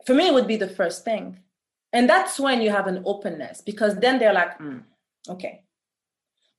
for 0.06 0.14
me 0.14 0.28
it 0.28 0.34
would 0.34 0.47
be 0.47 0.58
the 0.58 0.68
first 0.68 1.03
thing 1.03 1.39
and 1.93 2.10
that's 2.10 2.39
when 2.39 2.62
you 2.62 2.70
have 2.70 2.88
an 2.88 3.01
openness 3.06 3.62
because 3.62 3.95
then 3.95 4.20
they're 4.20 4.34
like 4.34 4.58
mm, 4.60 4.84
okay 5.30 5.64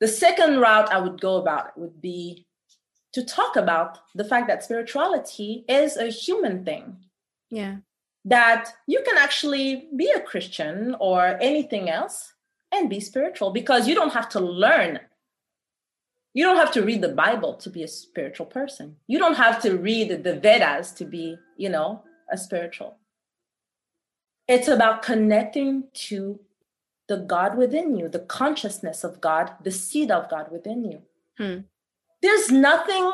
the 0.01 0.09
second 0.09 0.59
route 0.59 0.91
i 0.93 0.99
would 0.99 1.21
go 1.21 1.37
about 1.37 1.77
would 1.79 2.01
be 2.01 2.47
to 3.17 3.25
talk 3.25 3.57
about 3.57 4.01
the 4.15 4.25
fact 4.25 4.47
that 4.47 4.63
spirituality 4.63 5.65
is 5.71 5.97
a 5.97 6.09
human 6.09 6.67
thing. 6.67 6.99
Yeah. 7.51 7.77
That 8.27 8.71
you 8.87 9.03
can 9.07 9.17
actually 9.17 9.89
be 9.97 10.11
a 10.11 10.21
Christian 10.21 10.95
or 11.01 11.39
anything 11.41 11.89
else 11.89 12.35
and 12.71 12.91
be 12.91 13.01
spiritual 13.01 13.53
because 13.53 13.89
you 13.89 13.95
don't 13.95 14.13
have 14.13 14.29
to 14.31 14.41
learn. 14.41 15.01
You 16.37 16.45
don't 16.45 16.59
have 16.59 16.73
to 16.73 16.83
read 16.83 17.01
the 17.03 17.17
Bible 17.27 17.55
to 17.55 17.71
be 17.71 17.83
a 17.83 17.89
spiritual 17.89 18.47
person. 18.47 18.97
You 19.07 19.19
don't 19.19 19.37
have 19.37 19.61
to 19.63 19.77
read 19.77 20.23
the 20.23 20.39
Vedas 20.39 20.93
to 20.99 21.05
be, 21.05 21.37
you 21.57 21.71
know, 21.71 22.03
a 22.31 22.37
spiritual. 22.37 22.99
It's 24.47 24.69
about 24.69 25.03
connecting 25.03 25.85
to 26.09 26.41
the 27.09 27.17
God 27.17 27.57
within 27.57 27.97
you, 27.97 28.09
the 28.09 28.27
consciousness 28.41 29.03
of 29.03 29.21
God, 29.21 29.53
the 29.63 29.71
seed 29.71 30.11
of 30.11 30.29
God 30.29 30.53
within 30.53 30.85
you. 30.85 31.03
Hmm 31.39 31.61
there's 32.23 32.51
nothing, 32.51 33.13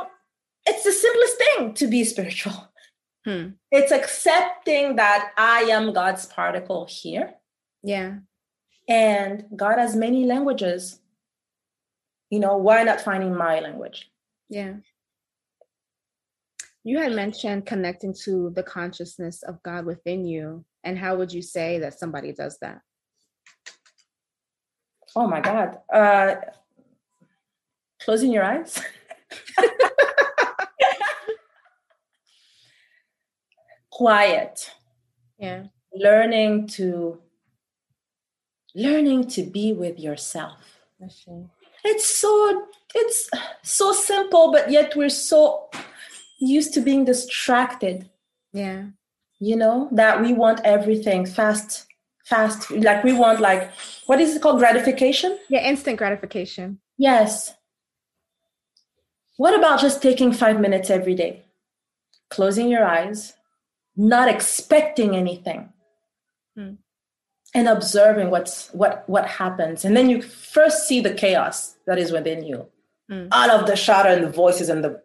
it's 0.67 0.85
the 0.85 0.93
simplest 0.93 1.39
thing 1.39 1.75
to 1.75 1.87
be 1.87 2.05
spiritual. 2.05 2.69
Hmm. 3.25 3.51
It's 3.71 3.93
accepting 3.93 4.97
that 4.97 5.31
I 5.37 5.61
am 5.71 5.93
God's 5.93 6.27
particle 6.27 6.87
here. 6.91 7.35
Yeah. 7.83 8.15
And 8.89 9.45
God 9.55 9.79
has 9.79 9.95
many 9.95 10.25
languages. 10.25 10.99
You 12.33 12.41
know, 12.41 12.57
why 12.57 12.83
not 12.83 13.03
finding 13.03 13.37
my 13.37 13.61
language? 13.61 14.11
Yeah. 14.49 14.77
You 16.83 16.99
had 16.99 17.13
mentioned 17.13 17.67
connecting 17.67 18.15
to 18.25 18.49
the 18.57 18.63
consciousness 18.63 19.43
of 19.43 19.63
God 19.63 19.85
within 19.85 20.25
you. 20.25 20.65
And 20.83 20.97
how 20.97 21.15
would 21.17 21.31
you 21.31 21.43
say 21.43 21.79
that 21.81 21.99
somebody 21.99 22.33
does 22.33 22.57
that? 22.63 22.81
Oh 25.15 25.27
my 25.27 25.43
God. 25.43 25.81
Uh, 25.93 26.37
closing 28.01 28.33
your 28.33 28.45
eyes. 28.45 28.83
Quiet. 33.91 34.71
Yeah. 35.39 35.65
Learning 35.93 36.67
to 36.69 37.21
learning 38.75 39.29
to 39.29 39.43
be 39.43 39.75
with 39.75 40.01
yourself. 40.01 40.79
It's 41.85 42.07
so 42.07 42.67
it's 42.95 43.31
so 43.63 43.93
simple, 43.93 44.53
but 44.53 44.71
yet 44.71 44.95
we're 44.95 45.09
so 45.09 45.71
used 46.39 46.75
to 46.75 46.81
being 46.81 47.05
distracted. 47.05 48.09
Yeah. 48.53 48.87
You 49.41 49.57
know, 49.57 49.89
that 49.93 50.21
we 50.21 50.33
want 50.33 50.61
everything 50.65 51.27
fast, 51.27 51.87
fast. 52.25 52.71
Like 52.71 53.03
we 53.03 53.13
want 53.13 53.41
like 53.41 53.71
what 54.07 54.21
is 54.21 54.37
it 54.37 54.43
called? 54.43 54.59
Gratification? 54.59 55.39
Yeah, 55.49 55.69
instant 55.69 55.99
gratification. 55.99 56.81
Yes. 56.99 57.55
What 59.37 59.59
about 59.59 59.81
just 59.81 60.03
taking 60.03 60.33
five 60.33 60.61
minutes 60.61 60.91
every 60.91 61.15
day? 61.15 61.45
Closing 62.31 62.69
your 62.69 62.85
eyes, 62.85 63.35
not 63.97 64.29
expecting 64.29 65.17
anything. 65.17 65.73
Hmm. 66.57 66.75
And 67.55 67.69
observing 67.69 68.31
what's 68.31 68.69
what 68.73 69.07
what 69.09 69.27
happens. 69.27 69.85
And 69.85 69.95
then 69.97 70.09
you 70.09 70.23
first 70.23 70.89
see 70.89 71.01
the 71.01 71.13
chaos 71.13 71.77
that 71.87 71.99
is 71.99 72.11
within 72.11 72.45
you. 72.45 72.67
Mm. 73.11 73.29
All 73.31 73.51
of 73.51 73.67
the 73.67 73.77
shadow 73.77 74.11
and 74.11 74.25
the 74.25 74.31
voices 74.31 74.71
and 74.71 74.83
the 74.83 75.03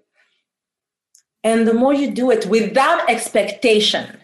and 1.43 1.67
the 1.67 1.73
more 1.73 1.93
you 1.93 2.11
do 2.11 2.31
it 2.31 2.45
without 2.45 3.09
expectation, 3.09 4.17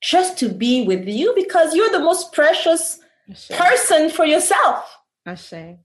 just 0.00 0.38
to 0.38 0.48
be 0.48 0.86
with 0.86 1.06
you 1.06 1.32
because 1.34 1.74
you're 1.74 1.90
the 1.90 1.98
most 1.98 2.32
precious 2.32 3.00
person 3.50 4.10
for 4.10 4.24
yourself. 4.24 4.96
I 5.26 5.34
say. 5.34 5.78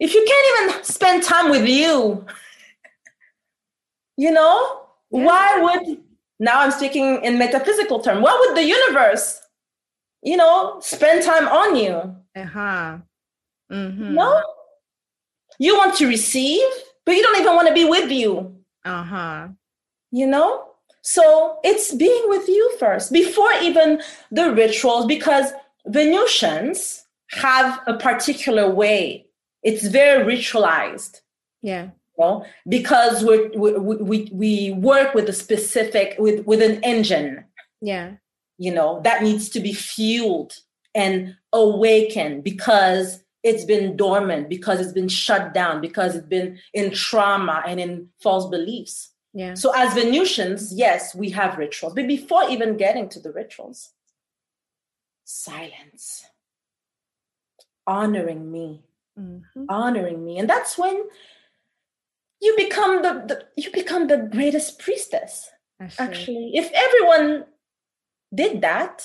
If 0.00 0.14
you 0.14 0.24
can't 0.26 0.70
even 0.70 0.84
spend 0.84 1.22
time 1.22 1.50
with 1.50 1.68
you, 1.68 2.26
you 4.16 4.30
know, 4.30 4.86
yeah. 5.10 5.24
why 5.24 5.60
would 5.60 6.00
now 6.40 6.60
I'm 6.60 6.72
speaking 6.72 7.22
in 7.24 7.38
metaphysical 7.38 8.00
term, 8.00 8.22
why 8.22 8.36
would 8.38 8.56
the 8.56 8.64
universe, 8.64 9.40
you 10.24 10.36
know, 10.36 10.80
spend 10.80 11.22
time 11.22 11.46
on 11.46 11.76
you? 11.76 12.16
Uh-huh. 12.34 12.98
Mm-hmm. 13.70 14.14
No. 14.14 14.42
You 15.58 15.76
want 15.76 15.94
to 15.96 16.08
receive, 16.08 16.66
but 17.04 17.14
you 17.14 17.22
don't 17.22 17.40
even 17.40 17.54
want 17.54 17.68
to 17.68 17.74
be 17.74 17.84
with 17.84 18.10
you. 18.10 18.56
Uh-huh. 18.84 19.48
You 20.10 20.26
know? 20.26 20.70
So 21.02 21.58
it's 21.62 21.94
being 21.94 22.24
with 22.28 22.48
you 22.48 22.76
first 22.78 23.12
before 23.12 23.52
even 23.62 24.02
the 24.30 24.52
rituals, 24.52 25.06
because 25.06 25.52
Venusians 25.86 27.04
have 27.30 27.80
a 27.86 27.94
particular 27.94 28.70
way. 28.70 29.26
It's 29.62 29.86
very 29.86 30.24
ritualized. 30.24 31.20
Yeah. 31.62 31.90
You 32.18 32.24
know? 32.24 32.46
Because 32.68 33.22
we 33.22 33.48
we, 33.48 33.72
we, 33.78 34.28
we 34.32 34.70
work 34.72 35.14
with 35.14 35.28
a 35.28 35.32
specific, 35.32 36.16
with, 36.18 36.46
with 36.46 36.62
an 36.62 36.82
engine. 36.82 37.44
Yeah. 37.82 38.12
You 38.58 38.72
know, 38.72 39.00
that 39.02 39.22
needs 39.22 39.48
to 39.50 39.60
be 39.60 39.72
fueled 39.72 40.54
and 40.94 41.36
awakened 41.52 42.44
because 42.44 43.22
it's 43.42 43.64
been 43.64 43.96
dormant 43.96 44.48
because 44.48 44.80
it's 44.80 44.92
been 44.92 45.08
shut 45.08 45.52
down 45.52 45.80
because 45.80 46.14
it's 46.14 46.26
been 46.26 46.58
in 46.72 46.92
trauma 46.92 47.62
and 47.66 47.78
in 47.78 48.08
false 48.22 48.48
beliefs. 48.48 49.10
Yeah. 49.34 49.54
So 49.54 49.72
as 49.74 49.92
venusians 49.94 50.72
yes 50.72 51.14
we 51.14 51.30
have 51.30 51.58
rituals. 51.58 51.94
But 51.94 52.06
before 52.06 52.48
even 52.48 52.76
getting 52.76 53.08
to 53.10 53.20
the 53.20 53.32
rituals 53.32 53.90
silence. 55.24 56.24
Honoring 57.86 58.50
me. 58.50 58.82
Mm-hmm. 59.18 59.66
honoring 59.68 60.24
me. 60.24 60.38
And 60.38 60.50
that's 60.50 60.76
when 60.76 61.04
you 62.40 62.56
become 62.56 63.02
the, 63.02 63.12
the 63.28 63.44
you 63.56 63.70
become 63.70 64.08
the 64.08 64.28
greatest 64.32 64.80
priestess 64.80 65.50
actually. 65.98 66.50
If 66.54 66.68
everyone 66.72 67.44
did 68.34 68.60
that 68.62 69.04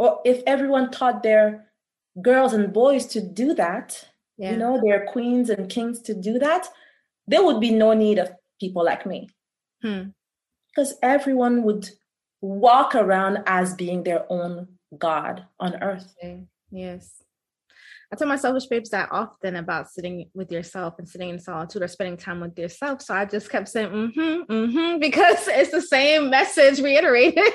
or 0.00 0.18
if 0.24 0.42
everyone 0.46 0.90
taught 0.90 1.22
their 1.22 1.66
girls 2.22 2.54
and 2.54 2.72
boys 2.72 3.04
to 3.04 3.20
do 3.20 3.52
that, 3.52 4.08
yeah. 4.38 4.52
you 4.52 4.56
know, 4.56 4.80
they're 4.82 5.04
queens 5.04 5.50
and 5.50 5.68
kings 5.68 6.00
to 6.00 6.14
do 6.14 6.38
that, 6.38 6.68
there 7.26 7.44
would 7.44 7.60
be 7.60 7.70
no 7.70 7.92
need 7.92 8.18
of 8.18 8.32
people 8.58 8.82
like 8.82 9.04
me. 9.04 9.28
Hmm. 9.82 10.04
Because 10.68 10.94
everyone 11.02 11.64
would 11.64 11.90
walk 12.40 12.94
around 12.94 13.42
as 13.46 13.74
being 13.74 14.02
their 14.02 14.24
own 14.32 14.68
God 14.96 15.44
on 15.58 15.82
earth. 15.82 16.14
Yes. 16.70 17.22
I 18.10 18.16
tell 18.16 18.26
my 18.26 18.36
selfish 18.36 18.66
babes 18.66 18.88
that 18.90 19.08
often 19.12 19.56
about 19.56 19.90
sitting 19.90 20.30
with 20.34 20.50
yourself 20.50 20.94
and 20.98 21.06
sitting 21.06 21.28
in 21.28 21.38
solitude 21.38 21.82
or 21.82 21.88
spending 21.88 22.16
time 22.16 22.40
with 22.40 22.58
yourself. 22.58 23.02
So 23.02 23.14
I 23.14 23.26
just 23.26 23.50
kept 23.50 23.68
saying, 23.68 23.90
mm-hmm, 23.90 24.50
mm-hmm, 24.50 24.98
because 25.00 25.46
it's 25.46 25.70
the 25.70 25.82
same 25.82 26.30
message 26.30 26.80
reiterated. 26.80 27.52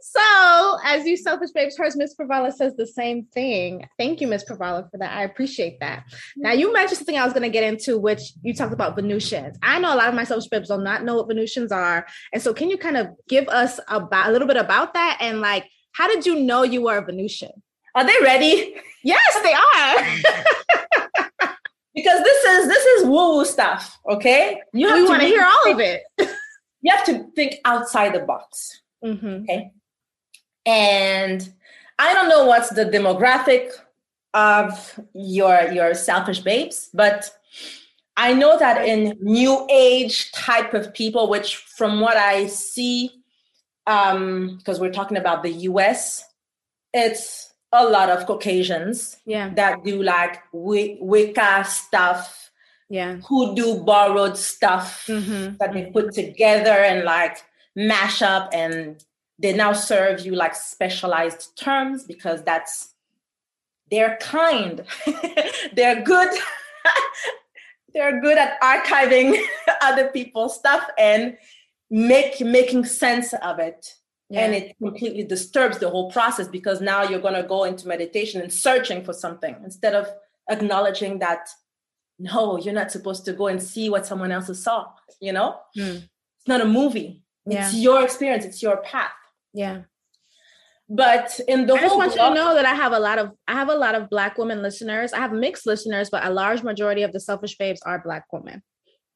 So, 0.00 0.78
as 0.84 1.06
you 1.06 1.16
selfish 1.16 1.50
babes 1.54 1.76
heard, 1.76 1.92
Miss 1.96 2.14
Pravala 2.14 2.52
says 2.52 2.74
the 2.76 2.86
same 2.86 3.24
thing. 3.26 3.88
Thank 3.98 4.20
you, 4.20 4.26
Miss 4.26 4.44
Pravala, 4.44 4.90
for 4.90 4.98
that. 4.98 5.16
I 5.16 5.24
appreciate 5.24 5.80
that. 5.80 6.04
Now, 6.36 6.52
you 6.52 6.72
mentioned 6.72 6.98
something 6.98 7.18
I 7.18 7.24
was 7.24 7.32
going 7.32 7.42
to 7.42 7.48
get 7.48 7.64
into, 7.64 7.98
which 7.98 8.32
you 8.42 8.54
talked 8.54 8.72
about 8.72 8.96
Venusians. 8.96 9.58
I 9.62 9.78
know 9.78 9.94
a 9.94 9.96
lot 9.96 10.08
of 10.08 10.14
my 10.14 10.24
selfish 10.24 10.48
babes 10.48 10.68
do 10.68 10.78
not 10.78 11.04
know 11.04 11.16
what 11.16 11.28
Venusians 11.28 11.72
are, 11.72 12.06
and 12.32 12.42
so 12.42 12.52
can 12.52 12.70
you 12.70 12.78
kind 12.78 12.96
of 12.96 13.08
give 13.28 13.48
us 13.48 13.80
about 13.88 14.28
a 14.28 14.32
little 14.32 14.48
bit 14.48 14.56
about 14.56 14.94
that 14.94 15.18
and 15.20 15.40
like 15.40 15.64
how 15.92 16.06
did 16.06 16.24
you 16.24 16.40
know 16.40 16.62
you 16.62 16.82
were 16.82 16.98
a 16.98 17.04
Venusian? 17.04 17.50
Are 17.94 18.06
they 18.06 18.14
ready? 18.22 18.76
Yes, 19.02 19.38
they 19.42 19.52
are. 19.52 19.96
because 21.94 22.22
this 22.22 22.44
is 22.44 22.68
this 22.68 22.84
is 22.84 23.06
woo 23.06 23.36
woo 23.36 23.44
stuff. 23.44 23.98
Okay, 24.08 24.60
you 24.72 24.92
we 24.92 25.04
want 25.04 25.22
to 25.22 25.26
hear 25.26 25.44
all 25.44 25.72
of 25.72 25.80
it. 25.80 26.02
you 26.82 26.94
have 26.94 27.04
to 27.06 27.30
think 27.34 27.56
outside 27.64 28.14
the 28.14 28.20
box. 28.20 28.82
Mm-hmm. 29.04 29.42
Okay. 29.44 29.72
And 30.66 31.52
I 31.98 32.12
don't 32.12 32.28
know 32.28 32.46
what's 32.46 32.70
the 32.70 32.84
demographic 32.84 33.72
of 34.34 35.00
your 35.14 35.72
your 35.72 35.94
selfish 35.94 36.40
babes, 36.40 36.90
but 36.92 37.30
I 38.16 38.34
know 38.34 38.58
that 38.58 38.86
in 38.86 39.16
new 39.20 39.66
age 39.70 40.32
type 40.32 40.74
of 40.74 40.92
people, 40.92 41.30
which 41.30 41.56
from 41.56 42.00
what 42.00 42.16
I 42.16 42.46
see, 42.48 43.10
um, 43.86 44.56
because 44.58 44.80
we're 44.80 44.92
talking 44.92 45.16
about 45.16 45.42
the 45.42 45.52
US, 45.70 46.24
it's 46.92 47.54
a 47.72 47.84
lot 47.84 48.10
of 48.10 48.26
Caucasians 48.26 49.16
yeah. 49.24 49.50
that 49.54 49.84
do 49.84 50.02
like 50.02 50.42
Wicca 50.52 51.64
stuff, 51.64 52.50
yeah, 52.88 53.16
who 53.28 53.54
do 53.54 53.82
borrowed 53.84 54.36
stuff 54.36 55.06
mm-hmm. 55.06 55.56
that 55.60 55.72
they 55.72 55.90
put 55.92 56.12
together 56.12 56.70
and 56.70 57.04
like 57.04 57.38
mash 57.78 58.22
up 58.22 58.50
and 58.52 59.04
they 59.38 59.52
now 59.52 59.72
serve 59.72 60.26
you 60.26 60.34
like 60.34 60.54
specialized 60.54 61.56
terms 61.56 62.02
because 62.02 62.42
that's 62.42 62.94
they're 63.90 64.18
kind. 64.20 64.84
They're 65.72 66.02
good. 66.02 66.28
They're 67.94 68.20
good 68.20 68.36
at 68.36 68.60
archiving 68.60 69.40
other 69.82 70.08
people's 70.08 70.58
stuff 70.58 70.86
and 70.98 71.38
make 71.88 72.40
making 72.40 72.84
sense 72.84 73.32
of 73.32 73.58
it. 73.58 73.94
Yeah. 74.30 74.44
and 74.44 74.54
it 74.54 74.76
completely 74.76 75.24
disturbs 75.24 75.78
the 75.78 75.88
whole 75.88 76.10
process 76.10 76.48
because 76.48 76.82
now 76.82 77.02
you're 77.02 77.18
going 77.18 77.40
to 77.42 77.48
go 77.48 77.64
into 77.64 77.88
meditation 77.88 78.42
and 78.42 78.52
searching 78.52 79.02
for 79.02 79.14
something 79.14 79.56
instead 79.64 79.94
of 79.94 80.06
acknowledging 80.50 81.20
that 81.20 81.48
no 82.18 82.58
you're 82.58 82.74
not 82.74 82.90
supposed 82.90 83.24
to 83.24 83.32
go 83.32 83.46
and 83.46 83.62
see 83.62 83.88
what 83.88 84.04
someone 84.04 84.30
else 84.30 84.50
saw 84.62 84.86
you 85.18 85.32
know? 85.32 85.58
Mm. 85.74 86.02
it's 86.02 86.46
not 86.46 86.60
a 86.60 86.66
movie 86.66 87.22
yeah. 87.50 87.66
It's 87.66 87.74
your 87.74 88.02
experience, 88.02 88.44
it's 88.44 88.62
your 88.62 88.78
path. 88.78 89.10
Yeah. 89.52 89.82
But 90.88 91.38
in 91.46 91.66
the 91.66 91.74
I 91.74 91.80
just 91.80 91.96
want 91.96 92.14
blog- 92.14 92.30
you 92.30 92.34
to 92.34 92.40
know 92.42 92.54
that 92.54 92.64
I 92.64 92.74
have 92.74 92.92
a 92.92 92.98
lot 92.98 93.18
of 93.18 93.32
I 93.46 93.52
have 93.52 93.68
a 93.68 93.74
lot 93.74 93.94
of 93.94 94.08
black 94.08 94.38
women 94.38 94.62
listeners. 94.62 95.12
I 95.12 95.18
have 95.18 95.32
mixed 95.32 95.66
listeners, 95.66 96.08
but 96.08 96.24
a 96.24 96.30
large 96.30 96.62
majority 96.62 97.02
of 97.02 97.12
the 97.12 97.20
selfish 97.20 97.58
babes 97.58 97.82
are 97.82 97.98
black 98.02 98.24
women. 98.32 98.62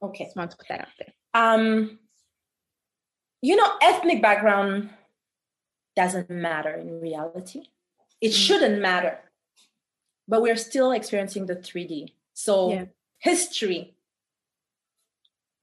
Okay. 0.02 0.24
Just 0.24 0.36
want 0.36 0.50
to 0.50 0.56
put 0.56 0.68
that 0.68 0.80
out 0.80 0.88
there. 0.98 1.14
Um 1.34 1.98
you 3.40 3.56
know, 3.56 3.72
ethnic 3.80 4.22
background 4.22 4.90
doesn't 5.96 6.30
matter 6.30 6.74
in 6.74 7.00
reality. 7.00 7.62
It 8.20 8.30
mm 8.30 8.34
shouldn't 8.34 8.80
matter. 8.80 9.18
But 10.28 10.42
we're 10.42 10.56
still 10.56 10.92
experiencing 10.92 11.46
the 11.46 11.56
3D. 11.56 12.12
So 12.34 12.72
yeah. 12.72 12.84
history, 13.18 13.96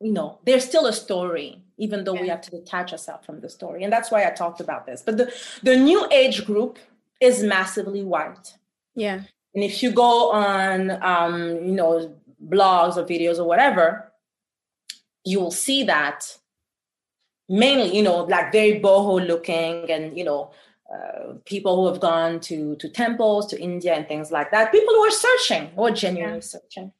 you 0.01 0.11
know, 0.11 0.39
there's 0.45 0.65
still 0.65 0.85
a 0.87 0.93
story 0.93 1.61
even 1.79 2.03
though 2.03 2.13
yeah. 2.13 2.21
we 2.21 2.27
have 2.27 2.41
to 2.41 2.51
detach 2.51 2.91
ourselves 2.91 3.25
from 3.25 3.39
the 3.39 3.49
story. 3.49 3.83
And 3.83 3.91
that's 3.91 4.11
why 4.11 4.25
I 4.25 4.31
talked 4.31 4.59
about 4.59 4.85
this. 4.85 5.01
But 5.01 5.17
the, 5.17 5.33
the 5.63 5.77
new 5.77 6.05
age 6.11 6.45
group 6.45 6.77
is 7.21 7.41
massively 7.41 8.03
white. 8.03 8.53
Yeah. 8.95 9.21
And 9.55 9.63
if 9.63 9.81
you 9.81 9.91
go 9.91 10.31
on, 10.31 10.91
um, 11.01 11.55
you 11.65 11.73
know, 11.73 12.13
blogs 12.45 12.97
or 12.97 13.05
videos 13.05 13.39
or 13.39 13.45
whatever, 13.45 14.11
you 15.25 15.39
will 15.39 15.51
see 15.51 15.83
that 15.85 16.37
mainly, 17.47 17.95
you 17.95 18.03
know, 18.03 18.23
like 18.23 18.51
very 18.51 18.79
boho 18.79 19.25
looking 19.25 19.89
and, 19.89 20.17
you 20.17 20.25
know, 20.25 20.51
uh, 20.93 21.33
people 21.45 21.75
who 21.75 21.87
have 21.87 21.99
gone 21.99 22.39
to 22.39 22.75
to 22.77 22.89
temples 22.89 23.45
to 23.45 23.61
India 23.61 23.93
and 23.93 24.07
things 24.07 24.31
like 24.31 24.49
that. 24.49 24.71
People 24.71 24.91
who 24.95 25.01
are 25.01 25.11
searching, 25.11 25.69
or 25.75 25.91
genuinely 25.91 26.37
yeah. 26.37 26.41
searching, 26.41 26.91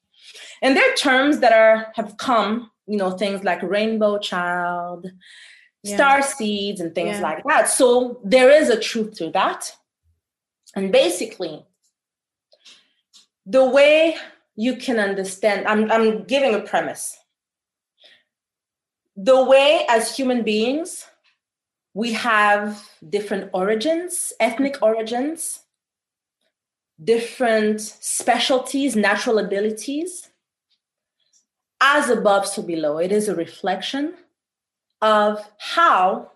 and 0.61 0.77
there 0.77 0.91
are 0.91 0.95
terms 0.95 1.39
that 1.39 1.51
are 1.53 1.87
have 1.95 2.15
come, 2.17 2.69
you 2.89 2.97
know, 2.97 3.11
things 3.11 3.43
like 3.43 3.61
rainbow 3.63 4.17
child, 4.17 5.07
yeah. 5.83 5.95
star 5.95 6.21
seeds, 6.21 6.81
and 6.81 6.93
things 6.95 7.17
yeah. 7.17 7.21
like 7.21 7.43
that. 7.45 7.69
So 7.69 8.19
there 8.23 8.49
is 8.51 8.69
a 8.69 8.79
truth 8.79 9.13
to 9.17 9.31
that, 9.31 9.71
and 10.75 10.91
basically, 10.91 11.65
the 13.45 13.65
way 13.69 14.15
you 14.55 14.75
can 14.75 14.99
understand, 14.99 15.67
I'm 15.67 15.91
I'm 15.91 16.23
giving 16.23 16.55
a 16.55 16.61
premise. 16.61 17.17
The 19.15 19.43
way 19.43 19.85
as 19.89 20.15
human 20.15 20.43
beings 20.43 21.05
we 21.93 22.13
have 22.13 22.89
different 23.09 23.49
origins, 23.53 24.31
ethnic 24.39 24.81
origins, 24.81 25.61
different 27.03 27.81
specialties, 27.81 28.95
natural 28.95 29.39
abilities. 29.39 30.28
As 31.81 32.09
above, 32.09 32.45
so 32.45 32.61
below. 32.61 32.97
It 32.97 33.11
is 33.11 33.29
a 33.29 33.35
reflection 33.35 34.15
of 35.01 35.49
how 35.57 36.31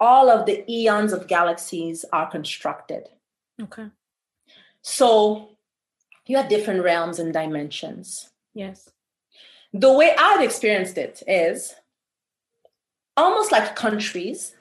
all 0.00 0.30
of 0.30 0.46
the 0.46 0.70
eons 0.70 1.12
of 1.12 1.26
galaxies 1.26 2.04
are 2.12 2.30
constructed. 2.30 3.08
Okay. 3.60 3.86
So 4.82 5.56
you 6.26 6.36
have 6.36 6.48
different 6.48 6.84
realms 6.84 7.18
and 7.18 7.32
dimensions. 7.32 8.30
Yes. 8.54 8.90
The 9.72 9.92
way 9.92 10.14
I've 10.18 10.42
experienced 10.42 10.98
it 10.98 11.22
is 11.26 11.74
almost 13.16 13.50
like 13.50 13.74
countries 13.74 14.54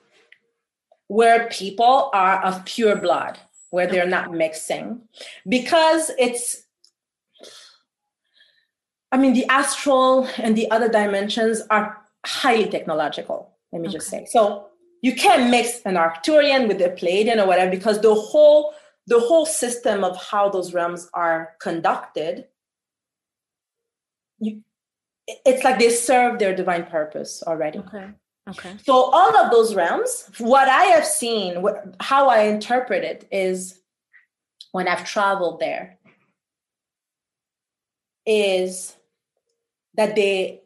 where 1.08 1.48
people 1.50 2.10
are 2.14 2.42
of 2.44 2.66
pure 2.66 2.96
blood, 2.96 3.38
where 3.70 3.88
they're 3.88 4.08
not 4.08 4.34
mixing, 4.34 5.02
because 5.48 6.12
it's, 6.18 6.64
I 9.12 9.18
mean, 9.18 9.34
the 9.34 9.46
astral 9.48 10.28
and 10.38 10.56
the 10.56 10.70
other 10.72 10.90
dimensions 10.90 11.62
are 11.70 11.98
highly 12.26 12.68
technological, 12.70 13.54
let 13.72 13.82
me 13.82 13.88
okay. 13.88 13.98
just 13.98 14.10
say. 14.10 14.28
So 14.30 14.68
you 15.02 15.16
can't 15.16 15.50
mix 15.50 15.82
an 15.86 15.96
Arcturian 15.96 16.68
with 16.68 16.82
a 16.82 16.90
Pleiadian 16.90 17.42
or 17.42 17.48
whatever, 17.48 17.72
because 17.72 18.02
the 18.02 18.14
whole 18.14 18.74
the 19.10 19.20
whole 19.20 19.46
system 19.46 20.04
of 20.04 20.22
how 20.22 20.50
those 20.50 20.74
realms 20.74 21.10
are 21.14 21.56
conducted 21.62 22.46
you, 24.40 24.62
it's 25.46 25.64
like 25.64 25.80
they 25.80 25.90
serve 25.90 26.40
their 26.40 26.54
divine 26.54 26.86
purpose 26.86 27.42
already 27.48 27.80
okay 27.80 28.10
Okay. 28.50 28.76
So 28.84 28.94
all 28.94 29.36
of 29.38 29.52
those 29.52 29.76
realms, 29.76 30.30
what 30.38 30.70
I 30.70 30.84
have 30.86 31.06
seen, 31.06 31.66
how 32.00 32.30
I 32.30 32.44
interpret 32.44 33.04
it 33.04 33.28
is 33.32 33.82
when 34.72 34.88
I've 34.88 35.04
traveled 35.04 35.60
there, 35.60 35.97
is 38.28 38.96
that 39.96 40.16
they 40.16 40.62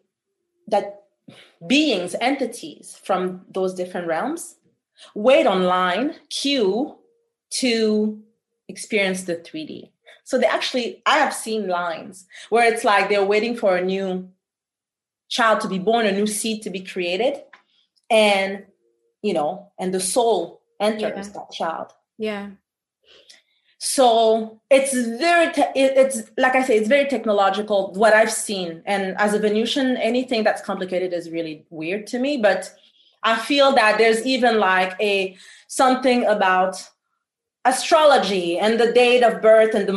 that 0.68 1.04
beings, 1.66 2.16
entities 2.20 3.00
from 3.02 3.46
those 3.50 3.74
different 3.74 4.08
realms 4.08 4.56
wait 5.16 5.48
online, 5.48 6.14
queue 6.30 6.96
to 7.50 8.22
experience 8.68 9.24
the 9.24 9.36
3D. 9.36 9.90
So 10.24 10.38
they 10.38 10.46
actually, 10.46 11.02
I 11.08 11.18
have 11.18 11.34
seen 11.34 11.68
lines 11.68 12.28
where 12.50 12.72
it's 12.72 12.84
like 12.84 13.10
they're 13.10 13.26
waiting 13.26 13.56
for 13.58 13.76
a 13.76 13.84
new 13.84 14.30
child 15.28 15.60
to 15.62 15.68
be 15.68 15.80
born, 15.80 16.06
a 16.06 16.12
new 16.12 16.28
seed 16.28 16.62
to 16.62 16.70
be 16.70 16.82
created 16.82 17.42
and 18.12 18.66
you 19.24 19.34
know 19.34 19.72
and 19.80 19.94
the 19.94 20.00
soul 20.00 20.62
enters 20.80 21.28
yeah. 21.28 21.34
that 21.34 21.52
child 21.52 21.94
yeah 22.18 22.50
so 23.84 24.62
it's 24.70 24.94
very 24.94 25.52
te- 25.52 25.74
it's 25.74 26.30
like 26.38 26.54
i 26.54 26.62
say 26.62 26.78
it's 26.78 26.88
very 26.88 27.10
technological 27.10 27.92
what 27.94 28.14
i've 28.14 28.32
seen 28.32 28.84
and 28.86 29.16
as 29.18 29.34
a 29.34 29.40
venusian 29.40 29.98
anything 29.98 30.44
that's 30.44 30.62
complicated 30.62 31.12
is 31.14 31.32
really 31.32 31.66
weird 31.72 32.06
to 32.06 32.20
me 32.20 32.38
but 32.38 32.72
i 33.24 33.36
feel 33.36 33.74
that 33.74 33.98
there's 33.98 34.24
even 34.24 34.60
like 34.60 34.94
a 35.02 35.36
something 35.68 36.24
about 36.26 36.76
astrology 37.66 38.60
and 38.60 38.80
the 38.80 38.92
date 38.92 39.24
of 39.24 39.42
birth 39.42 39.74
and 39.74 39.88
the 39.88 39.94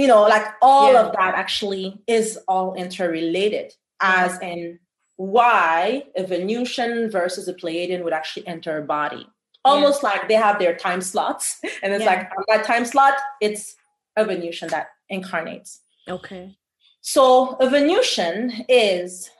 you 0.00 0.08
know 0.08 0.22
like 0.22 0.46
all 0.60 0.92
yeah. 0.92 1.02
of 1.02 1.12
that 1.12 1.36
actually 1.36 2.02
is 2.08 2.36
all 2.48 2.74
interrelated 2.74 3.72
as 4.00 4.36
in 4.40 4.80
why 5.18 6.04
a 6.16 6.24
Venusian 6.24 7.10
versus 7.10 7.48
a 7.48 7.54
Pleiadian 7.54 8.04
would 8.04 8.12
actually 8.12 8.46
enter 8.46 8.78
a 8.78 8.82
body. 8.82 9.26
Almost 9.64 10.02
yeah. 10.02 10.10
like 10.10 10.28
they 10.28 10.34
have 10.34 10.58
their 10.58 10.76
time 10.76 11.00
slots. 11.00 11.60
And 11.82 11.92
it's 11.92 12.04
yeah. 12.04 12.10
like 12.10 12.30
on 12.36 12.44
that 12.48 12.64
time 12.64 12.84
slot, 12.84 13.14
it's 13.40 13.76
a 14.16 14.24
Venusian 14.24 14.68
that 14.70 14.88
incarnates. 15.08 15.80
Okay. 16.08 16.56
So 17.00 17.56
a 17.60 17.68
Venusian 17.68 18.64
is 18.68 19.30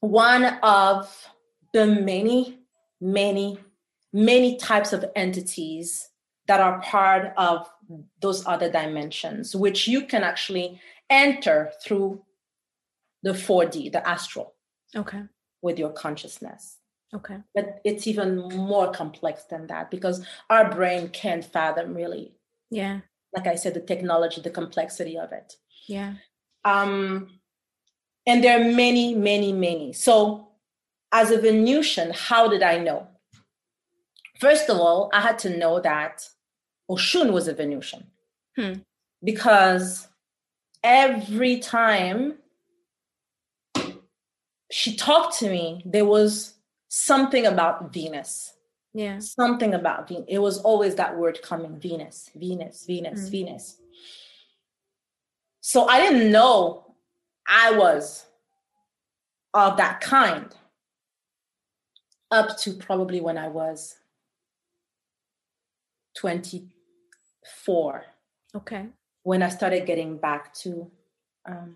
one 0.00 0.44
of 0.62 1.28
the 1.72 1.86
many, 1.86 2.60
many, 3.00 3.58
many 4.12 4.56
types 4.56 4.92
of 4.92 5.04
entities 5.14 6.08
that 6.46 6.60
are 6.60 6.80
part 6.80 7.32
of 7.36 7.68
those 8.20 8.46
other 8.46 8.70
dimensions, 8.70 9.54
which 9.54 9.86
you 9.86 10.06
can 10.06 10.22
actually 10.22 10.80
enter 11.10 11.72
through 11.84 12.22
the 13.22 13.32
4D, 13.32 13.92
the 13.92 14.06
astral. 14.08 14.54
Okay. 14.94 15.22
With 15.62 15.78
your 15.78 15.90
consciousness. 15.90 16.75
Okay. 17.14 17.38
But 17.54 17.80
it's 17.84 18.06
even 18.06 18.48
more 18.48 18.90
complex 18.90 19.44
than 19.44 19.66
that 19.68 19.90
because 19.90 20.24
our 20.50 20.70
brain 20.70 21.08
can't 21.08 21.44
fathom 21.44 21.94
really. 21.94 22.34
Yeah. 22.70 23.00
Like 23.34 23.46
I 23.46 23.54
said, 23.54 23.74
the 23.74 23.80
technology, 23.80 24.40
the 24.40 24.50
complexity 24.50 25.16
of 25.16 25.32
it. 25.32 25.54
Yeah. 25.88 26.14
Um, 26.64 27.38
and 28.26 28.42
there 28.42 28.60
are 28.60 28.72
many, 28.72 29.14
many, 29.14 29.52
many. 29.52 29.92
So, 29.92 30.48
as 31.12 31.30
a 31.30 31.40
Venusian, 31.40 32.12
how 32.12 32.48
did 32.48 32.62
I 32.62 32.78
know? 32.78 33.06
First 34.40 34.68
of 34.68 34.78
all, 34.78 35.08
I 35.12 35.20
had 35.20 35.38
to 35.40 35.56
know 35.56 35.80
that 35.80 36.28
Oshun 36.90 37.32
was 37.32 37.46
a 37.46 37.54
Venusian. 37.54 38.06
Hmm. 38.56 38.72
Because 39.22 40.08
every 40.82 41.60
time 41.60 42.34
she 44.70 44.96
talked 44.96 45.38
to 45.38 45.48
me, 45.48 45.82
there 45.84 46.04
was 46.04 46.55
something 46.96 47.44
about 47.46 47.92
Venus. 47.92 48.54
Yeah. 48.94 49.18
Something 49.18 49.74
about 49.74 50.08
Venus. 50.08 50.24
It 50.28 50.38
was 50.38 50.58
always 50.58 50.94
that 50.94 51.18
word 51.18 51.40
coming 51.42 51.78
Venus, 51.78 52.30
Venus, 52.34 52.86
Venus, 52.86 53.28
mm. 53.28 53.30
Venus. 53.30 53.76
So 55.60 55.86
I 55.86 56.00
didn't 56.00 56.32
know 56.32 56.94
I 57.46 57.72
was 57.72 58.24
of 59.52 59.76
that 59.76 60.00
kind 60.00 60.54
up 62.30 62.56
to 62.58 62.72
probably 62.72 63.20
when 63.20 63.36
I 63.36 63.48
was 63.48 63.96
24. 66.16 68.04
Okay. 68.54 68.86
When 69.22 69.42
I 69.42 69.50
started 69.50 69.84
getting 69.86 70.16
back 70.16 70.54
to 70.54 70.90
um, 71.44 71.74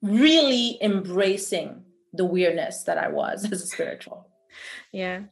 really 0.00 0.78
embracing 0.82 1.84
the 2.16 2.24
weirdness 2.24 2.84
that 2.84 2.98
I 2.98 3.08
was 3.08 3.44
as 3.50 3.62
a 3.62 3.66
spiritual. 3.66 4.28
Yeah. 4.92 5.22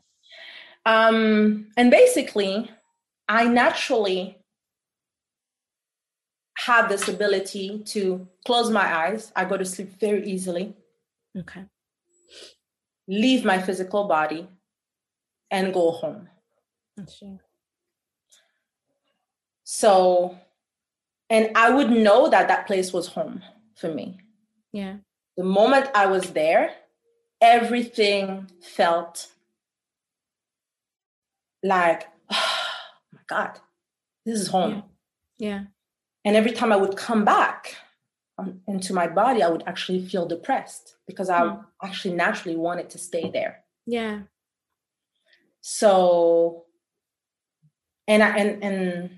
Um, 0.85 1.69
and 1.77 1.91
basically, 1.91 2.71
I 3.29 3.45
naturally 3.45 4.39
have 6.59 6.89
this 6.89 7.09
ability 7.09 7.83
to 7.87 8.29
close 8.45 8.71
my 8.71 8.95
eyes. 8.95 9.33
I 9.35 9.45
go 9.45 9.57
to 9.57 9.65
sleep 9.65 9.99
very 9.99 10.27
easily. 10.29 10.75
Okay. 11.37 11.65
Leave 13.09 13.45
my 13.45 13.61
physical 13.61 14.07
body 14.07 14.49
and 15.51 15.75
go 15.75 15.91
home. 15.91 16.29
So, 19.65 20.39
and 21.31 21.51
I 21.57 21.71
would 21.71 21.91
know 21.91 22.29
that 22.29 22.49
that 22.49 22.67
place 22.67 22.93
was 22.93 23.09
home 23.09 23.43
for 23.75 23.93
me. 23.93 24.19
Yeah. 24.73 24.97
The 25.37 25.45
moment 25.45 25.91
I 25.95 26.07
was 26.07 26.33
there, 26.33 26.75
everything 27.41 28.51
felt 28.61 29.29
like, 31.63 32.09
oh 32.31 32.69
my 33.13 33.21
God, 33.27 33.59
this 34.25 34.41
is 34.41 34.49
home. 34.49 34.85
Yeah. 35.39 35.49
yeah. 35.49 35.63
And 36.25 36.37
every 36.37 36.53
time 36.53 36.73
I 36.73 36.77
would 36.77 36.97
come 36.97 37.25
back 37.25 37.77
into 38.67 38.93
my 38.93 39.07
body, 39.07 39.43
I 39.43 39.49
would 39.49 39.65
actually 39.67 40.05
feel 40.05 40.27
depressed 40.27 40.97
because 41.07 41.29
I 41.29 41.41
mm. 41.43 41.65
actually 41.83 42.15
naturally 42.15 42.57
wanted 42.57 42.91
to 42.91 42.99
stay 42.99 43.31
there. 43.31 43.65
Yeah. 43.87 44.21
So, 45.61 46.65
and 48.07 48.23
I, 48.23 48.37
and, 48.37 48.63
and 48.63 49.11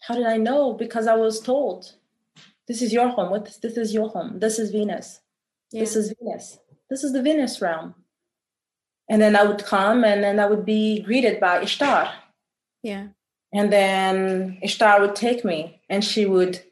how 0.00 0.14
did 0.14 0.26
I 0.26 0.36
know? 0.36 0.72
Because 0.72 1.06
I 1.06 1.14
was 1.14 1.40
told 1.40 1.94
this 2.72 2.80
is 2.80 2.92
your 2.92 3.08
home. 3.08 3.30
What 3.30 3.44
this 3.60 3.76
is 3.76 3.92
your 3.92 4.08
home. 4.08 4.38
This 4.38 4.58
is 4.58 4.70
Venus. 4.70 5.20
Yeah. 5.70 5.80
This 5.80 5.94
is 5.94 6.14
Venus. 6.18 6.58
This 6.88 7.04
is 7.04 7.12
the 7.12 7.22
Venus 7.22 7.60
realm. 7.60 7.94
And 9.10 9.20
then 9.20 9.36
I 9.36 9.44
would 9.44 9.62
come 9.62 10.04
and 10.04 10.24
then 10.24 10.40
I 10.40 10.46
would 10.46 10.64
be 10.64 11.02
greeted 11.02 11.38
by 11.38 11.60
Ishtar. 11.60 12.10
Yeah. 12.82 13.08
And 13.52 13.70
then 13.70 14.58
Ishtar 14.62 15.02
would 15.02 15.14
take 15.14 15.44
me 15.44 15.82
and 15.90 16.02
she 16.02 16.24
would 16.24 16.62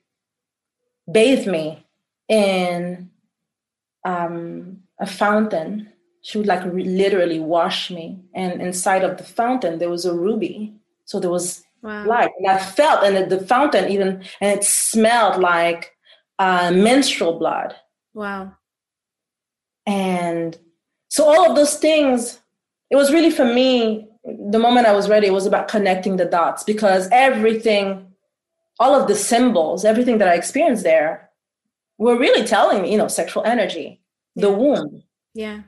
bathe 1.12 1.46
me 1.46 1.86
in 2.28 3.10
um, 4.06 4.78
a 4.98 5.06
fountain. 5.06 5.92
She 6.22 6.38
would 6.38 6.46
like 6.46 6.64
re- 6.64 6.84
literally 6.84 7.40
wash 7.40 7.90
me. 7.90 8.22
And 8.34 8.62
inside 8.62 9.04
of 9.04 9.18
the 9.18 9.24
fountain, 9.24 9.78
there 9.78 9.90
was 9.90 10.06
a 10.06 10.14
ruby. 10.14 10.74
So 11.04 11.20
there 11.20 11.30
was 11.30 11.62
wow. 11.82 12.06
light. 12.06 12.30
And 12.38 12.48
I 12.48 12.58
felt, 12.58 13.04
and 13.04 13.30
the 13.30 13.44
fountain 13.46 13.90
even, 13.90 14.22
and 14.40 14.58
it 14.58 14.64
smelled 14.64 15.40
like 15.40 15.96
uh, 16.38 16.70
menstrual 16.72 17.38
blood. 17.38 17.74
Wow. 18.14 18.52
And 19.86 20.58
so 21.08 21.24
all 21.24 21.48
of 21.48 21.56
those 21.56 21.76
things, 21.76 22.40
it 22.90 22.96
was 22.96 23.12
really 23.12 23.30
for 23.30 23.44
me, 23.44 24.06
the 24.24 24.58
moment 24.58 24.86
I 24.86 24.92
was 24.92 25.08
ready, 25.08 25.26
it 25.26 25.32
was 25.32 25.46
about 25.46 25.68
connecting 25.68 26.16
the 26.16 26.24
dots 26.24 26.62
because 26.62 27.08
everything, 27.10 28.06
all 28.78 28.94
of 28.94 29.08
the 29.08 29.14
symbols, 29.14 29.84
everything 29.84 30.18
that 30.18 30.28
I 30.28 30.34
experienced 30.34 30.84
there 30.84 31.30
were 31.98 32.18
really 32.18 32.46
telling 32.46 32.82
me, 32.82 32.92
you 32.92 32.98
know, 32.98 33.08
sexual 33.08 33.44
energy, 33.44 34.00
yeah. 34.34 34.46
the 34.46 34.52
womb. 34.52 35.02
Yeah. 35.34 35.62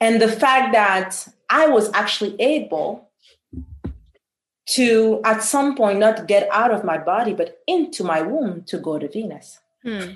And 0.00 0.20
the 0.20 0.28
fact 0.28 0.72
that 0.72 1.28
I 1.50 1.68
was 1.68 1.90
actually 1.92 2.34
able 2.40 3.10
to, 4.74 5.20
at 5.24 5.42
some 5.42 5.74
point, 5.74 5.98
not 5.98 6.26
get 6.26 6.48
out 6.52 6.70
of 6.70 6.84
my 6.84 6.98
body, 6.98 7.34
but 7.34 7.58
into 7.66 8.04
my 8.04 8.22
womb 8.22 8.62
to 8.64 8.78
go 8.78 8.98
to 8.98 9.08
Venus. 9.08 9.60
Hmm. 9.82 10.12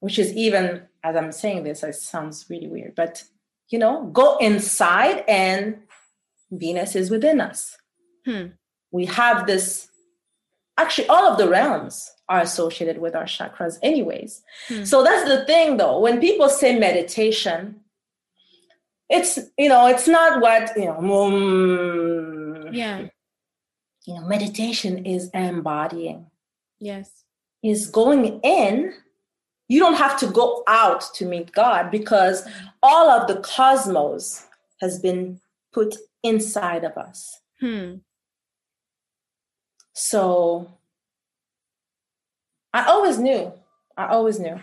Which 0.00 0.18
is 0.18 0.32
even, 0.34 0.82
as 1.02 1.16
I'm 1.16 1.32
saying 1.32 1.64
this, 1.64 1.82
it 1.82 1.94
sounds 1.94 2.46
really 2.48 2.68
weird, 2.68 2.94
but 2.94 3.22
you 3.68 3.78
know, 3.78 4.04
go 4.12 4.36
inside 4.36 5.24
and 5.26 5.78
Venus 6.52 6.94
is 6.94 7.10
within 7.10 7.40
us. 7.40 7.76
Hmm. 8.24 8.46
We 8.92 9.06
have 9.06 9.46
this, 9.46 9.88
actually, 10.78 11.08
all 11.08 11.30
of 11.30 11.38
the 11.38 11.48
realms 11.48 12.10
are 12.28 12.40
associated 12.40 12.98
with 12.98 13.14
our 13.14 13.24
chakras, 13.24 13.78
anyways. 13.82 14.42
Hmm. 14.68 14.84
So 14.84 15.02
that's 15.02 15.28
the 15.28 15.44
thing, 15.44 15.76
though. 15.76 16.00
When 16.00 16.20
people 16.20 16.48
say 16.48 16.78
meditation, 16.78 17.80
it's 19.08 19.38
you 19.56 19.68
know 19.68 19.86
it's 19.86 20.08
not 20.08 20.40
what 20.40 20.72
you 20.76 20.86
know 20.86 20.98
mm, 20.98 22.68
yeah 22.72 23.06
you 24.06 24.14
know 24.14 24.22
meditation 24.22 25.04
is 25.04 25.28
embodying. 25.34 26.26
Yes. 26.78 27.10
Is 27.62 27.88
going 27.88 28.40
in. 28.42 28.94
You 29.68 29.80
don't 29.80 29.94
have 29.94 30.18
to 30.20 30.28
go 30.28 30.62
out 30.68 31.02
to 31.14 31.26
meet 31.26 31.52
god 31.52 31.90
because 31.90 32.46
all 32.82 33.10
of 33.10 33.26
the 33.26 33.40
cosmos 33.40 34.46
has 34.80 35.00
been 35.00 35.40
put 35.72 35.96
inside 36.22 36.84
of 36.84 36.96
us. 36.96 37.40
Hmm. 37.60 37.94
so 39.94 40.68
i 42.74 42.84
always 42.84 43.18
knew. 43.18 43.52
I 43.96 44.06
always 44.08 44.38
knew. 44.38 44.60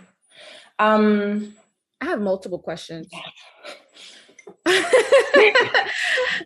Um 0.80 1.56
i 2.00 2.06
have 2.06 2.22
multiple 2.22 2.60
questions 2.60 3.08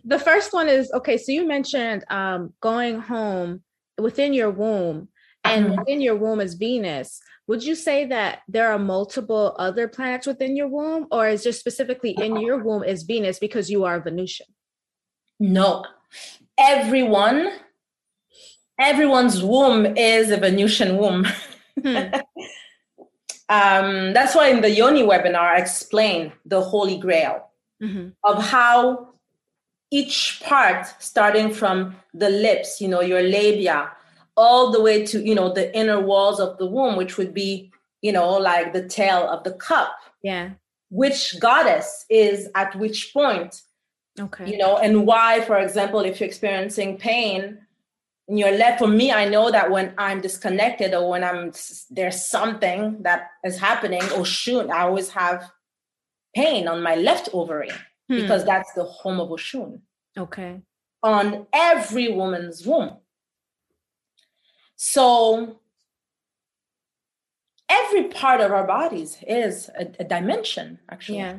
the 0.04 0.18
first 0.22 0.52
one 0.52 0.68
is 0.68 0.90
okay. 0.92 1.16
So 1.16 1.32
you 1.32 1.46
mentioned 1.46 2.04
um, 2.10 2.52
going 2.60 3.00
home 3.00 3.62
within 3.96 4.32
your 4.32 4.50
womb, 4.50 5.08
and 5.44 5.66
mm-hmm. 5.66 5.78
within 5.78 6.00
your 6.00 6.16
womb 6.16 6.40
is 6.40 6.54
Venus. 6.54 7.20
Would 7.46 7.64
you 7.64 7.74
say 7.74 8.04
that 8.06 8.40
there 8.46 8.70
are 8.70 8.78
multiple 8.78 9.56
other 9.58 9.88
planets 9.88 10.26
within 10.26 10.56
your 10.56 10.68
womb, 10.68 11.06
or 11.10 11.28
is 11.28 11.42
just 11.42 11.60
specifically 11.60 12.10
in 12.18 12.40
your 12.40 12.58
womb 12.58 12.84
is 12.84 13.04
Venus 13.04 13.38
because 13.38 13.70
you 13.70 13.84
are 13.84 14.00
Venusian? 14.00 14.46
No, 15.40 15.84
everyone, 16.58 17.52
everyone's 18.78 19.42
womb 19.42 19.96
is 19.96 20.30
a 20.30 20.36
Venusian 20.36 20.98
womb. 20.98 21.26
Hmm. 21.82 21.96
um, 23.48 24.12
that's 24.12 24.34
why 24.34 24.48
in 24.48 24.60
the 24.60 24.70
Yoni 24.70 25.02
webinar, 25.04 25.54
I 25.54 25.58
explain 25.58 26.32
the 26.44 26.60
Holy 26.60 26.98
Grail 26.98 27.47
mm-hmm. 27.82 28.08
of 28.24 28.42
how 28.42 29.14
each 29.90 30.40
part, 30.44 30.86
starting 30.98 31.52
from 31.52 31.96
the 32.12 32.30
lips, 32.30 32.80
you 32.80 32.88
know, 32.88 33.00
your 33.00 33.22
labia, 33.22 33.90
all 34.36 34.70
the 34.70 34.80
way 34.80 35.04
to, 35.06 35.20
you 35.20 35.34
know, 35.34 35.52
the 35.52 35.74
inner 35.76 36.00
walls 36.00 36.40
of 36.40 36.58
the 36.58 36.66
womb, 36.66 36.96
which 36.96 37.16
would 37.16 37.34
be, 37.34 37.72
you 38.02 38.12
know, 38.12 38.32
like 38.32 38.72
the 38.72 38.86
tail 38.86 39.28
of 39.28 39.42
the 39.44 39.52
cup. 39.52 39.96
Yeah. 40.22 40.50
Which 40.90 41.40
goddess 41.40 42.04
is 42.08 42.48
at 42.54 42.76
which 42.76 43.12
point. 43.12 43.62
Okay. 44.20 44.50
You 44.50 44.58
know, 44.58 44.78
and 44.78 45.06
why, 45.06 45.40
for 45.42 45.58
example, 45.58 46.00
if 46.00 46.20
you're 46.20 46.28
experiencing 46.28 46.98
pain 46.98 47.58
in 48.26 48.36
your 48.36 48.52
left, 48.52 48.78
for 48.78 48.88
me, 48.88 49.10
I 49.10 49.28
know 49.28 49.50
that 49.50 49.70
when 49.70 49.94
I'm 49.96 50.20
disconnected 50.20 50.92
or 50.92 51.08
when 51.08 51.24
I'm 51.24 51.52
there's 51.90 52.26
something 52.26 53.02
that 53.02 53.30
is 53.44 53.58
happening, 53.58 54.02
or 54.16 54.24
shoot, 54.24 54.70
I 54.70 54.82
always 54.82 55.10
have 55.10 55.50
pain 56.34 56.68
on 56.68 56.82
my 56.82 56.94
left 56.94 57.28
ovary 57.32 57.70
hmm. 58.08 58.20
because 58.20 58.44
that's 58.44 58.72
the 58.72 58.84
home 58.84 59.20
of 59.20 59.28
Oshun. 59.28 59.80
Okay. 60.16 60.60
On 61.02 61.46
every 61.52 62.12
woman's 62.12 62.66
womb. 62.66 62.96
So 64.76 65.60
every 67.68 68.04
part 68.04 68.40
of 68.40 68.52
our 68.52 68.66
bodies 68.66 69.18
is 69.26 69.68
a, 69.78 69.86
a 70.00 70.04
dimension, 70.04 70.78
actually. 70.90 71.18
Yeah. 71.18 71.36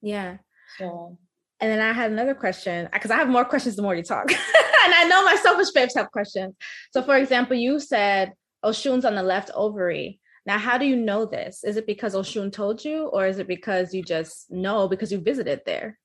Yeah. 0.00 0.36
So 0.78 1.18
and 1.62 1.70
then 1.70 1.80
I 1.80 1.92
had 1.92 2.10
another 2.10 2.34
question 2.34 2.88
because 2.92 3.12
I 3.12 3.16
have 3.16 3.28
more 3.28 3.44
questions 3.44 3.76
the 3.76 3.82
more 3.82 3.94
you 3.94 4.02
talk. 4.02 4.28
and 4.32 4.94
I 4.94 5.04
know 5.08 5.24
my 5.24 5.36
selfish 5.36 5.70
babes 5.70 5.94
have 5.94 6.10
questions. 6.10 6.56
So 6.90 7.02
for 7.02 7.16
example, 7.16 7.56
you 7.56 7.78
said 7.78 8.32
Oshun's 8.64 9.04
on 9.04 9.14
the 9.14 9.22
left 9.22 9.52
ovary. 9.54 10.18
Now, 10.44 10.58
how 10.58 10.76
do 10.76 10.86
you 10.86 10.96
know 10.96 11.24
this? 11.24 11.62
Is 11.62 11.76
it 11.76 11.86
because 11.86 12.14
Oshun 12.14 12.52
told 12.52 12.84
you, 12.84 13.06
or 13.06 13.26
is 13.26 13.38
it 13.38 13.46
because 13.46 13.94
you 13.94 14.02
just 14.02 14.50
know 14.50 14.88
because 14.88 15.12
you 15.12 15.18
visited 15.18 15.60
there? 15.64 15.98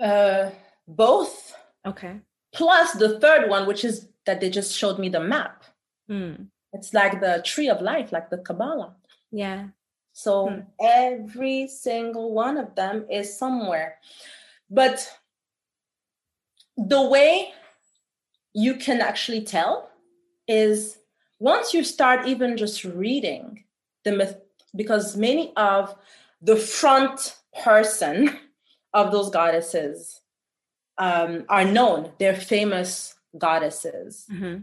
Uh, 0.00 0.50
both. 0.86 1.54
Okay. 1.86 2.20
Plus 2.54 2.92
the 2.92 3.18
third 3.18 3.50
one, 3.50 3.66
which 3.66 3.84
is 3.84 4.08
that 4.26 4.40
they 4.40 4.50
just 4.50 4.76
showed 4.76 4.98
me 4.98 5.08
the 5.08 5.20
map. 5.20 5.64
Hmm. 6.08 6.34
It's 6.72 6.94
like 6.94 7.20
the 7.20 7.42
tree 7.44 7.68
of 7.68 7.82
life, 7.82 8.12
like 8.12 8.30
the 8.30 8.38
Kabbalah. 8.38 8.94
Yeah. 9.30 9.68
So 10.12 10.48
hmm. 10.48 10.60
every 10.80 11.66
single 11.68 12.32
one 12.32 12.56
of 12.58 12.74
them 12.74 13.06
is 13.10 13.36
somewhere. 13.36 13.96
But 14.70 15.10
the 16.76 17.02
way 17.02 17.52
you 18.54 18.76
can 18.76 19.00
actually 19.00 19.42
tell 19.42 19.90
is 20.46 20.98
once 21.42 21.74
you 21.74 21.82
start 21.82 22.28
even 22.28 22.56
just 22.56 22.84
reading 22.84 23.64
the 24.04 24.12
myth, 24.12 24.36
because 24.76 25.16
many 25.16 25.52
of 25.56 25.92
the 26.40 26.54
front 26.54 27.36
person 27.64 28.38
of 28.94 29.10
those 29.10 29.28
goddesses 29.28 30.20
um, 30.98 31.44
are 31.48 31.64
known, 31.64 32.12
they're 32.20 32.36
famous 32.36 33.16
goddesses, 33.36 34.24
mm-hmm. 34.30 34.60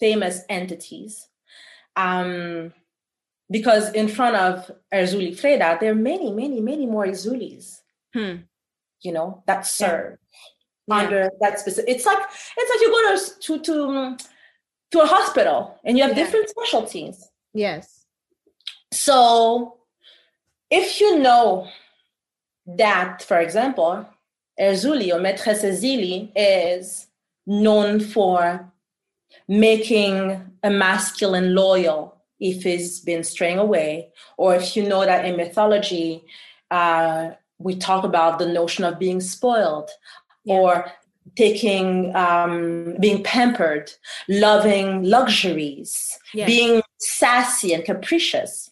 famous 0.00 0.40
entities. 0.48 1.28
Um, 1.96 2.72
because 3.50 3.92
in 3.92 4.08
front 4.08 4.36
of 4.36 4.70
Erzuli 4.90 5.38
Freda, 5.38 5.78
there 5.78 5.92
are 5.92 5.94
many, 6.12 6.32
many, 6.32 6.62
many 6.62 6.86
more 6.86 7.04
Erzulis, 7.04 7.80
hmm. 8.14 8.36
you 9.02 9.12
know, 9.12 9.42
that 9.46 9.66
serve 9.66 10.16
yeah. 10.86 10.94
under 10.94 11.30
that 11.42 11.60
specific. 11.60 11.90
It's 11.94 12.06
like 12.06 12.24
it's 12.56 12.70
like 12.70 12.80
you 12.80 12.90
go 12.90 13.16
to 13.16 13.40
to 13.40 14.16
to 14.16 14.16
to 14.92 15.00
a 15.00 15.06
hospital 15.06 15.78
and 15.84 15.96
you 15.96 16.04
have 16.04 16.16
yeah. 16.16 16.24
different 16.24 16.48
specialties. 16.48 17.28
Yes. 17.54 18.06
So 18.92 19.78
if 20.70 21.00
you 21.00 21.18
know 21.18 21.66
that, 22.66 23.22
for 23.22 23.38
example, 23.40 24.06
Erzuli 24.60 25.12
or 25.12 25.18
Maîtresse 25.18 25.72
Zili 25.80 26.30
is 26.36 27.06
known 27.46 28.00
for 28.00 28.70
making 29.48 30.42
a 30.62 30.70
masculine 30.70 31.54
loyal 31.54 32.16
if 32.38 32.62
he's 32.64 33.00
been 33.00 33.24
straying 33.24 33.58
away, 33.58 34.10
or 34.36 34.54
if 34.54 34.76
you 34.76 34.86
know 34.86 35.04
that 35.04 35.24
in 35.24 35.36
mythology, 35.36 36.24
uh, 36.70 37.30
we 37.58 37.76
talk 37.76 38.04
about 38.04 38.38
the 38.38 38.46
notion 38.46 38.84
of 38.84 38.98
being 38.98 39.20
spoiled, 39.20 39.90
yeah. 40.44 40.54
or 40.54 40.92
taking 41.36 42.14
um, 42.14 42.96
being 43.00 43.22
pampered 43.22 43.90
loving 44.28 45.02
luxuries 45.02 46.18
yes. 46.34 46.46
being 46.46 46.82
sassy 46.98 47.72
and 47.72 47.84
capricious 47.84 48.70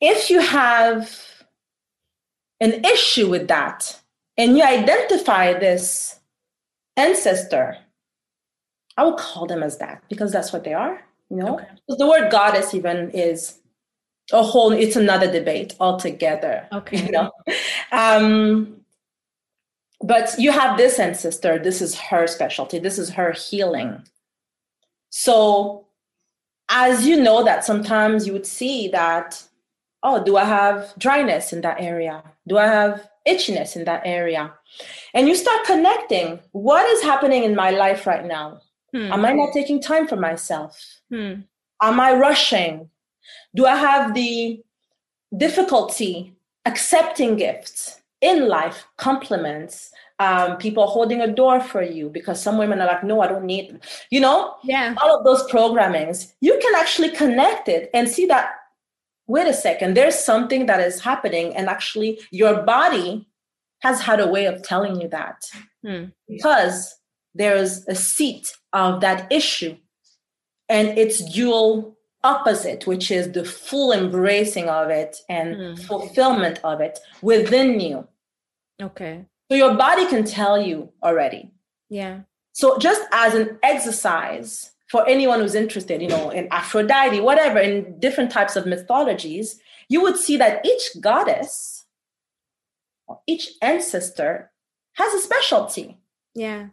if 0.00 0.30
you 0.30 0.40
have 0.40 1.18
an 2.60 2.84
issue 2.84 3.28
with 3.28 3.48
that 3.48 4.00
and 4.36 4.56
you 4.56 4.62
identify 4.62 5.52
this 5.58 6.20
ancestor 6.96 7.76
i 8.96 9.02
will 9.02 9.14
call 9.16 9.46
them 9.46 9.62
as 9.62 9.78
that 9.78 10.02
because 10.08 10.30
that's 10.30 10.52
what 10.52 10.64
they 10.64 10.74
are 10.74 11.02
You 11.30 11.36
know, 11.36 11.54
okay. 11.56 11.66
the 11.88 12.06
word 12.08 12.30
goddess 12.30 12.72
even 12.74 13.10
is 13.10 13.60
a 14.32 14.42
whole. 14.42 14.72
It's 14.72 14.96
another 14.96 15.30
debate 15.30 15.74
altogether. 15.78 16.66
Okay. 16.72 17.04
You 17.04 17.12
know, 17.12 17.30
um, 17.92 18.80
but 20.00 20.34
you 20.38 20.52
have 20.52 20.76
this 20.76 20.98
ancestor. 20.98 21.58
This 21.58 21.82
is 21.82 21.98
her 21.98 22.26
specialty. 22.26 22.78
This 22.78 22.98
is 22.98 23.10
her 23.10 23.32
healing. 23.32 24.02
So, 25.10 25.86
as 26.68 27.06
you 27.06 27.20
know, 27.20 27.42
that 27.44 27.64
sometimes 27.64 28.26
you 28.26 28.32
would 28.32 28.46
see 28.46 28.88
that. 28.88 29.42
Oh, 30.02 30.22
do 30.22 30.36
I 30.36 30.44
have 30.44 30.94
dryness 30.98 31.52
in 31.52 31.62
that 31.62 31.80
area? 31.80 32.22
Do 32.46 32.56
I 32.56 32.66
have 32.66 33.08
itchiness 33.26 33.74
in 33.74 33.84
that 33.84 34.02
area? 34.04 34.52
And 35.12 35.26
you 35.26 35.34
start 35.34 35.64
connecting. 35.64 36.38
What 36.52 36.88
is 36.88 37.02
happening 37.02 37.42
in 37.42 37.56
my 37.56 37.70
life 37.70 38.06
right 38.06 38.24
now? 38.24 38.60
Hmm. 38.92 39.12
Am 39.12 39.24
I 39.24 39.32
not 39.32 39.52
taking 39.52 39.80
time 39.80 40.06
for 40.06 40.16
myself? 40.16 40.80
Hmm. 41.10 41.40
Am 41.82 41.98
I 41.98 42.14
rushing? 42.14 42.88
Do 43.56 43.66
I 43.66 43.76
have 43.76 44.14
the 44.14 44.62
difficulty 45.36 46.36
accepting 46.64 47.36
gifts 47.36 48.00
in 48.20 48.48
life, 48.48 48.86
compliments, 48.96 49.90
um, 50.18 50.56
people 50.56 50.86
holding 50.86 51.20
a 51.20 51.32
door 51.32 51.60
for 51.60 51.82
you 51.82 52.08
because 52.08 52.42
some 52.42 52.58
women 52.58 52.80
are 52.80 52.86
like, 52.86 53.04
no, 53.04 53.20
I 53.20 53.28
don't 53.28 53.44
need, 53.44 53.80
you 54.10 54.20
know, 54.20 54.56
yeah, 54.64 54.94
all 55.00 55.16
of 55.16 55.24
those 55.24 55.48
programmings. 55.50 56.32
You 56.40 56.58
can 56.60 56.74
actually 56.74 57.10
connect 57.10 57.68
it 57.68 57.90
and 57.94 58.08
see 58.08 58.26
that. 58.26 58.50
Wait 59.26 59.46
a 59.46 59.52
second, 59.52 59.94
there's 59.94 60.18
something 60.18 60.64
that 60.66 60.80
is 60.80 61.00
happening, 61.00 61.54
and 61.54 61.68
actually, 61.68 62.18
your 62.30 62.62
body 62.62 63.28
has 63.80 64.00
had 64.00 64.20
a 64.20 64.26
way 64.26 64.46
of 64.46 64.62
telling 64.62 64.98
you 65.00 65.06
that 65.08 65.44
hmm. 65.86 66.04
because 66.26 66.96
there's 67.34 67.86
a 67.88 67.94
seat 67.94 68.56
of 68.72 69.02
that 69.02 69.30
issue 69.30 69.76
and 70.68 70.98
its 70.98 71.22
dual 71.32 71.97
opposite 72.24 72.86
which 72.86 73.10
is 73.10 73.30
the 73.32 73.44
full 73.44 73.92
embracing 73.92 74.68
of 74.68 74.90
it 74.90 75.18
and 75.28 75.56
mm. 75.56 75.78
fulfillment 75.86 76.58
of 76.64 76.80
it 76.80 76.98
within 77.22 77.78
you. 77.80 78.06
Okay. 78.82 79.24
So 79.50 79.56
your 79.56 79.74
body 79.74 80.06
can 80.06 80.24
tell 80.24 80.60
you 80.60 80.90
already. 81.02 81.52
Yeah. 81.88 82.20
So 82.52 82.78
just 82.78 83.02
as 83.12 83.34
an 83.34 83.58
exercise 83.62 84.72
for 84.90 85.08
anyone 85.08 85.40
who's 85.40 85.54
interested 85.54 86.02
you 86.02 86.08
know 86.08 86.30
in 86.30 86.48
aphrodite 86.50 87.20
whatever 87.20 87.58
in 87.58 87.98
different 88.00 88.30
types 88.32 88.56
of 88.56 88.66
mythologies 88.66 89.60
you 89.88 90.02
would 90.02 90.16
see 90.16 90.36
that 90.36 90.64
each 90.64 90.90
goddess 91.00 91.78
or 93.06 93.20
each 93.26 93.50
ancestor 93.62 94.50
has 94.94 95.14
a 95.14 95.20
specialty. 95.20 95.96
Yeah. 96.34 96.68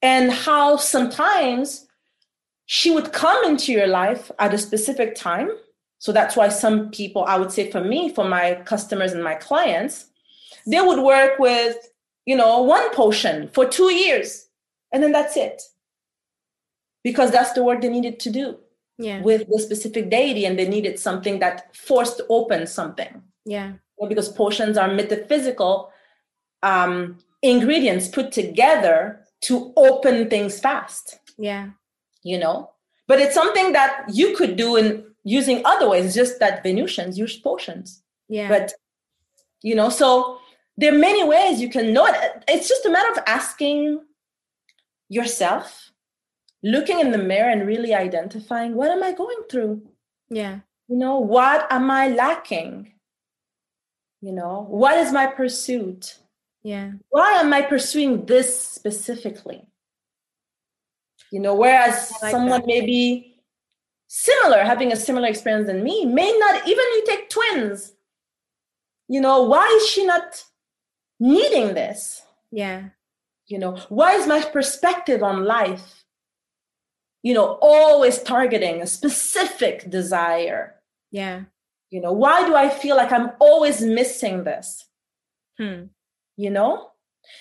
And 0.00 0.32
how 0.32 0.76
sometimes 0.76 1.87
she 2.70 2.90
would 2.90 3.14
come 3.14 3.42
into 3.46 3.72
your 3.72 3.86
life 3.86 4.30
at 4.38 4.52
a 4.52 4.58
specific 4.58 5.14
time. 5.14 5.50
So 6.00 6.12
that's 6.12 6.36
why 6.36 6.50
some 6.50 6.90
people, 6.90 7.24
I 7.24 7.38
would 7.38 7.50
say 7.50 7.70
for 7.70 7.80
me, 7.80 8.12
for 8.12 8.28
my 8.28 8.56
customers 8.66 9.12
and 9.12 9.24
my 9.24 9.36
clients, 9.36 10.04
they 10.66 10.82
would 10.82 11.02
work 11.02 11.38
with, 11.38 11.76
you 12.26 12.36
know, 12.36 12.60
one 12.60 12.94
potion 12.94 13.48
for 13.54 13.64
two 13.64 13.90
years 13.90 14.48
and 14.92 15.02
then 15.02 15.12
that's 15.12 15.34
it. 15.34 15.62
Because 17.02 17.30
that's 17.30 17.52
the 17.52 17.64
work 17.64 17.80
they 17.80 17.88
needed 17.88 18.20
to 18.20 18.30
do 18.30 18.58
yeah. 18.98 19.22
with 19.22 19.48
the 19.48 19.58
specific 19.58 20.10
deity 20.10 20.44
and 20.44 20.58
they 20.58 20.68
needed 20.68 20.98
something 20.98 21.38
that 21.38 21.74
forced 21.74 22.20
open 22.28 22.66
something. 22.66 23.22
Yeah. 23.46 23.72
Well, 23.96 24.10
because 24.10 24.28
potions 24.28 24.76
are 24.76 24.92
metaphysical 24.92 25.90
um, 26.62 27.16
ingredients 27.40 28.08
put 28.08 28.30
together 28.30 29.24
to 29.44 29.72
open 29.74 30.28
things 30.28 30.60
fast. 30.60 31.18
Yeah. 31.38 31.70
You 32.22 32.38
know, 32.38 32.70
but 33.06 33.20
it's 33.20 33.34
something 33.34 33.72
that 33.72 34.06
you 34.12 34.36
could 34.36 34.56
do 34.56 34.76
in 34.76 35.04
using 35.24 35.62
other 35.64 35.88
ways. 35.88 36.04
It's 36.06 36.14
just 36.14 36.40
that 36.40 36.62
Venusians 36.62 37.18
use 37.18 37.36
potions. 37.36 38.02
Yeah. 38.28 38.48
But, 38.48 38.72
you 39.62 39.74
know, 39.74 39.88
so 39.88 40.38
there 40.76 40.94
are 40.94 40.98
many 40.98 41.24
ways 41.24 41.60
you 41.60 41.68
can 41.68 41.92
know 41.92 42.06
it. 42.06 42.44
It's 42.48 42.68
just 42.68 42.86
a 42.86 42.90
matter 42.90 43.10
of 43.12 43.18
asking 43.26 44.00
yourself, 45.08 45.92
looking 46.62 47.00
in 47.00 47.10
the 47.10 47.18
mirror 47.18 47.50
and 47.50 47.66
really 47.66 47.94
identifying 47.94 48.74
what 48.74 48.90
am 48.90 49.02
I 49.02 49.12
going 49.12 49.42
through? 49.50 49.82
Yeah. 50.28 50.60
You 50.88 50.96
know, 50.96 51.18
what 51.18 51.70
am 51.70 51.90
I 51.90 52.08
lacking? 52.08 52.92
You 54.20 54.32
know, 54.32 54.66
what 54.68 54.98
is 54.98 55.12
my 55.12 55.26
pursuit? 55.26 56.18
Yeah. 56.62 56.92
Why 57.10 57.34
am 57.34 57.52
I 57.52 57.62
pursuing 57.62 58.26
this 58.26 58.58
specifically? 58.58 59.68
You 61.32 61.40
know, 61.40 61.54
whereas 61.54 62.12
like 62.22 62.30
someone 62.30 62.60
that. 62.60 62.66
may 62.66 62.80
be 62.80 63.42
similar, 64.06 64.62
having 64.64 64.92
a 64.92 64.96
similar 64.96 65.28
experience 65.28 65.66
than 65.66 65.82
me, 65.82 66.04
may 66.04 66.36
not 66.38 66.66
even 66.66 66.78
you 66.78 67.04
take 67.06 67.28
twins. 67.28 67.92
You 69.08 69.20
know, 69.20 69.42
why 69.42 69.66
is 69.80 69.88
she 69.88 70.04
not 70.04 70.44
needing 71.20 71.74
this? 71.74 72.22
Yeah. 72.50 72.90
You 73.46 73.58
know, 73.58 73.76
why 73.88 74.14
is 74.14 74.26
my 74.26 74.42
perspective 74.42 75.22
on 75.22 75.44
life, 75.44 76.04
you 77.22 77.34
know, 77.34 77.58
always 77.62 78.22
targeting 78.22 78.82
a 78.82 78.86
specific 78.86 79.90
desire? 79.90 80.76
Yeah. 81.10 81.44
You 81.90 82.02
know, 82.02 82.12
why 82.12 82.46
do 82.46 82.54
I 82.54 82.68
feel 82.68 82.96
like 82.96 83.12
I'm 83.12 83.30
always 83.40 83.80
missing 83.80 84.44
this? 84.44 84.84
Hmm 85.58 85.86
you 86.38 86.50
know 86.50 86.90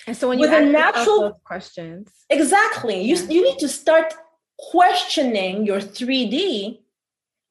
and 0.08 0.16
so 0.16 0.30
when 0.30 0.40
with 0.40 0.52
you 0.52 0.58
a 0.58 0.66
natural 0.66 1.40
questions 1.44 2.10
exactly 2.30 3.02
you, 3.02 3.16
yeah. 3.16 3.30
you 3.30 3.44
need 3.44 3.60
to 3.60 3.68
start 3.68 4.14
questioning 4.58 5.66
your 5.66 5.80
3d 5.80 6.80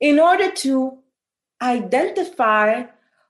in 0.01 0.19
order 0.19 0.51
to 0.51 0.99
identify 1.63 2.85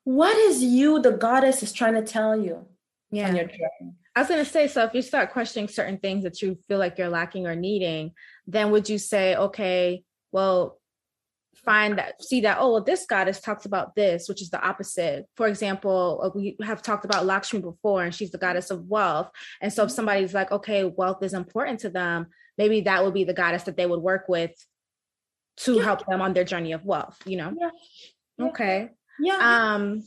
what 0.04 0.36
is 0.36 0.62
you 0.62 1.00
the 1.00 1.12
goddess 1.12 1.62
is 1.62 1.72
trying 1.72 1.94
to 1.94 2.02
tell 2.02 2.38
you 2.38 2.66
yeah. 3.10 3.28
on 3.28 3.36
your 3.36 3.46
journey 3.46 3.94
I 4.16 4.20
was 4.20 4.28
going 4.28 4.42
to 4.42 4.50
say, 4.50 4.66
so 4.66 4.82
if 4.84 4.94
you 4.94 5.02
start 5.02 5.30
questioning 5.30 5.68
certain 5.68 5.98
things 5.98 6.24
that 6.24 6.40
you 6.40 6.56
feel 6.66 6.78
like 6.78 6.96
you're 6.96 7.10
lacking 7.10 7.46
or 7.46 7.54
needing, 7.54 8.12
then 8.46 8.70
would 8.70 8.88
you 8.88 8.96
say, 8.96 9.36
okay, 9.36 10.04
well, 10.32 10.80
find 11.64 11.98
that 11.98 12.22
see 12.22 12.40
that 12.42 12.58
oh 12.60 12.72
well 12.72 12.82
this 12.82 13.06
goddess 13.06 13.40
talks 13.40 13.64
about 13.64 13.94
this 13.94 14.28
which 14.28 14.42
is 14.42 14.50
the 14.50 14.62
opposite 14.64 15.26
for 15.36 15.46
example 15.46 16.32
we 16.34 16.56
have 16.62 16.82
talked 16.82 17.04
about 17.04 17.26
lakshmi 17.26 17.60
before 17.60 18.04
and 18.04 18.14
she's 18.14 18.30
the 18.30 18.38
goddess 18.38 18.70
of 18.70 18.86
wealth 18.86 19.30
and 19.60 19.72
so 19.72 19.82
if 19.82 19.88
mm-hmm. 19.88 19.96
somebody's 19.96 20.34
like 20.34 20.50
okay 20.52 20.84
wealth 20.84 21.22
is 21.22 21.34
important 21.34 21.80
to 21.80 21.90
them 21.90 22.26
maybe 22.58 22.82
that 22.82 23.04
would 23.04 23.14
be 23.14 23.24
the 23.24 23.34
goddess 23.34 23.64
that 23.64 23.76
they 23.76 23.86
would 23.86 24.00
work 24.00 24.28
with 24.28 24.52
to 25.56 25.74
yeah. 25.74 25.84
help 25.84 26.06
them 26.06 26.20
on 26.20 26.32
their 26.32 26.44
journey 26.44 26.72
of 26.72 26.84
wealth 26.84 27.18
you 27.26 27.36
know 27.36 27.52
yeah. 27.58 27.70
yeah. 28.38 28.46
okay 28.46 28.88
yeah 29.20 29.74
um 29.74 30.02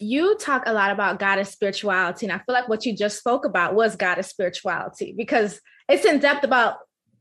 you 0.00 0.36
talk 0.36 0.62
a 0.66 0.72
lot 0.72 0.92
about 0.92 1.18
goddess 1.18 1.50
spirituality 1.50 2.26
and 2.26 2.32
i 2.32 2.38
feel 2.38 2.54
like 2.54 2.68
what 2.68 2.84
you 2.84 2.96
just 2.96 3.18
spoke 3.18 3.44
about 3.44 3.74
was 3.74 3.96
goddess 3.96 4.28
spirituality 4.28 5.14
because 5.16 5.60
it's 5.88 6.04
in 6.04 6.18
depth 6.18 6.44
about 6.44 6.76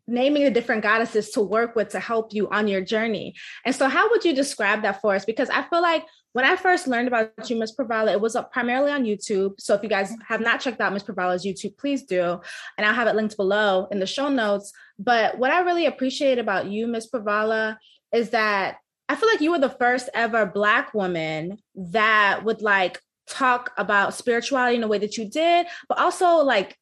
naming 0.08 0.44
the 0.44 0.52
different 0.52 0.84
goddesses 0.84 1.32
to 1.32 1.42
work 1.42 1.76
with 1.76 1.90
to 1.90 2.00
help 2.00 2.34
you 2.34 2.48
on 2.50 2.68
your 2.68 2.82
journey. 2.82 3.36
And 3.66 3.76
so, 3.76 3.88
how 3.88 4.10
would 4.10 4.24
you 4.24 4.34
describe 4.34 4.82
that 4.84 5.02
for 5.02 5.16
us? 5.16 5.26
Because 5.26 5.50
I 5.50 5.64
feel 5.64 5.82
like 5.82 6.06
when 6.34 6.46
I 6.46 6.56
first 6.56 6.88
learned 6.88 7.08
about 7.08 7.50
you, 7.50 7.58
Miss 7.58 7.76
Pravala, 7.76 8.12
it 8.12 8.22
was 8.22 8.38
primarily 8.52 8.92
on 8.92 9.04
YouTube. 9.04 9.60
So, 9.60 9.76
if 9.76 9.84
you 9.84 9.90
guys 9.90 10.14
have 10.28 10.42
not 10.42 10.62
checked 10.62 10.82
out 10.82 10.94
Miss 10.94 11.04
Pravala's 11.04 11.46
YouTube, 11.46 11.78
please 11.78 12.04
do. 12.04 12.40
And 12.78 12.88
I'll 12.88 12.94
have 12.94 13.08
it 13.08 13.16
linked 13.16 13.38
below 13.38 13.88
in 13.92 14.00
the 14.00 14.08
show 14.08 14.30
notes. 14.30 14.72
But 14.98 15.38
what 15.38 15.52
I 15.52 15.60
really 15.60 15.86
appreciate 15.86 16.40
about 16.40 16.68
you, 16.68 16.88
Miss 16.88 17.10
Pravala, 17.10 17.78
is 18.14 18.30
that 18.32 18.78
I 19.10 19.16
feel 19.16 19.30
like 19.30 19.42
you 19.42 19.52
were 19.52 19.60
the 19.60 19.70
first 19.70 20.10
ever 20.14 20.46
Black 20.46 20.94
woman 20.94 21.60
that 21.76 22.44
would 22.44 22.62
like 22.62 23.00
talk 23.28 23.72
about 23.78 24.14
spirituality 24.14 24.76
in 24.76 24.82
the 24.82 24.88
way 24.88 24.98
that 24.98 25.18
you 25.18 25.30
did, 25.30 25.68
but 25.88 25.98
also 25.98 26.38
like 26.38 26.78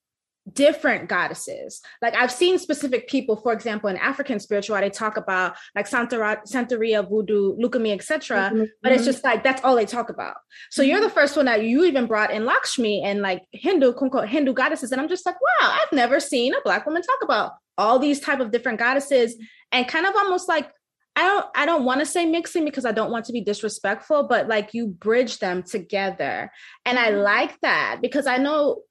different 0.53 1.09
goddesses. 1.09 1.81
Like 2.01 2.15
I've 2.15 2.31
seen 2.31 2.59
specific 2.59 3.07
people, 3.07 3.35
for 3.35 3.51
example, 3.51 3.89
in 3.89 3.97
African 3.97 4.39
spirituality, 4.39 4.89
talk 4.89 5.17
about 5.17 5.55
like 5.75 5.87
Santara, 5.87 6.41
Santeria, 6.45 7.07
voodoo, 7.07 7.55
Lukumi, 7.57 7.93
etc. 7.93 8.51
Mm-hmm. 8.53 8.63
But 8.83 8.91
it's 8.91 9.05
just 9.05 9.23
like 9.23 9.43
that's 9.43 9.63
all 9.63 9.75
they 9.75 9.85
talk 9.85 10.09
about. 10.09 10.35
So 10.69 10.81
mm-hmm. 10.81 10.91
you're 10.91 11.01
the 11.01 11.09
first 11.09 11.35
one 11.35 11.45
that 11.45 11.63
you 11.63 11.83
even 11.85 12.05
brought 12.05 12.31
in 12.31 12.45
Lakshmi 12.45 13.03
and 13.03 13.21
like 13.21 13.43
Hindu, 13.51 13.93
quote 13.93 14.29
Hindu 14.29 14.53
goddesses, 14.53 14.91
and 14.91 15.01
I'm 15.01 15.09
just 15.09 15.25
like, 15.25 15.35
wow, 15.35 15.77
I've 15.81 15.91
never 15.91 16.19
seen 16.19 16.53
a 16.53 16.61
black 16.63 16.85
woman 16.85 17.01
talk 17.01 17.19
about 17.23 17.53
all 17.77 17.99
these 17.99 18.19
type 18.19 18.39
of 18.39 18.51
different 18.51 18.79
goddesses, 18.79 19.35
and 19.71 19.87
kind 19.87 20.05
of 20.05 20.15
almost 20.15 20.47
like 20.47 20.69
I 21.15 21.23
don't 21.23 21.45
I 21.55 21.65
don't 21.65 21.85
want 21.85 22.01
to 22.01 22.05
say 22.05 22.25
mixing 22.25 22.65
because 22.65 22.85
I 22.85 22.91
don't 22.91 23.11
want 23.11 23.25
to 23.25 23.33
be 23.33 23.41
disrespectful, 23.41 24.27
but 24.27 24.47
like 24.47 24.73
you 24.73 24.87
bridge 24.87 25.39
them 25.39 25.63
together. 25.63 26.51
And 26.85 26.99
I 26.99 27.11
mm-hmm. 27.11 27.21
like 27.21 27.59
that 27.61 27.99
because 28.01 28.27
I 28.27 28.37
know 28.37 28.81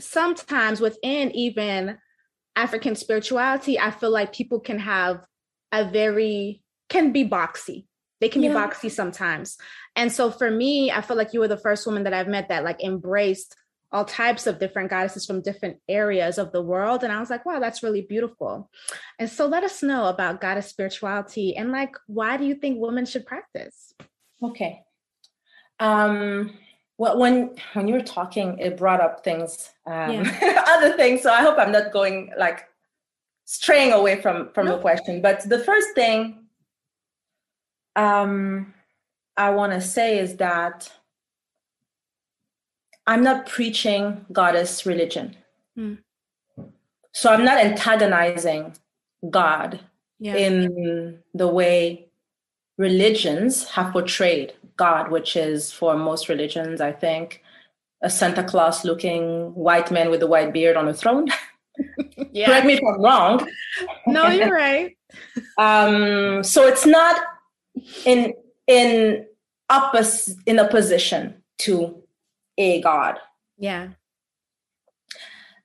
sometimes 0.00 0.80
within 0.80 1.30
even 1.32 1.98
African 2.54 2.94
spirituality, 2.94 3.78
I 3.78 3.90
feel 3.90 4.10
like 4.10 4.32
people 4.32 4.60
can 4.60 4.78
have 4.78 5.24
a 5.72 5.84
very, 5.88 6.62
can 6.88 7.12
be 7.12 7.28
boxy. 7.28 7.86
They 8.20 8.28
can 8.28 8.42
yeah. 8.42 8.50
be 8.50 8.54
boxy 8.54 8.90
sometimes. 8.90 9.58
And 9.94 10.10
so 10.10 10.30
for 10.30 10.50
me, 10.50 10.90
I 10.90 11.02
feel 11.02 11.16
like 11.16 11.32
you 11.32 11.40
were 11.40 11.48
the 11.48 11.58
first 11.58 11.86
woman 11.86 12.04
that 12.04 12.14
I've 12.14 12.28
met 12.28 12.48
that 12.48 12.64
like 12.64 12.82
embraced 12.82 13.54
all 13.92 14.04
types 14.04 14.46
of 14.46 14.58
different 14.58 14.90
goddesses 14.90 15.26
from 15.26 15.42
different 15.42 15.78
areas 15.88 16.38
of 16.38 16.52
the 16.52 16.62
world. 16.62 17.04
And 17.04 17.12
I 17.12 17.20
was 17.20 17.30
like, 17.30 17.46
wow, 17.46 17.60
that's 17.60 17.82
really 17.82 18.02
beautiful. 18.02 18.70
And 19.18 19.30
so 19.30 19.46
let 19.46 19.64
us 19.64 19.82
know 19.82 20.06
about 20.06 20.40
goddess 20.40 20.66
spirituality 20.66 21.56
and 21.56 21.72
like, 21.72 21.94
why 22.06 22.36
do 22.36 22.44
you 22.44 22.54
think 22.54 22.78
women 22.80 23.06
should 23.06 23.26
practice? 23.26 23.94
Okay. 24.42 24.82
Um, 25.78 26.58
well, 26.98 27.18
when 27.18 27.50
when 27.74 27.88
you 27.88 27.94
were 27.94 28.02
talking, 28.02 28.58
it 28.58 28.76
brought 28.76 29.00
up 29.00 29.22
things, 29.22 29.70
um, 29.86 30.12
yeah. 30.12 30.64
other 30.68 30.96
things. 30.96 31.22
So 31.22 31.30
I 31.30 31.42
hope 31.42 31.58
I'm 31.58 31.72
not 31.72 31.92
going 31.92 32.32
like 32.38 32.68
straying 33.44 33.92
away 33.92 34.20
from 34.20 34.50
from 34.52 34.66
no. 34.66 34.76
the 34.76 34.80
question. 34.80 35.20
But 35.20 35.48
the 35.48 35.58
first 35.58 35.88
thing 35.94 36.46
um, 37.96 38.74
I 39.36 39.50
want 39.50 39.72
to 39.72 39.80
say 39.80 40.18
is 40.18 40.36
that 40.36 40.90
I'm 43.06 43.22
not 43.22 43.46
preaching 43.46 44.24
goddess 44.32 44.86
religion. 44.86 45.36
Mm. 45.78 45.98
So 47.12 47.32
I'm 47.32 47.44
not 47.44 47.58
antagonizing 47.58 48.74
God 49.30 49.80
yeah. 50.18 50.34
in 50.36 51.18
the 51.34 51.48
way 51.48 52.05
religions 52.78 53.64
have 53.70 53.92
portrayed 53.92 54.54
God, 54.76 55.10
which 55.10 55.36
is 55.36 55.72
for 55.72 55.96
most 55.96 56.28
religions, 56.28 56.80
I 56.80 56.92
think, 56.92 57.42
a 58.02 58.10
Santa 58.10 58.44
Claus 58.44 58.84
looking 58.84 59.54
white 59.54 59.90
man 59.90 60.10
with 60.10 60.22
a 60.22 60.26
white 60.26 60.52
beard 60.52 60.76
on 60.76 60.88
a 60.88 60.94
throne. 60.94 61.28
yeah. 62.32 62.46
Correct 62.46 62.66
me 62.66 62.74
if 62.74 62.80
I'm 62.86 63.00
wrong. 63.00 63.48
No, 64.06 64.28
you're 64.28 64.50
right. 64.50 64.96
um, 65.58 66.42
so 66.42 66.66
it's 66.66 66.86
not 66.86 67.20
in 68.04 68.34
in 68.66 69.26
oppos- 69.70 70.36
in 70.46 70.58
opposition 70.58 71.42
to 71.58 72.02
a 72.58 72.80
god 72.82 73.18
yeah 73.58 73.88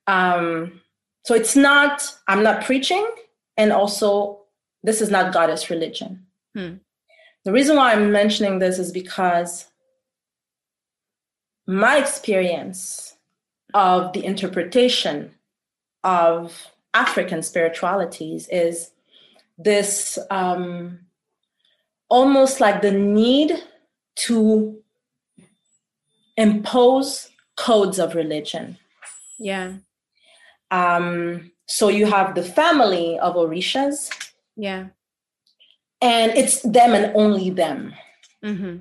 um 0.07 0.82
so 1.24 1.34
it's 1.34 1.55
not 1.55 2.03
i'm 2.28 2.43
not 2.43 2.64
preaching 2.64 3.07
and 3.57 3.72
also 3.72 4.41
this 4.84 5.01
is 5.01 5.09
not 5.09 5.34
goddess 5.34 5.70
religion 5.70 6.26
hmm. 6.55 6.74
The 7.46 7.52
reason 7.52 7.76
why 7.76 7.94
i'm 7.94 8.12
mentioning 8.12 8.60
this 8.60 8.80
is 8.80 8.92
because 8.92 9.66
my 11.68 11.98
experience 11.98 13.16
of 13.74 14.14
the 14.14 14.24
interpretation 14.26 15.32
of 16.04 16.68
african 16.94 17.42
spiritualities 17.42 18.48
is 18.50 18.92
this 19.58 20.18
um, 20.30 21.00
almost 22.10 22.60
like 22.60 22.82
the 22.82 22.92
need 22.92 23.54
to 24.16 24.82
impose 26.38 27.30
codes 27.56 28.00
of 28.00 28.16
religion. 28.16 28.78
Yeah. 29.39 29.74
Um, 30.70 31.52
so 31.68 31.89
you 31.89 32.06
have 32.06 32.36
the 32.36 32.44
family 32.44 33.20
of 33.20 33.36
Orishas. 33.36 34.10
Yeah. 34.56 34.88
And 36.02 36.32
it's 36.32 36.62
them 36.62 36.93
and 36.93 37.16
only 37.16 37.49
them. 37.49 37.93
Mm-hmm. 38.43 38.78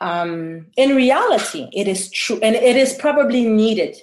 Um, 0.00 0.66
in 0.76 0.96
reality, 0.96 1.68
it 1.72 1.88
is 1.88 2.10
true, 2.10 2.38
and 2.42 2.54
it 2.54 2.76
is 2.76 2.94
probably 2.94 3.46
needed 3.46 3.96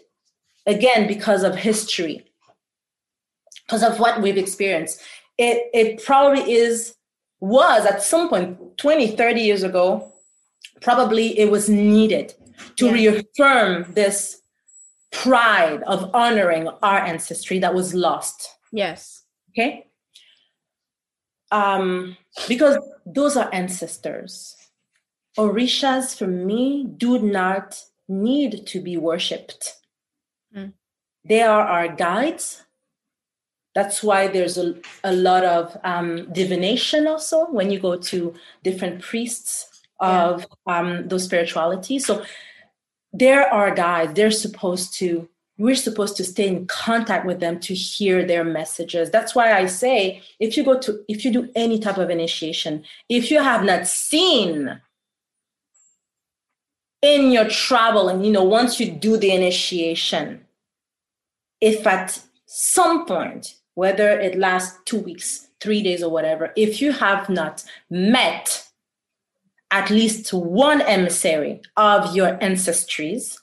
again 0.65 1.07
because 1.07 1.43
of 1.43 1.55
history, 1.55 2.25
because 3.65 3.83
of 3.83 3.99
what 3.99 4.21
we've 4.21 4.37
experienced. 4.37 5.01
It, 5.37 5.69
it 5.73 6.03
probably 6.03 6.51
is 6.51 6.95
was 7.43 7.85
at 7.85 8.01
some 8.01 8.29
point 8.29 8.57
20 8.77 9.17
30 9.17 9.41
years 9.41 9.63
ago 9.63 10.13
probably 10.81 11.37
it 11.37 11.51
was 11.51 11.67
needed 11.67 12.33
to 12.77 12.85
yeah. 12.85 12.93
reaffirm 12.93 13.85
this 13.91 14.39
pride 15.11 15.83
of 15.83 16.09
honoring 16.15 16.69
our 16.81 16.99
ancestry 16.99 17.59
that 17.59 17.73
was 17.73 17.93
lost 17.93 18.47
yes 18.71 19.25
okay 19.49 19.85
um 21.53 22.17
because 22.47 22.77
those 23.05 23.37
are 23.37 23.49
ancestors 23.53 24.57
orishas 25.37 26.17
for 26.17 26.27
me 26.27 26.85
do 26.97 27.19
not 27.19 27.81
need 28.09 28.67
to 28.67 28.81
be 28.81 28.97
worshipped 28.97 29.77
mm. 30.55 30.73
they 31.23 31.41
are 31.41 31.65
our 31.65 31.87
guides 31.87 32.63
that's 33.75 34.03
why 34.03 34.27
there's 34.27 34.57
a, 34.57 34.75
a 35.03 35.13
lot 35.13 35.43
of 35.43 35.75
um, 35.83 36.31
divination 36.31 37.07
also 37.07 37.47
when 37.47 37.71
you 37.71 37.79
go 37.79 37.97
to 37.97 38.33
different 38.63 39.01
priests 39.01 39.73
of 39.99 40.45
yeah. 40.67 40.79
um, 40.79 41.07
those 41.07 41.25
spiritualities. 41.25 42.05
So 42.05 42.23
they're 43.13 43.51
our 43.51 43.73
guides, 43.73 44.13
they're 44.13 44.31
supposed 44.31 44.97
to, 44.99 45.27
we're 45.57 45.75
supposed 45.75 46.17
to 46.17 46.23
stay 46.23 46.47
in 46.47 46.65
contact 46.67 47.25
with 47.25 47.39
them 47.39 47.59
to 47.59 47.73
hear 47.73 48.25
their 48.25 48.43
messages. 48.43 49.11
That's 49.11 49.35
why 49.35 49.53
I 49.53 49.67
say 49.67 50.21
if 50.39 50.57
you 50.57 50.63
go 50.63 50.79
to, 50.79 51.03
if 51.07 51.23
you 51.23 51.31
do 51.31 51.49
any 51.55 51.79
type 51.79 51.97
of 51.97 52.09
initiation, 52.09 52.83
if 53.07 53.29
you 53.29 53.41
have 53.41 53.63
not 53.63 53.87
seen 53.87 54.81
in 57.01 57.31
your 57.31 57.49
travel 57.49 58.09
and 58.09 58.25
you 58.25 58.31
know 58.31 58.43
once 58.43 58.79
you 58.79 58.89
do 58.89 59.17
the 59.17 59.31
initiation 59.31 60.43
if 61.63 61.87
at 61.87 62.19
some 62.45 63.05
point 63.05 63.55
whether 63.75 64.19
it 64.19 64.37
lasts 64.37 64.77
two 64.83 64.99
weeks, 64.99 65.47
three 65.61 65.81
days, 65.81 66.03
or 66.03 66.11
whatever, 66.11 66.51
if 66.57 66.81
you 66.81 66.91
have 66.91 67.29
not 67.29 67.63
met 67.89 68.67
at 69.71 69.89
least 69.89 70.33
one 70.33 70.81
emissary 70.81 71.61
of 71.77 72.13
your 72.15 72.37
ancestries, 72.39 73.39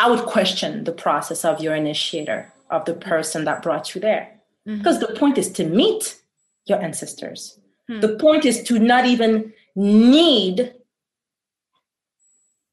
I 0.00 0.08
would 0.08 0.24
question 0.24 0.84
the 0.84 0.92
process 0.92 1.44
of 1.44 1.60
your 1.60 1.74
initiator, 1.74 2.50
of 2.70 2.86
the 2.86 2.94
person 2.94 3.44
that 3.44 3.62
brought 3.62 3.94
you 3.94 4.00
there. 4.00 4.40
Mm-hmm. 4.66 4.78
Because 4.78 4.98
the 4.98 5.14
point 5.14 5.36
is 5.36 5.52
to 5.52 5.64
meet 5.64 6.16
your 6.64 6.80
ancestors. 6.82 7.60
Mm-hmm. 7.90 8.00
The 8.00 8.16
point 8.16 8.46
is 8.46 8.62
to 8.64 8.78
not 8.78 9.04
even 9.04 9.52
need 9.76 10.74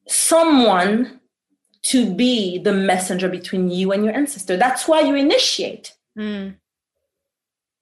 someone 0.08 1.20
to 1.84 2.14
be 2.14 2.60
the 2.60 2.72
messenger 2.72 3.28
between 3.28 3.70
you 3.70 3.92
and 3.92 4.06
your 4.06 4.14
ancestor. 4.14 4.56
That's 4.56 4.88
why 4.88 5.02
you 5.02 5.16
initiate. 5.16 5.94
Mm. 6.18 6.56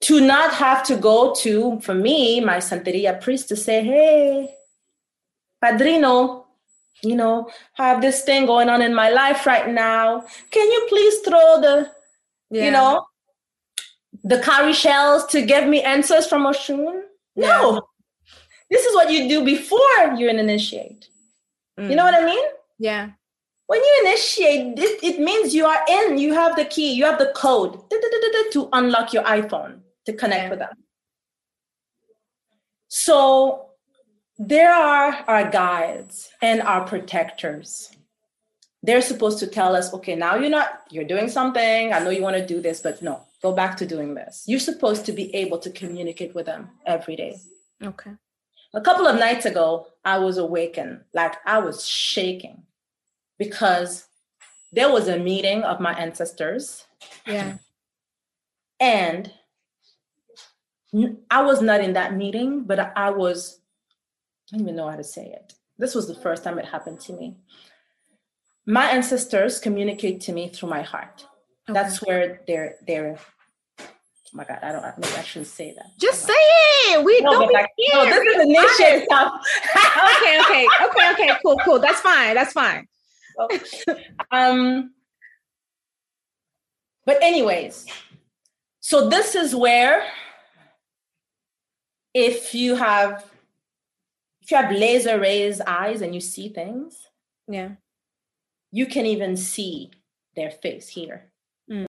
To 0.02 0.22
not 0.22 0.54
have 0.54 0.84
to 0.86 0.96
go 0.96 1.36
to, 1.36 1.80
for 1.82 1.94
me, 1.94 2.42
my 2.42 2.58
Santeria 2.58 3.22
priest 3.22 3.48
to 3.50 3.56
say, 3.56 3.84
hey, 3.84 4.56
Padrino, 5.64 6.45
you 7.02 7.16
know, 7.16 7.50
have 7.74 8.02
this 8.02 8.24
thing 8.24 8.46
going 8.46 8.70
on 8.70 8.82
in 8.82 8.94
my 8.94 9.10
life 9.10 9.46
right 9.46 9.70
now. 9.70 10.26
Can 10.52 10.72
you 10.72 10.86
please 10.90 11.20
throw 11.20 11.62
the, 11.62 11.92
yeah. 12.50 12.66
you 12.66 12.72
know, 12.72 13.06
the 14.24 14.40
cowrie 14.40 14.74
shells 14.74 15.26
to 15.28 15.42
give 15.42 15.68
me 15.68 15.82
answers 15.82 16.28
from 16.28 16.44
Oshun? 16.44 17.02
Yeah. 17.36 17.48
No. 17.48 17.88
This 18.70 18.86
is 18.86 18.96
what 18.96 19.12
you 19.12 19.28
do 19.30 19.46
before 19.46 20.16
you 20.18 20.30
initiate. 20.30 21.08
Mm. 21.80 21.90
You 21.90 21.96
know 21.96 22.06
what 22.06 22.16
I 22.16 22.26
mean? 22.26 22.44
Yeah 22.80 23.12
when 23.68 23.82
you 23.82 24.02
initiate 24.06 24.78
it, 24.78 25.04
it 25.04 25.20
means 25.20 25.54
you 25.54 25.66
are 25.66 25.84
in 25.90 26.18
you 26.18 26.34
have 26.34 26.56
the 26.56 26.66
key 26.66 26.94
you 26.94 27.06
have 27.06 27.20
the 27.20 27.32
code 27.36 27.80
to 28.52 28.70
unlock 28.74 29.14
your 29.14 29.24
iphone 29.24 29.80
to 30.06 30.14
connect 30.14 30.44
yeah. 30.44 30.50
with 30.50 30.60
them 30.60 30.74
so 32.88 33.70
there 34.38 34.74
are 34.74 35.24
our 35.28 35.50
guides 35.50 36.30
and 36.42 36.62
our 36.62 36.86
protectors. 36.86 37.92
They're 38.84 39.02
supposed 39.02 39.40
to 39.40 39.48
tell 39.48 39.76
us 39.76 39.94
okay 39.96 40.16
now 40.16 40.36
you're 40.36 40.50
not 40.50 40.82
you're 40.92 41.06
doing 41.06 41.30
something. 41.30 41.94
I 41.94 42.00
know 42.00 42.12
you 42.12 42.22
want 42.22 42.38
to 42.38 42.46
do 42.46 42.62
this 42.62 42.82
but 42.82 43.02
no 43.02 43.24
go 43.42 43.52
back 43.52 43.78
to 43.78 43.86
doing 43.86 44.14
this. 44.14 44.44
You're 44.48 44.60
supposed 44.60 45.06
to 45.06 45.12
be 45.12 45.34
able 45.36 45.60
to 45.60 45.70
communicate 45.70 46.36
with 46.36 46.46
them 46.46 46.70
every 46.86 47.16
day. 47.16 47.38
Okay. 47.84 48.12
A 48.74 48.82
couple 48.82 49.08
of 49.08 49.20
nights 49.20 49.46
ago 49.46 49.88
i 50.04 50.18
was 50.18 50.38
awakened 50.38 51.02
like 51.14 51.36
i 51.46 51.58
was 51.58 51.88
shaking 51.88 52.62
because 53.40 54.08
there 54.76 54.92
was 54.92 55.08
a 55.08 55.18
meeting 55.18 55.64
of 55.64 55.80
my 55.80 55.94
ancestors. 55.94 56.86
Yeah. 57.26 57.58
And 58.80 59.32
I 61.32 61.42
was 61.42 61.62
not 61.62 61.82
in 61.82 61.94
that 61.94 62.16
meeting, 62.16 62.64
but 62.66 62.92
I 62.98 63.10
was, 63.10 63.60
I 64.52 64.58
don't 64.58 64.62
even 64.62 64.76
know 64.76 64.90
how 64.90 64.96
to 64.96 65.04
say 65.04 65.26
it. 65.26 65.54
This 65.78 65.96
was 65.96 66.08
the 66.08 66.16
first 66.16 66.44
time 66.44 66.60
it 66.60 66.66
happened 66.66 67.00
to 67.02 67.14
me. 67.14 67.36
My 68.66 68.90
ancestors 68.90 69.60
communicate 69.60 70.22
to 70.22 70.32
me 70.32 70.50
through 70.50 70.70
my 70.70 70.82
heart. 70.82 71.26
Okay. 71.68 71.74
That's 71.74 72.02
where 72.06 72.42
they're 72.48 72.76
they're 72.88 73.18
oh 73.80 73.84
my 74.34 74.44
god, 74.44 74.60
I 74.62 74.72
don't 74.72 74.84
maybe 74.98 75.14
I 75.16 75.24
shouldn't 75.24 75.48
say 75.48 75.74
that. 75.76 75.88
Just 76.00 76.24
say 76.24 76.34
it. 76.34 77.04
We 77.04 77.20
no, 77.22 77.32
don't 77.32 77.54
like, 77.54 77.70
no, 77.94 78.06
this 78.06 78.18
is 78.18 78.44
initiate 78.44 79.06
stuff. 79.06 79.34
okay, 80.18 80.40
okay, 80.42 80.68
okay, 80.84 81.12
okay, 81.12 81.32
cool, 81.44 81.58
cool. 81.66 81.80
That's 81.80 82.00
fine. 82.02 82.36
That's 82.36 82.54
fine. 82.54 82.88
um, 84.32 84.92
but 87.06 87.22
anyways, 87.22 87.86
so 88.80 89.10
this 89.10 89.36
is 89.36 89.56
where 89.56 90.06
if 92.14 92.56
you 92.56 92.76
have 92.76 93.26
if 94.46 94.52
you 94.52 94.58
have 94.58 94.72
laser 94.72 95.20
raised 95.20 95.62
eyes 95.66 96.02
and 96.02 96.14
you 96.14 96.22
see 96.22 96.50
things, 96.50 97.08
yeah, 97.48 97.72
you 98.72 98.86
can 98.86 99.08
even 99.08 99.36
see 99.36 99.90
their 100.36 100.52
face 100.52 100.88
here 100.88 101.32